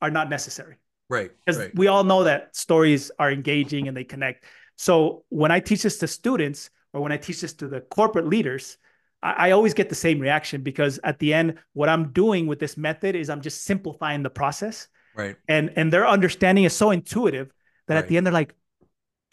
are 0.00 0.10
not 0.10 0.30
necessary 0.30 0.76
Right. 1.08 1.30
because 1.44 1.58
Right. 1.58 1.74
we 1.74 1.88
all 1.88 2.04
know 2.04 2.24
that 2.24 2.56
stories 2.56 3.10
are 3.18 3.30
engaging 3.30 3.86
and 3.86 3.94
they 3.96 4.04
connect. 4.04 4.46
So 4.76 5.24
when 5.28 5.50
I 5.50 5.60
teach 5.60 5.82
this 5.82 5.98
to 5.98 6.08
students 6.08 6.70
or 6.94 7.02
when 7.02 7.12
I 7.12 7.18
teach 7.18 7.42
this 7.42 7.52
to 7.54 7.68
the 7.68 7.82
corporate 7.82 8.26
leaders, 8.26 8.78
I, 9.22 9.48
I 9.48 9.50
always 9.50 9.74
get 9.74 9.90
the 9.90 9.94
same 9.94 10.20
reaction 10.20 10.62
because 10.62 10.98
at 11.04 11.18
the 11.18 11.34
end, 11.34 11.58
what 11.74 11.90
I'm 11.90 12.12
doing 12.12 12.46
with 12.46 12.60
this 12.60 12.78
method 12.78 13.14
is 13.14 13.28
I'm 13.28 13.42
just 13.42 13.64
simplifying 13.64 14.22
the 14.22 14.30
process, 14.30 14.88
Right. 15.14 15.36
and 15.48 15.72
and 15.76 15.92
their 15.92 16.06
understanding 16.08 16.64
is 16.64 16.72
so 16.72 16.90
intuitive 16.90 17.52
that 17.88 17.98
at 17.98 18.08
the 18.08 18.16
end 18.16 18.26
they're 18.26 18.32
like, 18.32 18.54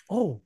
oh, 0.09 0.41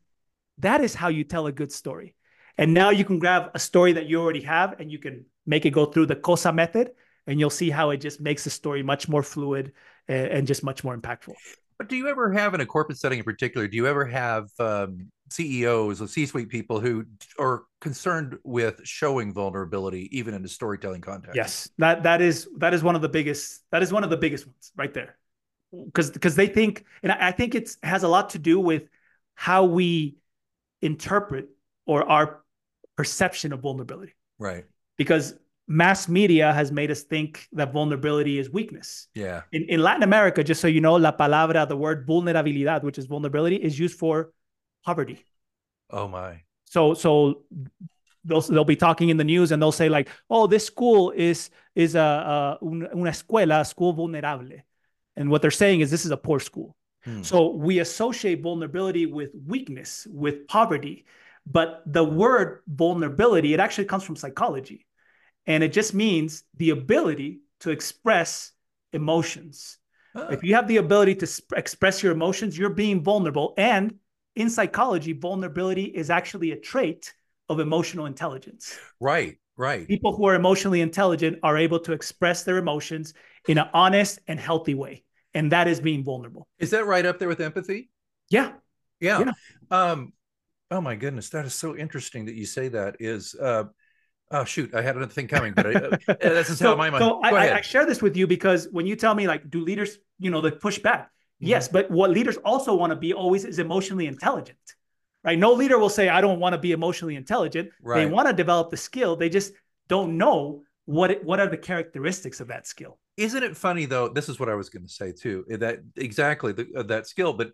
that 0.59 0.81
is 0.81 0.93
how 0.93 1.07
you 1.07 1.23
tell 1.23 1.47
a 1.47 1.51
good 1.51 1.71
story. 1.71 2.15
And 2.57 2.73
now 2.73 2.89
you 2.91 3.03
can 3.03 3.19
grab 3.19 3.51
a 3.53 3.59
story 3.59 3.93
that 3.93 4.05
you 4.07 4.21
already 4.21 4.41
have 4.41 4.79
and 4.79 4.91
you 4.91 4.99
can 4.99 5.25
make 5.45 5.65
it 5.65 5.71
go 5.71 5.85
through 5.85 6.05
the 6.07 6.15
COSA 6.15 6.53
method, 6.53 6.91
and 7.27 7.39
you'll 7.39 7.49
see 7.49 7.69
how 7.69 7.89
it 7.89 7.97
just 7.97 8.21
makes 8.21 8.43
the 8.43 8.49
story 8.49 8.83
much 8.83 9.09
more 9.09 9.23
fluid 9.23 9.73
and, 10.07 10.27
and 10.27 10.47
just 10.47 10.63
much 10.63 10.83
more 10.83 10.97
impactful. 10.97 11.33
But 11.77 11.89
do 11.89 11.95
you 11.95 12.07
ever 12.07 12.31
have 12.31 12.53
in 12.53 12.61
a 12.61 12.65
corporate 12.65 12.97
setting 12.97 13.19
in 13.19 13.25
particular, 13.25 13.67
do 13.67 13.75
you 13.75 13.87
ever 13.87 14.05
have 14.05 14.49
um, 14.59 15.11
CEOs 15.29 16.01
or 16.01 16.07
C-suite 16.07 16.47
people 16.47 16.79
who 16.79 17.03
are 17.39 17.63
concerned 17.81 18.37
with 18.43 18.79
showing 18.83 19.33
vulnerability 19.33 20.07
even 20.17 20.33
in 20.33 20.45
a 20.45 20.47
storytelling 20.47 21.01
context? 21.01 21.35
Yes, 21.35 21.69
that 21.79 22.03
that 22.03 22.21
is 22.21 22.47
that 22.57 22.73
is 22.73 22.83
one 22.83 22.95
of 22.95 23.01
the 23.01 23.09
biggest 23.09 23.63
that 23.71 23.81
is 23.81 23.91
one 23.91 24.03
of 24.03 24.11
the 24.11 24.17
biggest 24.17 24.45
ones 24.45 24.71
right 24.77 24.93
there, 24.93 25.17
because 25.85 26.11
because 26.11 26.35
they 26.35 26.47
think 26.47 26.85
and 27.01 27.11
I 27.11 27.29
I 27.29 27.31
think 27.31 27.55
it's 27.55 27.77
has 27.81 28.03
a 28.03 28.07
lot 28.07 28.29
to 28.31 28.39
do 28.39 28.59
with 28.59 28.83
how 29.33 29.65
we 29.65 30.17
interpret 30.81 31.49
or 31.87 32.07
our 32.07 32.42
perception 32.95 33.53
of 33.53 33.61
vulnerability. 33.61 34.13
Right. 34.39 34.65
Because 34.97 35.33
mass 35.67 36.07
media 36.07 36.53
has 36.53 36.71
made 36.71 36.91
us 36.91 37.03
think 37.03 37.47
that 37.53 37.71
vulnerability 37.71 38.37
is 38.37 38.49
weakness. 38.49 39.07
Yeah. 39.15 39.41
In, 39.51 39.63
in 39.69 39.81
Latin 39.81 40.03
America, 40.03 40.43
just 40.43 40.61
so 40.61 40.67
you 40.67 40.81
know, 40.81 40.95
la 40.95 41.11
palabra, 41.11 41.67
the 41.67 41.77
word 41.77 42.07
vulnerabilidad, 42.07 42.83
which 42.83 42.97
is 42.97 43.05
vulnerability, 43.05 43.55
is 43.55 43.79
used 43.79 43.97
for 43.97 44.33
poverty. 44.85 45.23
Oh 45.89 46.07
my. 46.07 46.41
So 46.65 46.93
so 46.93 47.43
they'll 48.25 48.41
they'll 48.41 48.65
be 48.65 48.75
talking 48.75 49.09
in 49.09 49.17
the 49.17 49.23
news 49.23 49.51
and 49.51 49.61
they'll 49.61 49.71
say 49.71 49.89
like, 49.89 50.09
oh, 50.29 50.47
this 50.47 50.65
school 50.65 51.11
is 51.11 51.49
is 51.75 51.95
a, 51.95 52.57
a 52.61 52.65
una 52.65 53.11
escuela, 53.11 53.65
school 53.65 53.93
vulnerable, 53.93 54.51
and 55.15 55.29
what 55.29 55.41
they're 55.41 55.51
saying 55.51 55.81
is 55.81 55.91
this 55.91 56.05
is 56.05 56.11
a 56.11 56.17
poor 56.17 56.39
school. 56.39 56.75
Hmm. 57.03 57.21
So 57.21 57.49
we 57.49 57.79
associate 57.79 58.41
vulnerability 58.41 59.05
with 59.05 59.31
weakness, 59.45 60.07
with 60.09 60.47
poverty. 60.47 61.05
But 61.45 61.83
the 61.85 62.03
word 62.03 62.61
vulnerability, 62.67 63.53
it 63.53 63.59
actually 63.59 63.85
comes 63.85 64.03
from 64.03 64.15
psychology. 64.15 64.85
And 65.45 65.63
it 65.63 65.73
just 65.73 65.93
means 65.93 66.43
the 66.55 66.69
ability 66.69 67.41
to 67.61 67.71
express 67.71 68.51
emotions. 68.93 69.77
Huh. 70.15 70.27
If 70.31 70.43
you 70.43 70.55
have 70.55 70.67
the 70.67 70.77
ability 70.77 71.15
to 71.15 71.27
sp- 71.27 71.57
express 71.57 72.03
your 72.03 72.11
emotions, 72.11 72.57
you're 72.57 72.69
being 72.69 73.03
vulnerable. 73.03 73.53
And 73.57 73.95
in 74.35 74.49
psychology, 74.49 75.13
vulnerability 75.13 75.83
is 75.83 76.09
actually 76.09 76.51
a 76.51 76.59
trait 76.59 77.13
of 77.49 77.59
emotional 77.59 78.05
intelligence. 78.05 78.77
Right, 78.99 79.37
right. 79.57 79.87
People 79.87 80.15
who 80.15 80.25
are 80.25 80.35
emotionally 80.35 80.81
intelligent 80.81 81.39
are 81.43 81.57
able 81.57 81.79
to 81.81 81.93
express 81.93 82.43
their 82.43 82.57
emotions 82.57 83.13
in 83.47 83.57
an 83.57 83.67
honest 83.73 84.19
and 84.27 84.39
healthy 84.39 84.75
way. 84.75 85.03
And 85.33 85.51
that 85.51 85.67
is 85.67 85.79
being 85.79 86.03
vulnerable. 86.03 86.47
Is 86.59 86.69
that 86.69 86.85
right 86.85 87.05
up 87.05 87.19
there 87.19 87.27
with 87.27 87.41
empathy? 87.41 87.89
Yeah. 88.29 88.53
Yeah. 88.99 89.19
yeah. 89.19 89.31
Um, 89.71 90.13
oh 90.71 90.81
my 90.81 90.95
goodness, 90.95 91.29
that 91.29 91.45
is 91.45 91.53
so 91.53 91.75
interesting 91.75 92.25
that 92.25 92.35
you 92.35 92.45
say 92.45 92.67
that. 92.69 92.97
Is 92.99 93.35
uh, 93.35 93.65
oh 94.31 94.43
shoot, 94.43 94.73
I 94.73 94.81
had 94.81 94.95
another 94.95 95.11
thing 95.11 95.27
coming, 95.27 95.53
but 95.53 95.67
I, 95.67 95.73
uh, 95.73 95.97
this 96.21 96.49
is 96.49 96.59
so, 96.59 96.69
how 96.69 96.75
my 96.75 96.89
mind. 96.89 97.03
So 97.03 97.21
I, 97.21 97.57
I, 97.57 97.61
share 97.61 97.85
this 97.85 98.01
with 98.01 98.15
you 98.15 98.27
because 98.27 98.67
when 98.71 98.85
you 98.85 98.95
tell 98.95 99.15
me 99.15 99.27
like, 99.27 99.49
do 99.49 99.61
leaders, 99.61 99.97
you 100.19 100.31
know, 100.31 100.41
they 100.41 100.51
push 100.51 100.79
back? 100.79 101.05
Mm-hmm. 101.05 101.47
Yes, 101.47 101.67
but 101.67 101.89
what 101.89 102.09
leaders 102.09 102.37
also 102.37 102.73
want 102.75 102.91
to 102.91 102.95
be 102.95 103.13
always 103.13 103.45
is 103.45 103.59
emotionally 103.59 104.07
intelligent 104.07 104.57
right? 105.23 105.39
No 105.39 105.53
leader 105.53 105.77
will 105.77 105.89
say, 105.89 106.09
I 106.09 106.21
don't 106.21 106.39
want 106.39 106.53
to 106.53 106.59
be 106.59 106.71
emotionally 106.71 107.15
intelligent. 107.15 107.69
Right. 107.81 107.99
They 107.99 108.05
want 108.05 108.27
to 108.27 108.33
develop 108.33 108.69
the 108.69 108.77
skill. 108.77 109.15
They 109.15 109.29
just 109.29 109.53
don't 109.87 110.17
know 110.17 110.63
what 110.85 111.11
it, 111.11 111.23
what 111.23 111.39
are 111.39 111.47
the 111.47 111.57
characteristics 111.57 112.39
of 112.39 112.49
that 112.49 112.67
skill. 112.67 112.99
Isn't 113.15 113.43
it 113.43 113.55
funny 113.55 113.85
though? 113.85 114.09
This 114.09 114.27
is 114.27 114.39
what 114.39 114.49
I 114.49 114.55
was 114.55 114.69
going 114.69 114.85
to 114.85 114.91
say 114.91 115.11
too. 115.11 115.45
That 115.47 115.79
exactly 115.95 116.51
the, 116.51 116.67
uh, 116.77 116.83
that 116.83 117.07
skill. 117.07 117.33
But 117.33 117.51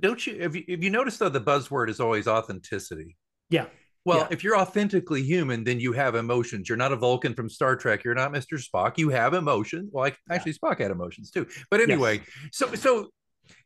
don't 0.00 0.26
you 0.26 0.36
if, 0.38 0.54
you 0.54 0.64
if 0.68 0.82
you 0.82 0.90
notice 0.90 1.16
though 1.18 1.28
the 1.28 1.40
buzzword 1.40 1.88
is 1.88 2.00
always 2.00 2.28
authenticity. 2.28 3.16
Yeah. 3.50 3.66
Well, 4.04 4.18
yeah. 4.18 4.28
if 4.30 4.42
you're 4.42 4.58
authentically 4.58 5.22
human, 5.22 5.62
then 5.62 5.78
you 5.78 5.92
have 5.92 6.16
emotions. 6.16 6.68
You're 6.68 6.78
not 6.78 6.90
a 6.90 6.96
Vulcan 6.96 7.34
from 7.34 7.48
Star 7.48 7.76
Trek. 7.76 8.02
You're 8.02 8.14
not 8.14 8.32
Mr. 8.32 8.60
Spock. 8.60 8.98
You 8.98 9.10
have 9.10 9.32
emotions. 9.32 9.90
Well, 9.92 10.10
actually, 10.28 10.52
yeah. 10.52 10.70
Spock 10.70 10.80
had 10.80 10.90
emotions 10.90 11.30
too. 11.30 11.46
But 11.70 11.80
anyway, 11.80 12.16
yes. 12.16 12.48
so 12.52 12.74
so 12.74 13.08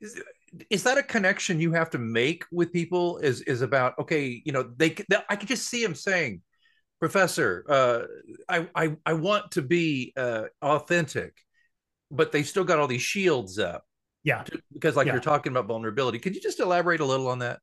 is, 0.01 0.21
is 0.71 0.83
that 0.83 0.99
a 0.99 1.03
connection 1.03 1.61
you 1.61 1.73
have 1.73 1.90
to 1.90 1.99
make 1.99 2.45
with 2.53 2.73
people? 2.73 3.19
Is 3.19 3.40
is 3.42 3.62
about 3.62 3.99
okay? 3.99 4.42
You 4.45 4.53
know, 4.53 4.71
they, 4.77 4.90
they 4.90 5.16
I 5.29 5.37
could 5.37 5.49
just 5.49 5.69
see 5.69 5.83
him 5.83 5.95
saying, 5.95 6.42
Professor, 7.01 7.64
uh, 7.69 8.03
I, 8.49 8.69
I 8.75 8.97
I 9.07 9.12
want 9.14 9.53
to 9.53 9.62
be 9.62 10.12
uh, 10.16 10.45
authentic, 10.61 11.35
but 12.11 12.31
they 12.33 12.42
still 12.42 12.64
got 12.64 12.79
all 12.79 12.88
these 12.88 13.03
shields 13.03 13.59
up. 13.59 13.86
Yeah, 14.27 14.43
because 14.73 14.97
like 14.97 15.07
yeah. 15.07 15.12
you're 15.12 15.23
talking 15.23 15.53
about 15.53 15.67
vulnerability. 15.67 16.19
Could 16.19 16.35
you 16.35 16.41
just 16.41 16.59
elaborate 16.59 17.01
a 17.01 17.05
little 17.05 17.29
on 17.29 17.39
that? 17.39 17.61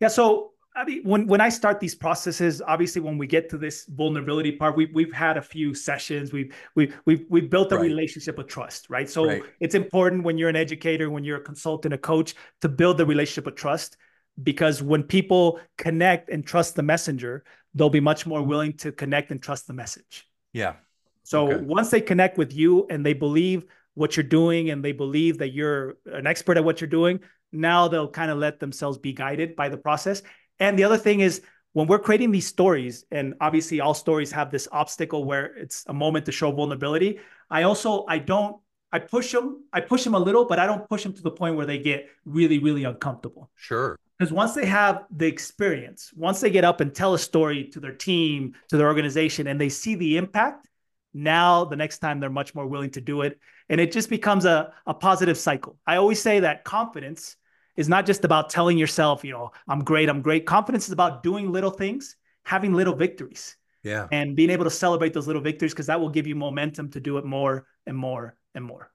Yeah. 0.00 0.08
So 0.08 0.50
I 0.74 0.84
mean, 0.84 1.02
when 1.04 1.28
when 1.28 1.40
I 1.40 1.48
start 1.48 1.78
these 1.78 1.94
processes, 1.94 2.60
obviously, 2.60 3.00
when 3.00 3.18
we 3.18 3.28
get 3.28 3.48
to 3.50 3.56
this 3.56 3.86
vulnerability 3.86 4.50
part, 4.50 4.76
we 4.76 4.86
we've 4.86 5.12
had 5.12 5.36
a 5.36 5.42
few 5.42 5.74
sessions. 5.74 6.32
We've 6.32 6.52
we've 6.74 6.98
we've 7.06 7.24
we've 7.28 7.48
built 7.48 7.70
a 7.70 7.76
right. 7.76 7.84
relationship 7.84 8.36
of 8.40 8.48
trust, 8.48 8.90
right? 8.90 9.08
So 9.08 9.26
right. 9.26 9.44
it's 9.60 9.76
important 9.76 10.24
when 10.24 10.38
you're 10.38 10.48
an 10.48 10.56
educator, 10.56 11.08
when 11.08 11.22
you're 11.22 11.36
a 11.36 11.44
consultant, 11.44 11.94
a 11.94 11.98
coach, 11.98 12.34
to 12.62 12.68
build 12.68 12.98
the 12.98 13.06
relationship 13.06 13.46
of 13.46 13.54
trust, 13.54 13.96
because 14.42 14.82
when 14.82 15.04
people 15.04 15.60
connect 15.78 16.30
and 16.30 16.44
trust 16.44 16.74
the 16.74 16.82
messenger, 16.82 17.44
they'll 17.76 17.90
be 17.90 18.00
much 18.00 18.26
more 18.26 18.42
willing 18.42 18.72
to 18.78 18.90
connect 18.90 19.30
and 19.30 19.40
trust 19.40 19.68
the 19.68 19.72
message. 19.72 20.26
Yeah. 20.52 20.74
So 21.22 21.52
okay. 21.52 21.64
once 21.64 21.90
they 21.90 22.00
connect 22.00 22.38
with 22.38 22.52
you 22.52 22.88
and 22.90 23.06
they 23.06 23.12
believe 23.12 23.66
what 23.94 24.16
you're 24.16 24.24
doing 24.24 24.70
and 24.70 24.84
they 24.84 24.92
believe 24.92 25.38
that 25.38 25.52
you're 25.52 25.96
an 26.06 26.26
expert 26.26 26.56
at 26.56 26.64
what 26.64 26.80
you're 26.80 26.88
doing, 26.88 27.20
now 27.52 27.88
they'll 27.88 28.10
kind 28.10 28.30
of 28.30 28.38
let 28.38 28.60
themselves 28.60 28.98
be 28.98 29.12
guided 29.12 29.54
by 29.54 29.68
the 29.68 29.76
process 29.76 30.22
and 30.62 30.78
the 30.78 30.84
other 30.84 30.96
thing 30.96 31.20
is 31.20 31.42
when 31.72 31.88
we're 31.88 31.98
creating 31.98 32.30
these 32.30 32.46
stories, 32.46 33.04
and 33.10 33.34
obviously 33.40 33.80
all 33.80 33.94
stories 33.94 34.30
have 34.30 34.50
this 34.50 34.68
obstacle 34.70 35.24
where 35.24 35.46
it's 35.56 35.84
a 35.88 35.92
moment 35.92 36.26
to 36.26 36.32
show 36.32 36.52
vulnerability. 36.52 37.18
I 37.50 37.64
also 37.64 38.04
I 38.08 38.18
don't 38.18 38.56
I 38.92 38.98
push 39.00 39.32
them 39.32 39.64
I 39.72 39.80
push 39.80 40.04
them 40.04 40.14
a 40.14 40.18
little, 40.18 40.44
but 40.44 40.58
I 40.58 40.66
don't 40.66 40.88
push 40.88 41.02
them 41.02 41.14
to 41.14 41.22
the 41.22 41.30
point 41.30 41.56
where 41.56 41.66
they 41.66 41.78
get 41.78 42.08
really 42.24 42.58
really 42.58 42.84
uncomfortable. 42.84 43.50
Sure. 43.56 43.98
Because 44.18 44.32
once 44.32 44.54
they 44.54 44.66
have 44.66 45.04
the 45.10 45.26
experience, 45.26 46.12
once 46.14 46.40
they 46.40 46.50
get 46.50 46.64
up 46.64 46.80
and 46.80 46.94
tell 46.94 47.14
a 47.14 47.18
story 47.18 47.64
to 47.72 47.80
their 47.80 47.94
team, 47.94 48.54
to 48.68 48.76
their 48.76 48.86
organization, 48.86 49.48
and 49.48 49.60
they 49.60 49.68
see 49.68 49.96
the 49.96 50.16
impact, 50.16 50.68
now 51.14 51.64
the 51.64 51.76
next 51.76 51.98
time 51.98 52.20
they're 52.20 52.30
much 52.30 52.54
more 52.54 52.66
willing 52.66 52.90
to 52.90 53.00
do 53.00 53.22
it. 53.22 53.38
And 53.68 53.80
it 53.80 53.92
just 53.92 54.10
becomes 54.10 54.44
a, 54.44 54.72
a 54.86 54.94
positive 54.94 55.38
cycle. 55.38 55.78
I 55.86 55.96
always 55.96 56.20
say 56.20 56.40
that 56.40 56.64
confidence 56.64 57.36
is 57.76 57.88
not 57.88 58.06
just 58.06 58.24
about 58.24 58.50
telling 58.50 58.78
yourself, 58.78 59.24
you 59.24 59.32
know, 59.32 59.50
I'm 59.68 59.84
great, 59.84 60.08
I'm 60.08 60.22
great. 60.22 60.46
Confidence 60.46 60.86
is 60.86 60.92
about 60.92 61.22
doing 61.22 61.50
little 61.50 61.70
things, 61.70 62.16
having 62.44 62.74
little 62.74 62.94
victories. 62.94 63.56
Yeah. 63.82 64.06
And 64.12 64.36
being 64.36 64.50
able 64.50 64.64
to 64.64 64.70
celebrate 64.70 65.12
those 65.12 65.26
little 65.26 65.42
victories 65.42 65.72
because 65.72 65.86
that 65.86 66.00
will 66.00 66.10
give 66.10 66.26
you 66.26 66.36
momentum 66.36 66.90
to 66.90 67.00
do 67.00 67.18
it 67.18 67.24
more 67.24 67.66
and 67.86 67.96
more 67.96 68.36
and 68.54 68.64
more. 68.64 68.90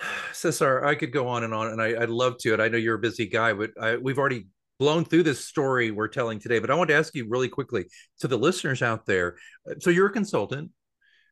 Cesar, 0.32 0.84
I 0.84 0.94
could 0.94 1.12
go 1.12 1.28
on 1.28 1.44
and 1.44 1.52
on, 1.52 1.68
and 1.68 1.82
I, 1.82 1.98
would 1.98 2.10
love 2.10 2.38
to. 2.38 2.52
And 2.52 2.62
I 2.62 2.68
know 2.68 2.78
you're 2.78 2.94
a 2.94 3.00
busy 3.00 3.26
guy, 3.26 3.52
but 3.52 3.70
I, 3.80 3.96
we've 3.96 4.18
already 4.18 4.46
blown 4.80 5.04
through 5.04 5.22
this 5.22 5.44
story 5.44 5.92
we're 5.92 6.08
telling 6.08 6.40
today. 6.40 6.58
But 6.58 6.70
I 6.70 6.74
want 6.74 6.88
to 6.88 6.96
ask 6.96 7.14
you 7.14 7.28
really 7.28 7.50
quickly 7.50 7.84
to 8.20 8.26
the 8.26 8.38
listeners 8.38 8.82
out 8.82 9.06
there. 9.06 9.36
So 9.78 9.90
you're 9.90 10.08
a 10.08 10.12
consultant 10.12 10.72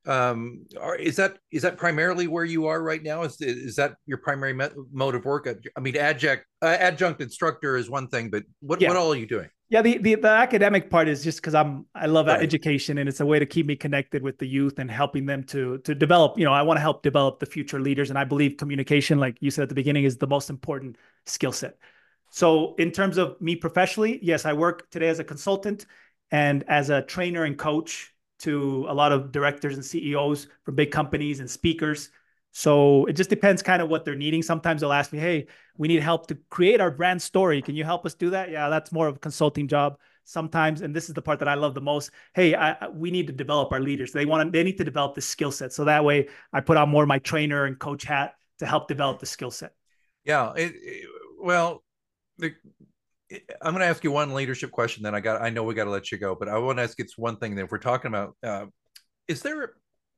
um 0.07 0.65
are, 0.81 0.97
is 0.97 1.17
that 1.17 1.39
is 1.51 1.63
that 1.63 1.77
primarily 1.77 2.29
where 2.29 2.45
you 2.45 2.67
are 2.67 2.83
right 2.83 3.03
now 3.03 3.23
is 3.23 3.41
is 3.41 3.77
that 3.77 3.95
your 4.07 4.19
primary 4.19 4.55
mode 4.93 5.15
of 5.15 5.25
work 5.25 5.49
i 5.77 5.81
mean 5.81 5.97
adjunct 5.97 6.45
uh, 6.63 6.67
adjunct 6.67 7.21
instructor 7.21 7.77
is 7.77 7.91
one 7.91 8.07
thing 8.07 8.31
but 8.31 8.45
what 8.61 8.81
yeah. 8.81 8.89
what 8.89 8.97
all 8.97 9.13
are 9.13 9.17
you 9.17 9.27
doing 9.27 9.51
yeah 9.69 9.83
the 9.83 9.99
the, 9.99 10.15
the 10.15 10.29
academic 10.29 10.89
part 10.89 11.09
is 11.09 11.25
just 11.25 11.39
because 11.39 11.55
i'm 11.55 11.85
i 11.97 12.07
love 12.07 12.27
right. 12.27 12.41
education 12.41 12.99
and 12.99 13.09
it's 13.09 13.21
a 13.21 13.27
way 13.27 13.41
to 13.41 13.45
keep 13.45 13.67
me 13.67 13.75
connected 13.75 14.23
with 14.23 14.39
the 14.39 14.47
youth 14.47 14.79
and 14.79 14.91
helping 14.91 15.27
them 15.27 15.43
to 15.43 15.79
to 15.79 15.95
develop 15.95 16.39
you 16.39 16.45
know 16.45 16.53
i 16.53 16.63
want 16.63 16.77
to 16.77 16.83
help 16.83 17.03
develop 17.03 17.41
the 17.41 17.47
future 17.47 17.81
leaders 17.81 18.09
and 18.09 18.19
i 18.19 18.25
believe 18.25 18.57
communication 18.57 19.19
like 19.19 19.37
you 19.41 19.51
said 19.51 19.65
at 19.65 19.69
the 19.69 19.75
beginning 19.75 20.05
is 20.05 20.17
the 20.17 20.29
most 20.29 20.49
important 20.49 20.97
skill 21.27 21.53
set 21.53 21.77
so 22.31 22.75
in 22.77 22.91
terms 22.91 23.19
of 23.19 23.41
me 23.41 23.57
professionally 23.57 24.19
yes 24.23 24.45
i 24.45 24.53
work 24.53 24.91
today 24.91 25.09
as 25.09 25.19
a 25.19 25.25
consultant 25.25 25.87
and 26.31 26.65
as 26.69 26.91
a 26.91 27.03
trainer 27.03 27.45
and 27.45 27.59
coach 27.59 28.13
to 28.41 28.87
a 28.89 28.95
lot 28.95 29.13
of 29.13 29.33
directors 29.33 29.75
and 29.75 29.85
CEOs 29.85 30.47
from 30.65 30.75
big 30.75 30.91
companies 30.91 31.41
and 31.41 31.51
speakers. 31.51 32.11
So 32.53 33.05
it 33.07 33.13
just 33.13 33.31
depends 33.31 33.63
kind 33.63 33.83
of 33.83 33.89
what 33.89 34.05
they're 34.05 34.17
needing. 34.17 34.43
Sometimes 34.43 34.81
they'll 34.81 34.93
ask 34.93 35.13
me, 35.13 35.19
Hey, 35.19 35.47
we 35.77 35.89
need 35.89 36.03
help 36.03 36.27
to 36.29 36.39
create 36.51 36.81
our 36.81 36.91
brand 36.91 37.21
story. 37.21 37.63
Can 37.63 37.75
you 37.75 37.85
help 37.85 38.07
us 38.07 38.15
do 38.15 38.31
that? 38.31 38.51
Yeah, 38.51 38.69
that's 38.69 38.93
more 38.93 39.07
of 39.07 39.17
a 39.17 39.19
consulting 39.19 39.69
job 39.69 39.99
sometimes. 40.25 40.83
And 40.83 40.95
this 40.95 41.09
is 41.09 41.15
the 41.15 41.23
part 41.23 41.39
that 41.41 41.49
I 41.49 41.55
love 41.55 41.75
the 41.75 41.81
most. 41.81 42.11
Hey, 42.35 42.55
I, 42.55 42.89
we 42.89 43.11
need 43.11 43.27
to 43.29 43.33
develop 43.33 43.73
our 43.73 43.81
leaders. 43.81 44.13
They 44.13 44.27
want 44.27 44.47
to, 44.47 44.51
they 44.51 44.65
need 44.65 44.79
to 44.79 44.85
develop 44.85 45.15
the 45.15 45.21
skill 45.21 45.53
set. 45.53 45.73
So 45.73 45.85
that 45.85 46.05
way 46.05 46.29
I 46.53 46.61
put 46.61 46.77
on 46.77 46.89
more 46.89 47.07
my 47.07 47.19
trainer 47.19 47.65
and 47.65 47.79
coach 47.79 48.05
hat 48.05 48.35
to 48.59 48.67
help 48.67 48.89
develop 48.89 49.21
the 49.21 49.27
skill 49.27 49.51
set. 49.51 49.73
Yeah. 50.25 50.53
It, 50.55 50.75
it, 50.75 51.09
well, 51.41 51.83
the, 52.39 52.55
I'm 53.63 53.73
going 53.73 53.81
to 53.81 53.87
ask 53.87 54.03
you 54.05 54.11
one 54.11 54.33
leadership 54.33 54.71
question. 54.71 55.03
Then 55.03 55.15
I 55.15 55.21
got. 55.21 55.43
I 55.43 55.51
know 55.51 55.65
we 55.65 55.75
got 55.75 55.85
to 55.85 55.91
let 55.91 56.11
you 56.11 56.19
go, 56.19 56.35
but 56.35 56.49
I 56.49 56.59
want 56.59 56.79
to 56.79 56.83
ask 56.83 56.99
it's 56.99 57.19
one 57.19 57.37
thing. 57.37 57.55
That 57.57 57.65
if 57.65 57.71
we're 57.71 57.79
talking 57.79 58.09
about, 58.09 58.37
uh, 58.43 58.67
is 59.27 59.43
there 59.43 59.75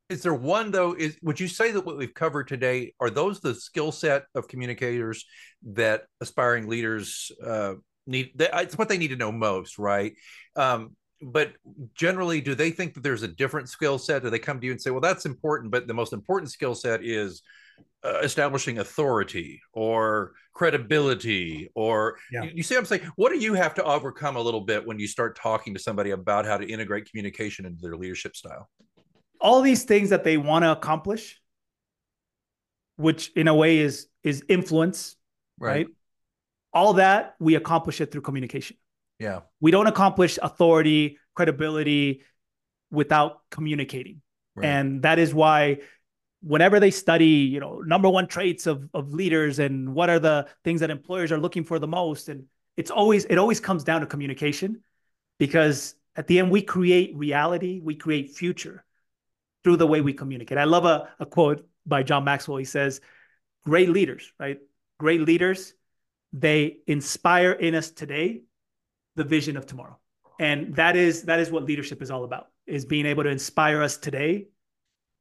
is 0.09 0.23
there 0.23 0.35
one 0.35 0.71
though? 0.71 0.95
Is 0.95 1.17
would 1.23 1.41
you 1.41 1.49
say 1.49 1.73
that 1.73 1.85
what 1.85 1.97
we've 1.97 2.15
covered 2.15 2.49
today 2.49 2.95
are 3.01 3.11
those 3.11 3.41
the 3.41 3.55
skill 3.55 3.93
set 3.93 4.25
of 4.35 4.49
communicators 4.49 5.25
that 5.73 6.05
aspiring 6.21 6.69
leaders 6.69 7.33
uh, 7.45 7.75
need? 8.07 8.33
it's 8.39 8.79
what 8.79 8.89
they 8.89 8.99
need 8.99 9.09
to 9.09 9.17
know 9.17 9.33
most, 9.33 9.79
right? 9.79 10.13
Um, 10.57 10.97
but 11.23 11.53
generally, 11.95 12.41
do 12.41 12.55
they 12.55 12.71
think 12.71 12.95
that 12.95 13.03
there's 13.03 13.23
a 13.23 13.29
different 13.29 13.69
skill 13.69 13.99
set? 13.99 14.23
Do 14.23 14.31
they 14.31 14.39
come 14.39 14.61
to 14.61 14.67
you 14.67 14.73
and 14.73 14.81
say, 14.81 14.91
"Well, 14.91 15.01
that's 15.01 15.27
important," 15.27 15.71
but 15.71 15.87
the 15.87 15.95
most 15.95 16.13
important 16.13 16.51
skill 16.51 16.75
set 16.75 17.05
is 17.05 17.43
uh, 18.03 18.21
establishing 18.23 18.79
authority 18.79 19.61
or 19.73 20.33
credibility 20.55 21.71
or 21.75 22.17
yeah. 22.33 22.43
you, 22.43 22.51
you, 22.57 22.63
see 22.63 22.77
i'm 22.77 22.85
saying 22.85 23.03
what 23.17 23.31
do 23.31 23.39
you 23.39 23.55
have 23.55 23.75
to 23.75 23.85
overcome 23.85 24.37
a 24.37 24.41
little 24.41 24.63
bit 24.63 24.87
when 24.87 24.99
you 24.99 25.07
start 25.07 25.37
talking 25.37 25.75
to 25.75 25.81
somebody 25.81 26.11
about 26.11 26.47
how 26.47 26.57
to 26.57 26.67
integrate 26.67 27.09
communication 27.11 27.67
into 27.67 27.81
their 27.83 27.97
leadership 27.97 28.35
style 28.35 28.69
all 29.41 29.63
these 29.63 29.85
things 29.85 30.11
that 30.11 30.25
they 30.25 30.37
want 30.37 30.65
to 30.65 30.73
accomplish 30.73 31.41
which 32.97 33.31
in 33.37 33.49
a 33.49 33.55
way 33.55 33.79
is 33.79 34.07
is 34.23 34.45
influence 34.49 35.17
right. 35.59 35.71
right 35.71 35.87
all 36.73 36.95
that 36.95 37.35
we 37.39 37.55
accomplish 37.55 38.01
it 38.01 38.11
through 38.11 38.23
communication 38.23 38.77
yeah 39.19 39.41
we 39.61 39.71
don't 39.71 39.87
accomplish 39.87 40.39
authority 40.43 41.19
credibility 41.35 42.23
without 42.91 43.41
communicating 43.51 44.21
right. 44.57 44.67
and 44.67 45.03
that 45.03 45.19
is 45.19 45.33
why 45.33 45.79
whenever 46.43 46.81
they 46.81 46.91
study, 46.91 47.27
you 47.27 47.61
know, 47.61 47.81
number 47.81 48.09
one 48.09 48.27
traits 48.27 48.67
of 48.67 48.89
of 48.95 49.13
leaders 49.13 49.59
and 49.59 49.95
what 49.95 50.11
are 50.11 50.19
the 50.19 50.49
things 50.65 50.81
that 50.81 50.91
employers 50.91 51.33
are 51.33 51.39
looking 51.39 51.65
for 51.65 51.79
the 51.79 51.87
most, 51.87 52.29
and 52.29 52.45
it's 52.77 52.91
always 52.91 53.25
it 53.27 53.39
always 53.39 53.61
comes 53.61 53.85
down 53.85 54.01
to 54.01 54.07
communication, 54.07 54.83
because 55.39 55.95
at 56.17 56.27
the 56.27 56.39
end 56.39 56.51
we 56.51 56.63
create 56.63 57.17
reality, 57.17 57.81
we 57.83 57.95
create 57.95 58.31
future 58.31 58.85
through 59.63 59.77
the 59.77 59.87
way 59.87 60.01
we 60.01 60.13
communicate. 60.13 60.59
I 60.59 60.65
love 60.65 60.85
a, 60.85 61.09
a 61.19 61.27
quote 61.27 61.67
by 61.87 62.03
John 62.03 62.25
Maxwell. 62.25 62.59
He 62.59 62.65
says, 62.65 63.01
"Great 63.65 63.91
leaders, 63.91 64.33
right, 64.39 64.59
great 64.99 65.21
leaders, 65.21 65.75
they 66.33 66.79
inspire 66.87 67.53
in 67.53 67.75
us 67.75 67.91
today 67.91 68.43
the 69.17 69.25
vision 69.25 69.57
of 69.57 69.67
tomorrow. 69.67 69.99
And 70.39 70.75
that 70.77 70.97
is 70.97 71.25
that 71.25 71.41
is 71.41 71.51
what 71.51 71.65
leadership 71.65 72.01
is 72.01 72.11
all 72.11 72.25
about, 72.25 72.49
is 72.67 72.87
being 72.87 73.05
able 73.05 73.25
to 73.25 73.29
inspire 73.29 73.83
us 73.83 73.99
today 73.99 74.47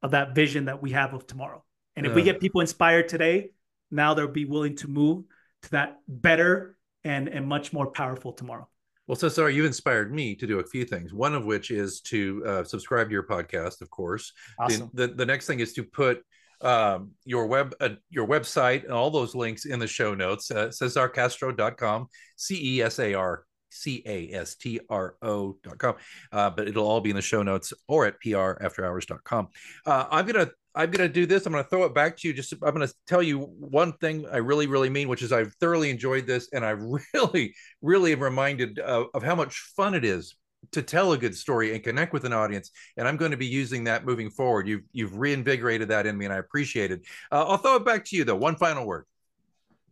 of 0.01 0.11
that 0.11 0.35
vision 0.35 0.65
that 0.65 0.81
we 0.81 0.91
have 0.91 1.13
of 1.13 1.27
tomorrow. 1.27 1.63
And 1.95 2.05
if 2.05 2.15
we 2.15 2.21
get 2.21 2.39
people 2.39 2.61
inspired 2.61 3.09
today, 3.09 3.49
now 3.91 4.13
they'll 4.13 4.27
be 4.27 4.45
willing 4.45 4.77
to 4.77 4.87
move 4.87 5.25
to 5.63 5.71
that 5.71 5.97
better 6.07 6.77
and, 7.03 7.27
and 7.27 7.45
much 7.45 7.73
more 7.73 7.91
powerful 7.91 8.31
tomorrow. 8.31 8.69
Well, 9.07 9.15
so 9.15 9.27
sorry, 9.27 9.55
you 9.55 9.65
inspired 9.65 10.13
me 10.13 10.35
to 10.35 10.47
do 10.47 10.59
a 10.59 10.63
few 10.63 10.85
things. 10.85 11.13
One 11.13 11.33
of 11.33 11.45
which 11.45 11.71
is 11.71 11.99
to 12.01 12.43
uh, 12.45 12.63
subscribe 12.63 13.07
to 13.07 13.13
your 13.13 13.23
podcast, 13.23 13.81
of 13.81 13.89
course. 13.89 14.31
Awesome. 14.59 14.91
The, 14.93 15.07
the, 15.07 15.13
the 15.15 15.25
next 15.25 15.47
thing 15.47 15.59
is 15.59 15.73
to 15.73 15.83
put 15.83 16.21
um, 16.61 17.11
your 17.25 17.47
web 17.47 17.73
uh, 17.79 17.89
your 18.09 18.27
website 18.27 18.83
and 18.83 18.93
all 18.93 19.09
those 19.09 19.33
links 19.33 19.65
in 19.65 19.79
the 19.79 19.87
show 19.87 20.13
notes. 20.13 20.51
Uh, 20.51 20.67
CesarCastro.com, 20.67 22.07
C 22.35 22.77
E 22.77 22.81
S 22.81 22.99
A 22.99 23.13
R 23.13 23.45
C 23.70 24.03
A 24.05 24.32
S 24.34 24.55
T 24.55 24.80
R 24.89 25.15
O.com. 25.22 25.95
Uh, 26.32 26.49
but 26.49 26.67
it'll 26.67 26.88
all 26.88 27.01
be 27.01 27.09
in 27.09 27.15
the 27.15 27.22
show 27.22 27.43
notes 27.43 27.74
or 27.88 28.05
at 28.05 28.15
prafterhours.com. 28.22 29.49
Uh, 29.86 30.05
I'm 30.11 30.26
gonna 30.26 30.49
I'm 30.76 30.91
going 30.91 31.07
to 31.07 31.13
do 31.13 31.26
this. 31.26 31.45
I'm 31.45 31.51
going 31.51 31.63
to 31.63 31.70
throw 31.70 31.84
it 31.86 31.95
back 31.95 32.15
to 32.17 32.28
you. 32.28 32.34
Just 32.34 32.53
I'm 32.53 32.74
going 32.74 32.88
to 32.88 32.93
tell 33.07 33.24
you 33.24 33.39
one 33.39 33.93
thing 33.93 34.26
I 34.32 34.38
really, 34.38 34.67
really 34.67 34.89
mean, 34.89 35.07
which 35.09 35.24
is 35.24 35.32
I've 35.32 35.53
thoroughly 35.55 35.89
enjoyed 35.89 36.28
this, 36.28 36.49
and 36.53 36.63
I 36.63 36.70
really, 37.13 37.55
really 37.82 38.13
am 38.13 38.22
reminded 38.22 38.80
of, 38.80 39.07
of 39.13 39.24
how 39.24 39.36
much 39.36 39.59
fun 39.76 39.93
it 39.95 40.05
is 40.05 40.36
to 40.72 40.82
tell 40.82 41.13
a 41.13 41.17
good 41.17 41.36
story 41.36 41.74
and 41.74 41.84
connect 41.84 42.13
with 42.13 42.26
an 42.26 42.34
audience. 42.34 42.72
And 42.97 43.07
I'm 43.07 43.17
going 43.17 43.32
to 43.32 43.38
be 43.38 43.47
using 43.47 43.86
that 43.86 44.05
moving 44.05 44.30
forward. 44.30 44.67
You've 44.67 44.84
you've 44.91 45.17
reinvigorated 45.17 45.89
that 45.89 46.05
in 46.05 46.17
me, 46.17 46.26
and 46.26 46.34
I 46.34 46.38
appreciate 46.38 46.91
it. 46.91 47.01
Uh, 47.32 47.45
I'll 47.47 47.57
throw 47.57 47.76
it 47.76 47.86
back 47.86 48.05
to 48.05 48.15
you 48.15 48.24
though. 48.24 48.36
One 48.36 48.55
final 48.55 48.86
word. 48.86 49.05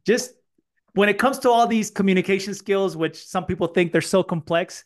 Just 0.05 0.31
when 0.97 1.09
it 1.09 1.17
comes 1.17 1.39
to 1.39 1.49
all 1.49 1.67
these 1.67 1.89
communication 1.89 2.53
skills, 2.53 2.97
which 2.97 3.25
some 3.25 3.45
people 3.45 3.67
think 3.67 3.91
they're 3.91 4.01
so 4.01 4.23
complex, 4.23 4.83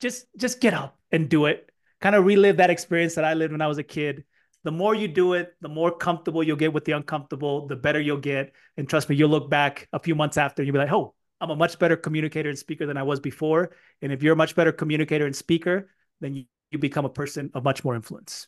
just 0.00 0.26
just 0.36 0.60
get 0.60 0.74
up 0.74 0.98
and 1.10 1.28
do 1.28 1.46
it. 1.46 1.70
Kind 2.00 2.14
of 2.16 2.24
relive 2.24 2.56
that 2.56 2.70
experience 2.70 3.14
that 3.14 3.24
I 3.24 3.34
lived 3.34 3.52
when 3.52 3.62
I 3.62 3.66
was 3.66 3.78
a 3.78 3.82
kid 3.82 4.24
the 4.64 4.70
more 4.70 4.94
you 4.94 5.08
do 5.08 5.34
it, 5.34 5.54
the 5.60 5.68
more 5.68 5.90
comfortable 5.90 6.42
you'll 6.42 6.56
get 6.56 6.72
with 6.72 6.84
the 6.84 6.92
uncomfortable, 6.92 7.66
the 7.66 7.76
better 7.76 8.00
you'll 8.00 8.18
get. 8.18 8.52
And 8.76 8.88
trust 8.88 9.08
me, 9.08 9.16
you'll 9.16 9.30
look 9.30 9.50
back 9.50 9.88
a 9.92 9.98
few 9.98 10.14
months 10.14 10.36
after, 10.36 10.62
and 10.62 10.66
you'll 10.66 10.74
be 10.74 10.78
like, 10.78 10.92
oh, 10.92 11.14
I'm 11.40 11.50
a 11.50 11.56
much 11.56 11.78
better 11.78 11.96
communicator 11.96 12.48
and 12.48 12.58
speaker 12.58 12.86
than 12.86 12.96
I 12.96 13.02
was 13.02 13.18
before. 13.18 13.74
And 14.00 14.12
if 14.12 14.22
you're 14.22 14.34
a 14.34 14.36
much 14.36 14.54
better 14.54 14.70
communicator 14.70 15.26
and 15.26 15.34
speaker, 15.34 15.90
then 16.20 16.34
you, 16.34 16.44
you 16.70 16.78
become 16.78 17.04
a 17.04 17.10
person 17.10 17.50
of 17.54 17.64
much 17.64 17.84
more 17.84 17.96
influence. 17.96 18.46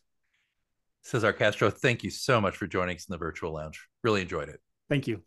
Cesar 1.02 1.32
Castro, 1.32 1.70
thank 1.70 2.04
you 2.04 2.10
so 2.10 2.40
much 2.40 2.56
for 2.56 2.66
joining 2.66 2.96
us 2.96 3.06
in 3.08 3.12
the 3.12 3.18
virtual 3.18 3.52
lounge. 3.52 3.88
Really 4.04 4.22
enjoyed 4.22 4.48
it. 4.48 4.60
Thank 4.88 5.08
you. 5.08 5.22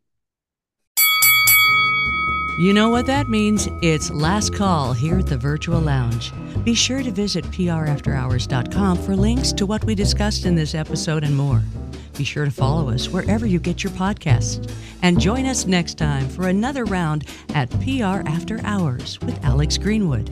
You 2.58 2.74
know 2.74 2.90
what 2.90 3.06
that 3.06 3.30
means? 3.30 3.70
It's 3.84 4.10
last 4.10 4.56
call 4.56 4.92
here 4.92 5.20
at 5.20 5.28
the 5.28 5.38
Virtual 5.38 5.80
Lounge. 5.80 6.32
Be 6.64 6.74
sure 6.74 7.04
to 7.04 7.12
visit 7.12 7.46
prafterhours.com 7.46 8.98
for 8.98 9.16
links 9.16 9.52
to 9.54 9.68
what 9.68 9.84
we 9.84 9.94
discussed 9.94 10.46
in 10.46 10.56
this 10.56 10.74
episode 10.74 11.24
and 11.24 11.36
more. 11.38 11.62
Be 12.18 12.24
sure 12.24 12.46
to 12.46 12.52
follow 12.52 12.90
us 12.90 13.10
wherever 13.10 13.46
you 13.46 13.60
get 13.60 13.84
your 13.84 13.94
podcasts. 13.94 14.68
And 15.04 15.22
join 15.22 15.46
us 15.46 15.68
next 15.68 16.00
time 16.00 16.28
for 16.28 16.48
another 16.48 16.84
round 16.86 17.26
at 17.54 17.70
PR 17.82 18.28
After 18.28 18.60
Hours 18.64 19.22
with 19.22 19.40
Alex 19.46 19.78
Greenwood. 19.78 20.32